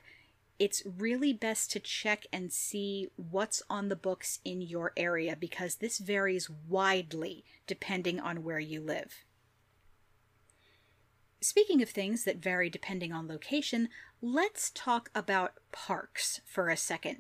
It's 0.58 0.84
really 0.86 1.34
best 1.34 1.72
to 1.72 1.80
check 1.80 2.26
and 2.32 2.52
see 2.52 3.10
what's 3.18 3.62
on 3.70 3.90
the 3.90 3.96
books 3.96 4.40
in 4.46 4.62
your 4.62 4.94
area 4.96 5.36
because 5.36 5.76
this 5.76 5.98
varies 5.98 6.50
widely 6.50 7.44
depending 7.68 8.20
on 8.20 8.44
where 8.44 8.60
you 8.60 8.82
live. 8.82 9.26
Speaking 11.42 11.82
of 11.82 11.90
things 11.90 12.24
that 12.24 12.38
vary 12.38 12.70
depending 12.70 13.12
on 13.12 13.28
location, 13.28 13.90
let's 14.22 14.72
talk 14.72 15.10
about 15.14 15.54
parks 15.72 16.42
for 16.46 16.70
a 16.70 16.78
second. 16.78 17.18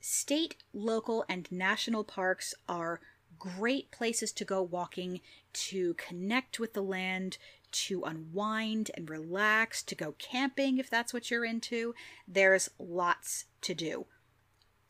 State, 0.00 0.56
local, 0.72 1.24
and 1.28 1.50
national 1.50 2.04
parks 2.04 2.54
are 2.68 3.00
great 3.38 3.90
places 3.90 4.32
to 4.32 4.44
go 4.44 4.62
walking, 4.62 5.20
to 5.52 5.94
connect 5.94 6.60
with 6.60 6.74
the 6.74 6.82
land, 6.82 7.38
to 7.70 8.04
unwind 8.04 8.90
and 8.94 9.08
relax, 9.08 9.82
to 9.84 9.94
go 9.94 10.14
camping 10.18 10.78
if 10.78 10.88
that's 10.90 11.12
what 11.12 11.30
you're 11.30 11.44
into. 11.44 11.94
There's 12.26 12.70
lots 12.78 13.44
to 13.62 13.74
do. 13.74 14.06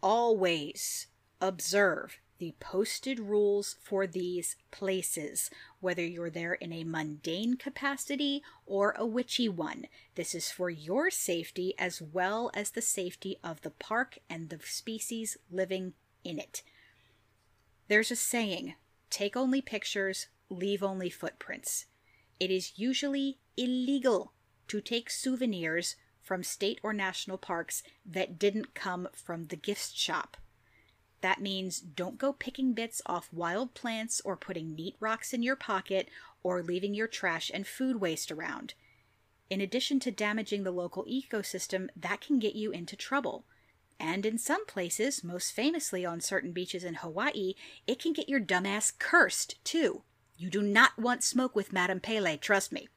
Always 0.02 1.06
observe 1.40 2.18
the 2.38 2.54
posted 2.60 3.18
rules 3.18 3.76
for 3.82 4.06
these 4.06 4.56
places, 4.70 5.50
whether 5.80 6.04
you're 6.04 6.30
there 6.30 6.54
in 6.54 6.72
a 6.72 6.84
mundane 6.84 7.54
capacity 7.54 8.42
or 8.64 8.94
a 8.96 9.04
witchy 9.04 9.48
one. 9.48 9.86
This 10.14 10.34
is 10.34 10.50
for 10.50 10.70
your 10.70 11.10
safety 11.10 11.74
as 11.78 12.00
well 12.00 12.50
as 12.54 12.70
the 12.70 12.82
safety 12.82 13.38
of 13.42 13.62
the 13.62 13.70
park 13.70 14.18
and 14.30 14.48
the 14.48 14.60
species 14.64 15.36
living 15.50 15.94
in 16.22 16.38
it. 16.38 16.62
There's 17.88 18.10
a 18.10 18.16
saying 18.16 18.74
take 19.10 19.36
only 19.36 19.60
pictures, 19.60 20.28
leave 20.48 20.82
only 20.82 21.10
footprints 21.10 21.86
it 22.40 22.50
is 22.50 22.78
usually 22.78 23.38
illegal 23.56 24.32
to 24.68 24.80
take 24.80 25.10
souvenirs 25.10 25.96
from 26.22 26.42
state 26.42 26.78
or 26.82 26.92
national 26.92 27.38
parks 27.38 27.82
that 28.04 28.38
didn't 28.38 28.74
come 28.74 29.08
from 29.12 29.46
the 29.46 29.56
gift 29.56 29.96
shop. 29.96 30.36
That 31.20 31.40
means 31.40 31.80
don't 31.80 32.18
go 32.18 32.32
picking 32.32 32.74
bits 32.74 33.02
off 33.06 33.32
wild 33.32 33.74
plants 33.74 34.20
or 34.24 34.36
putting 34.36 34.74
neat 34.74 34.96
rocks 35.00 35.32
in 35.32 35.42
your 35.42 35.56
pocket 35.56 36.08
or 36.42 36.62
leaving 36.62 36.94
your 36.94 37.08
trash 37.08 37.50
and 37.52 37.66
food 37.66 37.96
waste 37.96 38.30
around. 38.30 38.74
In 39.50 39.60
addition 39.60 39.98
to 40.00 40.10
damaging 40.10 40.62
the 40.62 40.70
local 40.70 41.04
ecosystem, 41.06 41.88
that 41.96 42.20
can 42.20 42.38
get 42.38 42.54
you 42.54 42.70
into 42.70 42.94
trouble. 42.94 43.44
And 43.98 44.24
in 44.24 44.38
some 44.38 44.64
places, 44.66 45.24
most 45.24 45.52
famously 45.52 46.04
on 46.06 46.20
certain 46.20 46.52
beaches 46.52 46.84
in 46.84 46.96
Hawaii, 46.96 47.54
it 47.86 47.98
can 47.98 48.12
get 48.12 48.28
your 48.28 48.40
dumbass 48.40 48.96
cursed 48.96 49.62
too. 49.64 50.02
You 50.40 50.50
do 50.50 50.62
not 50.62 50.96
want 50.96 51.24
smoke 51.24 51.56
with 51.56 51.72
Madame 51.72 51.98
Pele, 51.98 52.36
trust 52.36 52.70
me. 52.70 52.88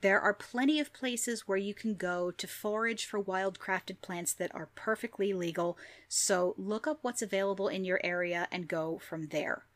There 0.00 0.18
are 0.18 0.32
plenty 0.32 0.80
of 0.80 0.94
places 0.94 1.46
where 1.46 1.58
you 1.58 1.74
can 1.74 1.94
go 1.94 2.30
to 2.30 2.46
forage 2.46 3.04
for 3.04 3.20
wild 3.20 3.58
crafted 3.58 4.00
plants 4.00 4.32
that 4.32 4.54
are 4.54 4.70
perfectly 4.74 5.34
legal, 5.34 5.76
so 6.08 6.54
look 6.56 6.86
up 6.86 7.00
what's 7.02 7.20
available 7.20 7.68
in 7.68 7.84
your 7.84 8.00
area 8.02 8.48
and 8.50 8.66
go 8.66 8.98
from 8.98 9.26
there. 9.26 9.66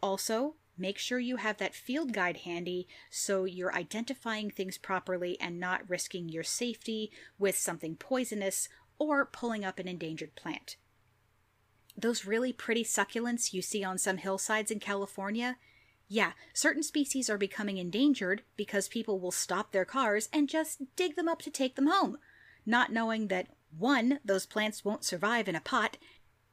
Also, 0.00 0.54
make 0.78 0.96
sure 0.96 1.18
you 1.18 1.36
have 1.36 1.56
that 1.56 1.74
field 1.74 2.12
guide 2.12 2.38
handy 2.38 2.86
so 3.10 3.44
you're 3.44 3.74
identifying 3.74 4.48
things 4.48 4.78
properly 4.78 5.36
and 5.40 5.58
not 5.58 5.90
risking 5.90 6.28
your 6.28 6.44
safety 6.44 7.10
with 7.36 7.56
something 7.56 7.96
poisonous 7.96 8.68
or 8.96 9.26
pulling 9.26 9.64
up 9.64 9.80
an 9.80 9.88
endangered 9.88 10.36
plant 10.36 10.76
those 11.96 12.26
really 12.26 12.52
pretty 12.52 12.84
succulents 12.84 13.52
you 13.52 13.62
see 13.62 13.82
on 13.82 13.98
some 13.98 14.18
hillsides 14.18 14.70
in 14.70 14.80
California, 14.80 15.56
yeah, 16.08 16.32
certain 16.52 16.82
species 16.82 17.28
are 17.28 17.38
becoming 17.38 17.78
endangered 17.78 18.42
because 18.56 18.88
people 18.88 19.18
will 19.18 19.32
stop 19.32 19.72
their 19.72 19.84
cars 19.84 20.28
and 20.32 20.48
just 20.48 20.82
dig 20.94 21.16
them 21.16 21.28
up 21.28 21.42
to 21.42 21.50
take 21.50 21.74
them 21.74 21.88
home, 21.88 22.18
not 22.64 22.92
knowing 22.92 23.28
that 23.28 23.48
one, 23.76 24.20
those 24.24 24.46
plants 24.46 24.84
won't 24.84 25.04
survive 25.04 25.48
in 25.48 25.56
a 25.56 25.60
pot, 25.60 25.96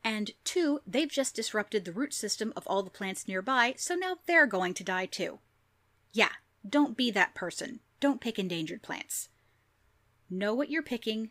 and 0.03 0.31
two, 0.43 0.79
they've 0.85 1.09
just 1.09 1.35
disrupted 1.35 1.85
the 1.85 1.91
root 1.91 2.13
system 2.13 2.51
of 2.55 2.67
all 2.67 2.83
the 2.83 2.89
plants 2.89 3.27
nearby, 3.27 3.75
so 3.77 3.95
now 3.95 4.17
they're 4.25 4.47
going 4.47 4.73
to 4.73 4.83
die 4.83 5.05
too. 5.05 5.39
Yeah, 6.11 6.31
don't 6.67 6.97
be 6.97 7.11
that 7.11 7.35
person. 7.35 7.79
Don't 7.99 8.21
pick 8.21 8.37
endangered 8.37 8.81
plants. 8.81 9.29
Know 10.29 10.53
what 10.53 10.69
you're 10.69 10.83
picking, 10.83 11.29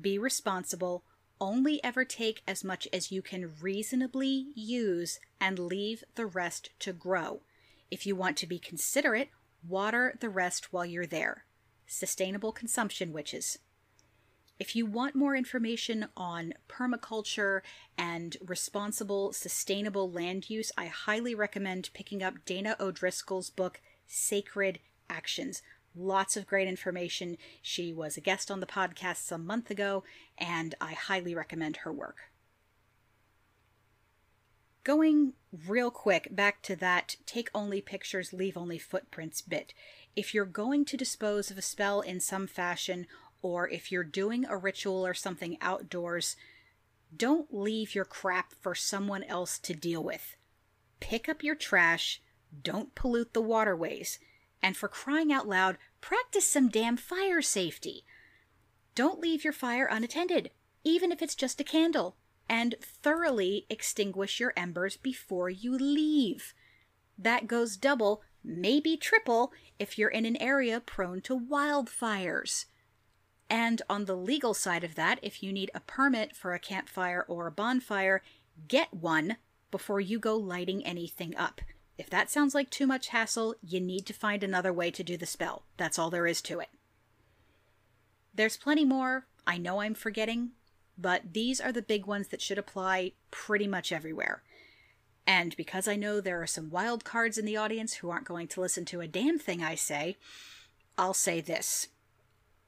be 0.00 0.18
responsible, 0.18 1.04
only 1.40 1.82
ever 1.82 2.04
take 2.04 2.42
as 2.46 2.64
much 2.64 2.88
as 2.92 3.12
you 3.12 3.22
can 3.22 3.52
reasonably 3.60 4.48
use 4.54 5.20
and 5.40 5.58
leave 5.58 6.04
the 6.14 6.26
rest 6.26 6.70
to 6.80 6.92
grow. 6.92 7.42
If 7.90 8.06
you 8.06 8.16
want 8.16 8.36
to 8.38 8.46
be 8.46 8.58
considerate, 8.58 9.30
water 9.66 10.16
the 10.20 10.28
rest 10.28 10.72
while 10.72 10.86
you're 10.86 11.06
there. 11.06 11.44
Sustainable 11.86 12.52
consumption 12.52 13.12
witches. 13.12 13.58
If 14.58 14.76
you 14.76 14.86
want 14.86 15.16
more 15.16 15.34
information 15.34 16.06
on 16.16 16.54
permaculture 16.68 17.60
and 17.98 18.36
responsible, 18.40 19.32
sustainable 19.32 20.10
land 20.10 20.48
use, 20.48 20.70
I 20.78 20.86
highly 20.86 21.34
recommend 21.34 21.90
picking 21.92 22.22
up 22.22 22.44
Dana 22.44 22.76
O'Driscoll's 22.78 23.50
book, 23.50 23.80
Sacred 24.06 24.78
Actions. 25.10 25.60
Lots 25.96 26.36
of 26.36 26.46
great 26.46 26.66
information. 26.66 27.36
She 27.62 27.92
was 27.92 28.16
a 28.16 28.20
guest 28.20 28.50
on 28.50 28.60
the 28.60 28.66
podcast 28.66 29.18
some 29.18 29.46
month 29.46 29.70
ago, 29.70 30.02
and 30.36 30.74
I 30.80 30.92
highly 30.92 31.34
recommend 31.34 31.78
her 31.78 31.92
work. 31.92 32.30
Going 34.82 35.32
real 35.66 35.90
quick 35.90 36.28
back 36.30 36.60
to 36.62 36.76
that 36.76 37.16
take 37.26 37.48
only 37.54 37.80
pictures, 37.80 38.32
leave 38.32 38.56
only 38.56 38.78
footprints 38.78 39.40
bit. 39.40 39.72
If 40.14 40.34
you're 40.34 40.44
going 40.44 40.84
to 40.86 40.96
dispose 40.96 41.50
of 41.50 41.56
a 41.56 41.62
spell 41.62 42.00
in 42.00 42.20
some 42.20 42.46
fashion, 42.46 43.06
or 43.40 43.68
if 43.68 43.92
you're 43.92 44.04
doing 44.04 44.44
a 44.44 44.56
ritual 44.56 45.06
or 45.06 45.14
something 45.14 45.56
outdoors, 45.60 46.36
don't 47.16 47.54
leave 47.54 47.94
your 47.94 48.04
crap 48.04 48.52
for 48.52 48.74
someone 48.74 49.22
else 49.24 49.58
to 49.60 49.74
deal 49.74 50.02
with. 50.02 50.36
Pick 51.00 51.28
up 51.28 51.42
your 51.42 51.54
trash, 51.54 52.20
don't 52.62 52.94
pollute 52.94 53.32
the 53.32 53.40
waterways, 53.40 54.18
and 54.64 54.78
for 54.78 54.88
crying 54.88 55.30
out 55.30 55.46
loud, 55.46 55.76
practice 56.00 56.46
some 56.46 56.70
damn 56.70 56.96
fire 56.96 57.42
safety. 57.42 58.02
Don't 58.94 59.20
leave 59.20 59.44
your 59.44 59.52
fire 59.52 59.84
unattended, 59.84 60.50
even 60.82 61.12
if 61.12 61.20
it's 61.20 61.34
just 61.34 61.60
a 61.60 61.64
candle 61.64 62.16
and 62.48 62.74
thoroughly 62.80 63.66
extinguish 63.68 64.40
your 64.40 64.54
embers 64.56 64.96
before 64.96 65.50
you 65.50 65.76
leave. 65.76 66.54
That 67.18 67.46
goes 67.46 67.76
double, 67.76 68.22
maybe 68.42 68.96
triple, 68.96 69.52
if 69.78 69.98
you're 69.98 70.08
in 70.08 70.24
an 70.24 70.40
area 70.40 70.80
prone 70.80 71.20
to 71.22 71.38
wildfires. 71.38 72.64
And 73.50 73.82
on 73.90 74.06
the 74.06 74.16
legal 74.16 74.54
side 74.54 74.82
of 74.82 74.94
that, 74.94 75.18
if 75.22 75.42
you 75.42 75.52
need 75.52 75.70
a 75.74 75.80
permit 75.80 76.34
for 76.34 76.54
a 76.54 76.58
campfire 76.58 77.26
or 77.28 77.46
a 77.46 77.52
bonfire, 77.52 78.22
get 78.66 78.94
one 78.94 79.36
before 79.70 80.00
you 80.00 80.18
go 80.18 80.36
lighting 80.36 80.86
anything 80.86 81.36
up. 81.36 81.60
If 81.96 82.10
that 82.10 82.30
sounds 82.30 82.54
like 82.54 82.70
too 82.70 82.86
much 82.86 83.08
hassle, 83.08 83.54
you 83.62 83.80
need 83.80 84.06
to 84.06 84.12
find 84.12 84.42
another 84.42 84.72
way 84.72 84.90
to 84.90 85.04
do 85.04 85.16
the 85.16 85.26
spell. 85.26 85.62
That's 85.76 85.98
all 85.98 86.10
there 86.10 86.26
is 86.26 86.42
to 86.42 86.60
it. 86.60 86.68
There's 88.34 88.56
plenty 88.56 88.84
more. 88.84 89.26
I 89.46 89.58
know 89.58 89.80
I'm 89.80 89.94
forgetting, 89.94 90.50
but 90.98 91.32
these 91.32 91.60
are 91.60 91.70
the 91.70 91.82
big 91.82 92.06
ones 92.06 92.28
that 92.28 92.42
should 92.42 92.58
apply 92.58 93.12
pretty 93.30 93.68
much 93.68 93.92
everywhere. 93.92 94.42
And 95.26 95.56
because 95.56 95.88
I 95.88 95.96
know 95.96 96.20
there 96.20 96.42
are 96.42 96.46
some 96.46 96.70
wild 96.70 97.04
cards 97.04 97.38
in 97.38 97.44
the 97.44 97.56
audience 97.56 97.94
who 97.94 98.10
aren't 98.10 98.26
going 98.26 98.48
to 98.48 98.60
listen 98.60 98.84
to 98.86 99.00
a 99.00 99.08
damn 99.08 99.38
thing 99.38 99.62
I 99.62 99.74
say, 99.74 100.16
I'll 100.98 101.14
say 101.14 101.40
this. 101.40 101.88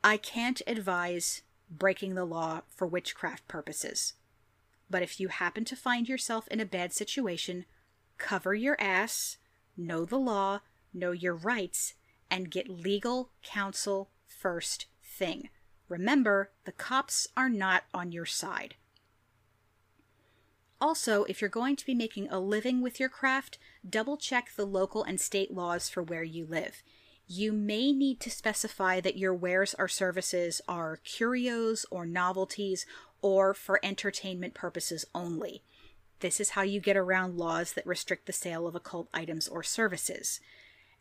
I 0.02 0.16
can't 0.16 0.62
advise 0.66 1.42
breaking 1.68 2.14
the 2.14 2.24
law 2.24 2.62
for 2.68 2.86
witchcraft 2.86 3.46
purposes. 3.48 4.14
But 4.88 5.02
if 5.02 5.18
you 5.18 5.28
happen 5.28 5.64
to 5.64 5.76
find 5.76 6.08
yourself 6.08 6.46
in 6.48 6.60
a 6.60 6.64
bad 6.64 6.92
situation, 6.92 7.64
cover 8.18 8.54
your 8.54 8.76
ass, 8.80 9.38
know 9.76 10.04
the 10.04 10.18
law, 10.18 10.60
know 10.92 11.12
your 11.12 11.34
rights, 11.34 11.94
and 12.30 12.50
get 12.50 12.68
legal 12.68 13.30
counsel 13.42 14.10
first 14.26 14.86
thing. 15.02 15.48
Remember, 15.88 16.50
the 16.64 16.72
cops 16.72 17.28
are 17.36 17.48
not 17.48 17.84
on 17.94 18.12
your 18.12 18.26
side. 18.26 18.74
Also, 20.80 21.24
if 21.24 21.40
you're 21.40 21.48
going 21.48 21.76
to 21.76 21.86
be 21.86 21.94
making 21.94 22.28
a 22.28 22.38
living 22.38 22.82
with 22.82 23.00
your 23.00 23.08
craft, 23.08 23.58
double 23.88 24.16
check 24.16 24.50
the 24.56 24.66
local 24.66 25.02
and 25.02 25.20
state 25.20 25.54
laws 25.54 25.88
for 25.88 26.02
where 26.02 26.22
you 26.22 26.44
live. 26.44 26.82
You 27.26 27.52
may 27.52 27.92
need 27.92 28.20
to 28.20 28.30
specify 28.30 29.00
that 29.00 29.16
your 29.16 29.34
wares 29.34 29.74
or 29.78 29.88
services 29.88 30.60
are 30.68 30.98
curios 30.98 31.86
or 31.90 32.04
novelties 32.04 32.84
or 33.22 33.54
for 33.54 33.80
entertainment 33.82 34.54
purposes 34.54 35.06
only. 35.14 35.62
This 36.20 36.40
is 36.40 36.50
how 36.50 36.62
you 36.62 36.80
get 36.80 36.96
around 36.96 37.36
laws 37.36 37.72
that 37.72 37.86
restrict 37.86 38.26
the 38.26 38.32
sale 38.32 38.66
of 38.66 38.74
occult 38.74 39.08
items 39.12 39.48
or 39.48 39.62
services. 39.62 40.40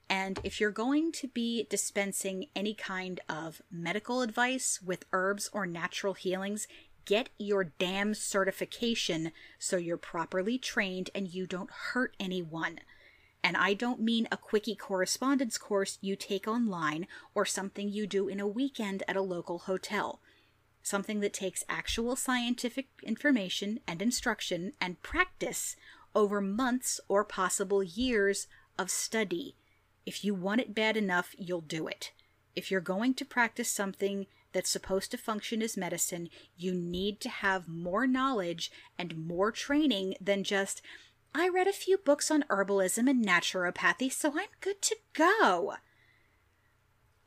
And 0.10 0.40
if 0.44 0.60
you're 0.60 0.72
going 0.72 1.12
to 1.14 1.28
be 1.28 1.66
dispensing 1.70 2.48
any 2.56 2.74
kind 2.74 3.20
of 3.28 3.62
medical 3.72 4.22
advice 4.22 4.80
with 4.86 5.06
herbs 5.14 5.50
or 5.52 5.66
natural 5.66 6.14
healings, 6.14 6.68
get 7.06 7.30
your 7.38 7.64
damn 7.64 8.14
certification 8.14 9.32
so 9.58 9.78
you're 9.78 9.98
properly 9.98 10.58
trained 10.58 11.10
and 11.16 11.34
you 11.34 11.48
don't 11.48 11.72
hurt 11.72 12.16
anyone. 12.20 12.80
And 13.44 13.56
I 13.56 13.74
don't 13.76 14.02
mean 14.02 14.28
a 14.32 14.38
quickie 14.38 14.76
correspondence 14.76 15.58
course 15.58 16.00
you 16.02 16.16
take 16.16 16.48
online 16.48 17.08
or 17.34 17.46
something 17.46 17.90
you 17.90 18.08
do 18.08 18.28
in 18.28 18.40
a 18.40 18.48
weekend 18.48 19.04
at 19.08 19.16
a 19.16 19.22
local 19.22 19.60
hotel. 19.60 20.20
Something 20.86 21.20
that 21.22 21.34
takes 21.34 21.64
actual 21.68 22.16
scientific 22.16 22.88
information 23.02 23.80
and 23.88 24.02
instruction 24.02 24.74
and 24.80 25.02
practice 25.02 25.76
over 26.14 26.40
months 26.40 27.00
or 27.08 27.26
possible 27.26 27.84
years 27.84 28.48
of 28.78 28.92
study 28.92 29.56
if 30.06 30.24
you 30.24 30.36
want 30.36 30.62
it 30.62 30.76
bad 30.76 30.96
enough, 30.96 31.34
you'll 31.38 31.62
do 31.62 31.88
it. 31.88 32.12
If 32.56 32.70
you're 32.70 32.82
going 32.82 33.16
to 33.16 33.26
practice 33.26 33.70
something 33.70 34.28
that's 34.54 34.70
supposed 34.70 35.12
to 35.12 35.18
function 35.18 35.62
as 35.62 35.76
medicine, 35.76 36.30
you 36.56 36.74
need 36.74 37.20
to 37.22 37.30
have 37.30 37.68
more 37.68 38.08
knowledge 38.08 38.72
and 38.98 39.28
more 39.28 39.52
training 39.52 40.16
than 40.22 40.44
just, 40.44 40.82
I 41.34 41.50
read 41.50 41.68
a 41.68 41.74
few 41.74 41.98
books 41.98 42.32
on 42.32 42.46
herbalism 42.50 43.10
and 43.10 43.26
naturopathy, 43.26 44.12
so 44.12 44.34
I'm 44.38 44.48
good 44.62 44.82
to 44.84 44.96
go. 45.14 45.74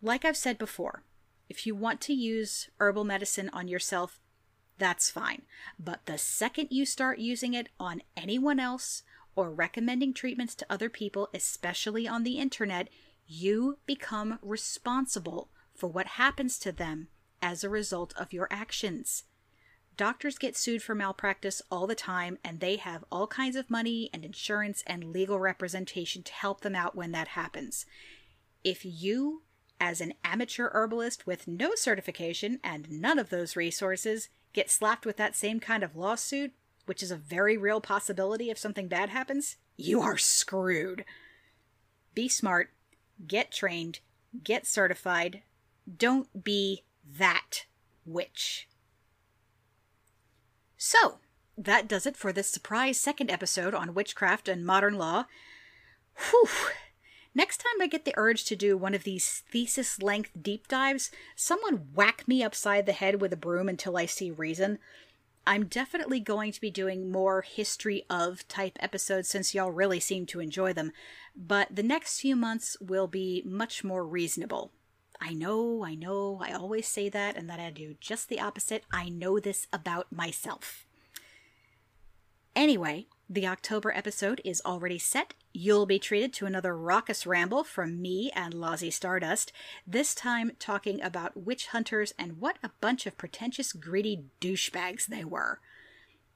Like 0.01 0.25
I've 0.25 0.37
said 0.37 0.57
before, 0.57 1.03
if 1.49 1.67
you 1.67 1.75
want 1.75 2.01
to 2.03 2.13
use 2.13 2.69
herbal 2.79 3.05
medicine 3.05 3.51
on 3.53 3.69
yourself, 3.69 4.21
that's 4.79 5.11
fine. 5.11 5.43
But 5.79 6.07
the 6.07 6.19
second 6.19 6.69
you 6.71 6.87
start 6.87 7.19
using 7.19 7.55
it 7.55 7.69
on 7.81 8.03
anyone 8.17 8.61
else, 8.61 9.03
or 9.35 9.51
recommending 9.51 10.13
treatments 10.13 10.55
to 10.57 10.67
other 10.69 10.89
people, 10.89 11.29
especially 11.33 12.09
on 12.09 12.25
the 12.25 12.39
internet, 12.39 12.89
you 13.27 13.79
become 13.87 14.39
responsible 14.43 15.49
for 15.75 15.87
what 15.87 16.07
happens 16.07 16.59
to 16.59 16.73
them 16.73 17.09
as 17.41 17.63
a 17.63 17.69
result 17.69 18.13
of 18.17 18.33
your 18.33 18.49
actions. 18.51 19.25
Doctors 19.97 20.39
get 20.39 20.57
sued 20.57 20.83
for 20.83 20.95
malpractice 20.95 21.61
all 21.71 21.87
the 21.87 21.95
time, 21.95 22.39
and 22.45 22.61
they 22.61 22.77
have 22.77 23.05
all 23.11 23.27
kinds 23.27 23.57
of 23.57 23.71
money 23.71 24.11
and 24.13 24.25
insurance 24.25 24.83
and 24.87 25.13
legal 25.13 25.41
representation 25.41 26.23
to 26.23 26.33
help 26.33 26.61
them 26.61 26.75
out 26.75 26.95
when 26.97 27.13
that 27.13 27.29
happens. 27.29 27.85
If 28.65 28.85
you, 28.85 29.43
as 29.81 30.01
an 30.01 30.15
amateur 30.25 30.71
herbalist 30.73 31.27
with 31.27 31.49
no 31.49 31.75
certification 31.75 32.61
and 32.63 32.91
none 32.91 33.19
of 33.19 33.31
those 33.31 33.57
resources, 33.57 34.29
get 34.53 34.71
slapped 34.71 35.07
with 35.07 35.17
that 35.17 35.37
same 35.37 35.61
kind 35.61 35.83
of 35.83 35.97
lawsuit, 35.97 36.53
which 36.87 37.03
is 37.03 37.11
a 37.11 37.17
very 37.17 37.57
real 37.57 37.81
possibility 37.81 38.51
if 38.51 38.59
something 38.59 38.89
bad 38.89 39.11
happens, 39.11 39.57
you 39.77 40.01
are 40.01 40.17
screwed. 40.17 41.05
Be 42.15 42.29
smart, 42.29 42.71
get 43.27 43.53
trained, 43.53 44.01
get 44.43 44.67
certified. 44.67 45.43
Don't 45.97 46.45
be 46.45 46.85
that 47.19 47.67
witch. 48.05 48.69
So, 50.77 51.19
that 51.57 51.89
does 51.89 52.07
it 52.07 52.17
for 52.17 52.33
this 52.33 52.49
surprise 52.49 52.99
second 52.99 53.31
episode 53.31 53.75
on 53.75 53.95
witchcraft 53.95 54.49
and 54.49 54.65
modern 54.65 54.95
law. 54.95 55.25
Whew. 56.31 56.49
Next 57.39 57.59
time 57.59 57.81
I 57.81 57.87
get 57.87 58.05
the 58.05 58.15
urge 58.17 58.43
to 58.47 58.57
do 58.57 58.77
one 58.77 58.95
of 58.95 59.05
these 59.05 59.45
thesis 59.49 60.03
length 60.03 60.33
deep 60.43 60.67
dives, 60.67 61.13
someone 61.37 61.91
whack 61.95 62.27
me 62.27 62.43
upside 62.43 62.85
the 62.85 62.91
head 62.91 63.21
with 63.21 63.33
a 63.33 63.37
broom 63.37 63.69
until 63.69 63.97
I 63.97 64.07
see 64.07 64.33
reason. 64.33 64.81
I'm 65.47 65.67
definitely 65.67 66.19
going 66.19 66.51
to 66.51 66.61
be 66.61 66.73
doing 66.73 67.13
more 67.13 67.43
history 67.43 68.03
of 68.11 68.49
type 68.49 68.77
episodes 68.81 69.29
since 69.29 69.55
y'all 69.55 69.71
really 69.71 70.01
seem 70.01 70.27
to 70.27 70.41
enjoy 70.41 70.73
them, 70.73 70.91
but 71.37 71.69
the 71.71 71.85
next 71.85 72.19
few 72.19 72.35
months 72.35 72.77
will 72.81 73.07
be 73.07 73.45
much 73.47 73.85
more 73.85 74.05
reasonable. 74.05 74.73
I 75.21 75.33
know, 75.33 75.85
I 75.85 75.95
know, 75.95 76.41
I 76.43 76.51
always 76.51 76.89
say 76.89 77.09
that 77.09 77.37
and 77.37 77.49
that 77.49 77.61
I 77.61 77.71
do 77.71 77.95
just 78.01 78.29
the 78.29 78.41
opposite. 78.41 78.83
I 78.93 79.11
know 79.11 79.39
this 79.39 79.69
about 79.73 80.11
myself. 80.11 80.87
Anyway, 82.57 83.07
the 83.31 83.47
October 83.47 83.93
episode 83.95 84.41
is 84.43 84.63
already 84.65 84.99
set. 84.99 85.35
You'll 85.53 85.85
be 85.85 85.99
treated 85.99 86.33
to 86.35 86.47
another 86.47 86.75
raucous 86.75 87.27
ramble 87.27 87.63
from 87.63 88.01
me 88.01 88.31
and 88.35 88.55
Lozzie 88.55 88.91
Stardust, 88.91 89.53
this 89.87 90.15
time 90.15 90.53
talking 90.59 91.03
about 91.03 91.37
witch 91.37 91.67
hunters 91.69 92.15
and 92.19 92.41
what 92.41 92.57
a 92.63 92.71
bunch 92.81 93.07
of 93.07 93.19
pretentious, 93.19 93.75
greedy 93.75 94.25
douchebags 94.41 95.07
they 95.07 95.25
were. 95.25 95.61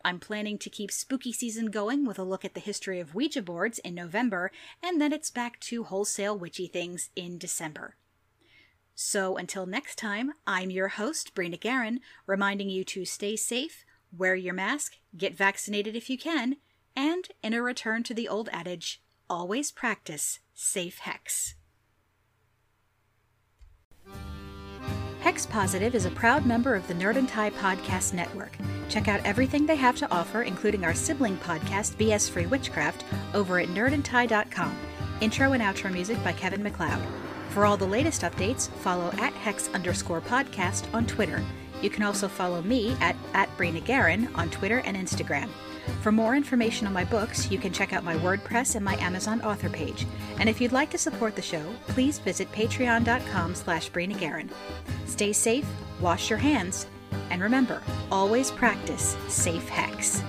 I'm 0.05 0.21
planning 0.21 0.59
to 0.59 0.69
keep 0.69 0.91
spooky 0.91 1.33
season 1.33 1.71
going 1.71 2.05
with 2.05 2.19
a 2.19 2.25
look 2.25 2.45
at 2.45 2.53
the 2.53 2.61
history 2.61 3.01
of 3.01 3.15
Ouija 3.15 3.41
boards 3.41 3.79
in 3.79 3.95
November, 3.95 4.51
and 4.83 5.01
then 5.01 5.13
it's 5.13 5.31
back 5.31 5.61
to 5.61 5.85
wholesale 5.85 6.37
witchy 6.37 6.67
things 6.67 7.09
in 7.17 7.39
December. 7.39 7.97
So 8.95 9.39
until 9.39 9.65
next 9.65 9.97
time, 9.97 10.35
I'm 10.47 10.71
your 10.71 10.89
host, 10.89 11.35
Bree 11.35 11.51
NicGarran, 11.51 12.01
reminding 12.27 12.69
you 12.69 12.85
to 12.85 13.07
stay 13.07 13.37
safe, 13.37 13.87
wear 14.15 14.35
your 14.35 14.53
mask, 14.53 14.97
get 15.17 15.35
vaccinated 15.35 15.97
if 15.97 16.11
you 16.11 16.19
can, 16.19 16.57
and 16.97 17.29
in 17.43 17.55
a 17.55 17.63
return 17.63 18.03
to 18.05 18.15
the 18.15 18.29
old 18.29 18.49
adage, 18.53 19.03
always 19.29 19.71
practice 19.71 20.41
safe 20.55 20.99
hex. 20.99 21.55
Hex 25.21 25.47
Positive 25.47 25.95
is 25.95 26.05
a 26.05 26.11
proud 26.11 26.45
member 26.45 26.75
of 26.75 26.87
the 26.89 26.95
Nerd 26.95 27.17
and 27.17 27.29
Tie 27.29 27.51
Podcast 27.51 28.13
Network. 28.13 28.57
Check 28.89 29.07
out 29.07 29.25
everything 29.25 29.67
they 29.67 29.77
have 29.77 29.97
to 29.99 30.11
offer, 30.11 30.43
including 30.43 30.85
our 30.85 30.95
sibling 30.95 31.37
podcast, 31.37 31.95
BS 31.97 32.29
Free 32.29 32.47
Witchcraft, 32.47 33.05
over 33.33 33.61
at 33.61 33.69
nerdandtie.com. 33.69 34.77
Intro 35.21 35.53
and 35.53 35.63
outro 35.63 35.93
music 35.93 36.23
by 36.25 36.33
Kevin 36.33 36.63
MacLeod. 36.63 37.01
For 37.51 37.65
all 37.65 37.77
the 37.77 37.87
latest 37.87 38.23
updates, 38.23 38.69
follow 38.69 39.13
at 39.19 39.33
hex 39.35 39.69
underscore 39.69 40.21
podcast 40.21 40.93
on 40.93 41.07
Twitter. 41.07 41.41
You 41.83 41.91
can 41.91 42.03
also 42.03 42.27
follow 42.27 42.61
me 42.61 42.97
at, 43.01 43.15
at 43.33 43.49
Brina 43.57 44.29
on 44.35 44.51
Twitter 44.51 44.79
and 44.85 44.97
Instagram. 44.97 45.49
For 46.01 46.13
more 46.13 46.35
information 46.35 46.87
on 46.87 46.93
my 46.93 47.05
books, 47.05 47.51
you 47.51 47.59
can 47.59 47.73
check 47.73 47.93
out 47.93 48.05
my 48.05 48.17
WordPress 48.17 48.75
and 48.75 48.85
my 48.85 48.97
Amazon 48.97 49.41
author 49.43 49.69
page. 49.69 50.07
And 50.39 50.49
if 50.49 50.61
you'd 50.61 50.73
like 50.73 50.91
to 50.91 50.99
support 50.99 51.37
the 51.37 51.43
show, 51.43 51.65
please 51.89 52.19
visit 52.19 52.51
patreon.com 52.53 53.55
slash 53.55 53.91
Stay 55.07 55.33
safe, 55.33 55.67
wash 56.01 56.31
your 56.31 56.39
hands, 56.39 56.87
and 57.31 57.43
remember, 57.43 57.83
always 58.11 58.51
practice 58.51 59.17
safe 59.29 59.69
hex. 59.69 60.23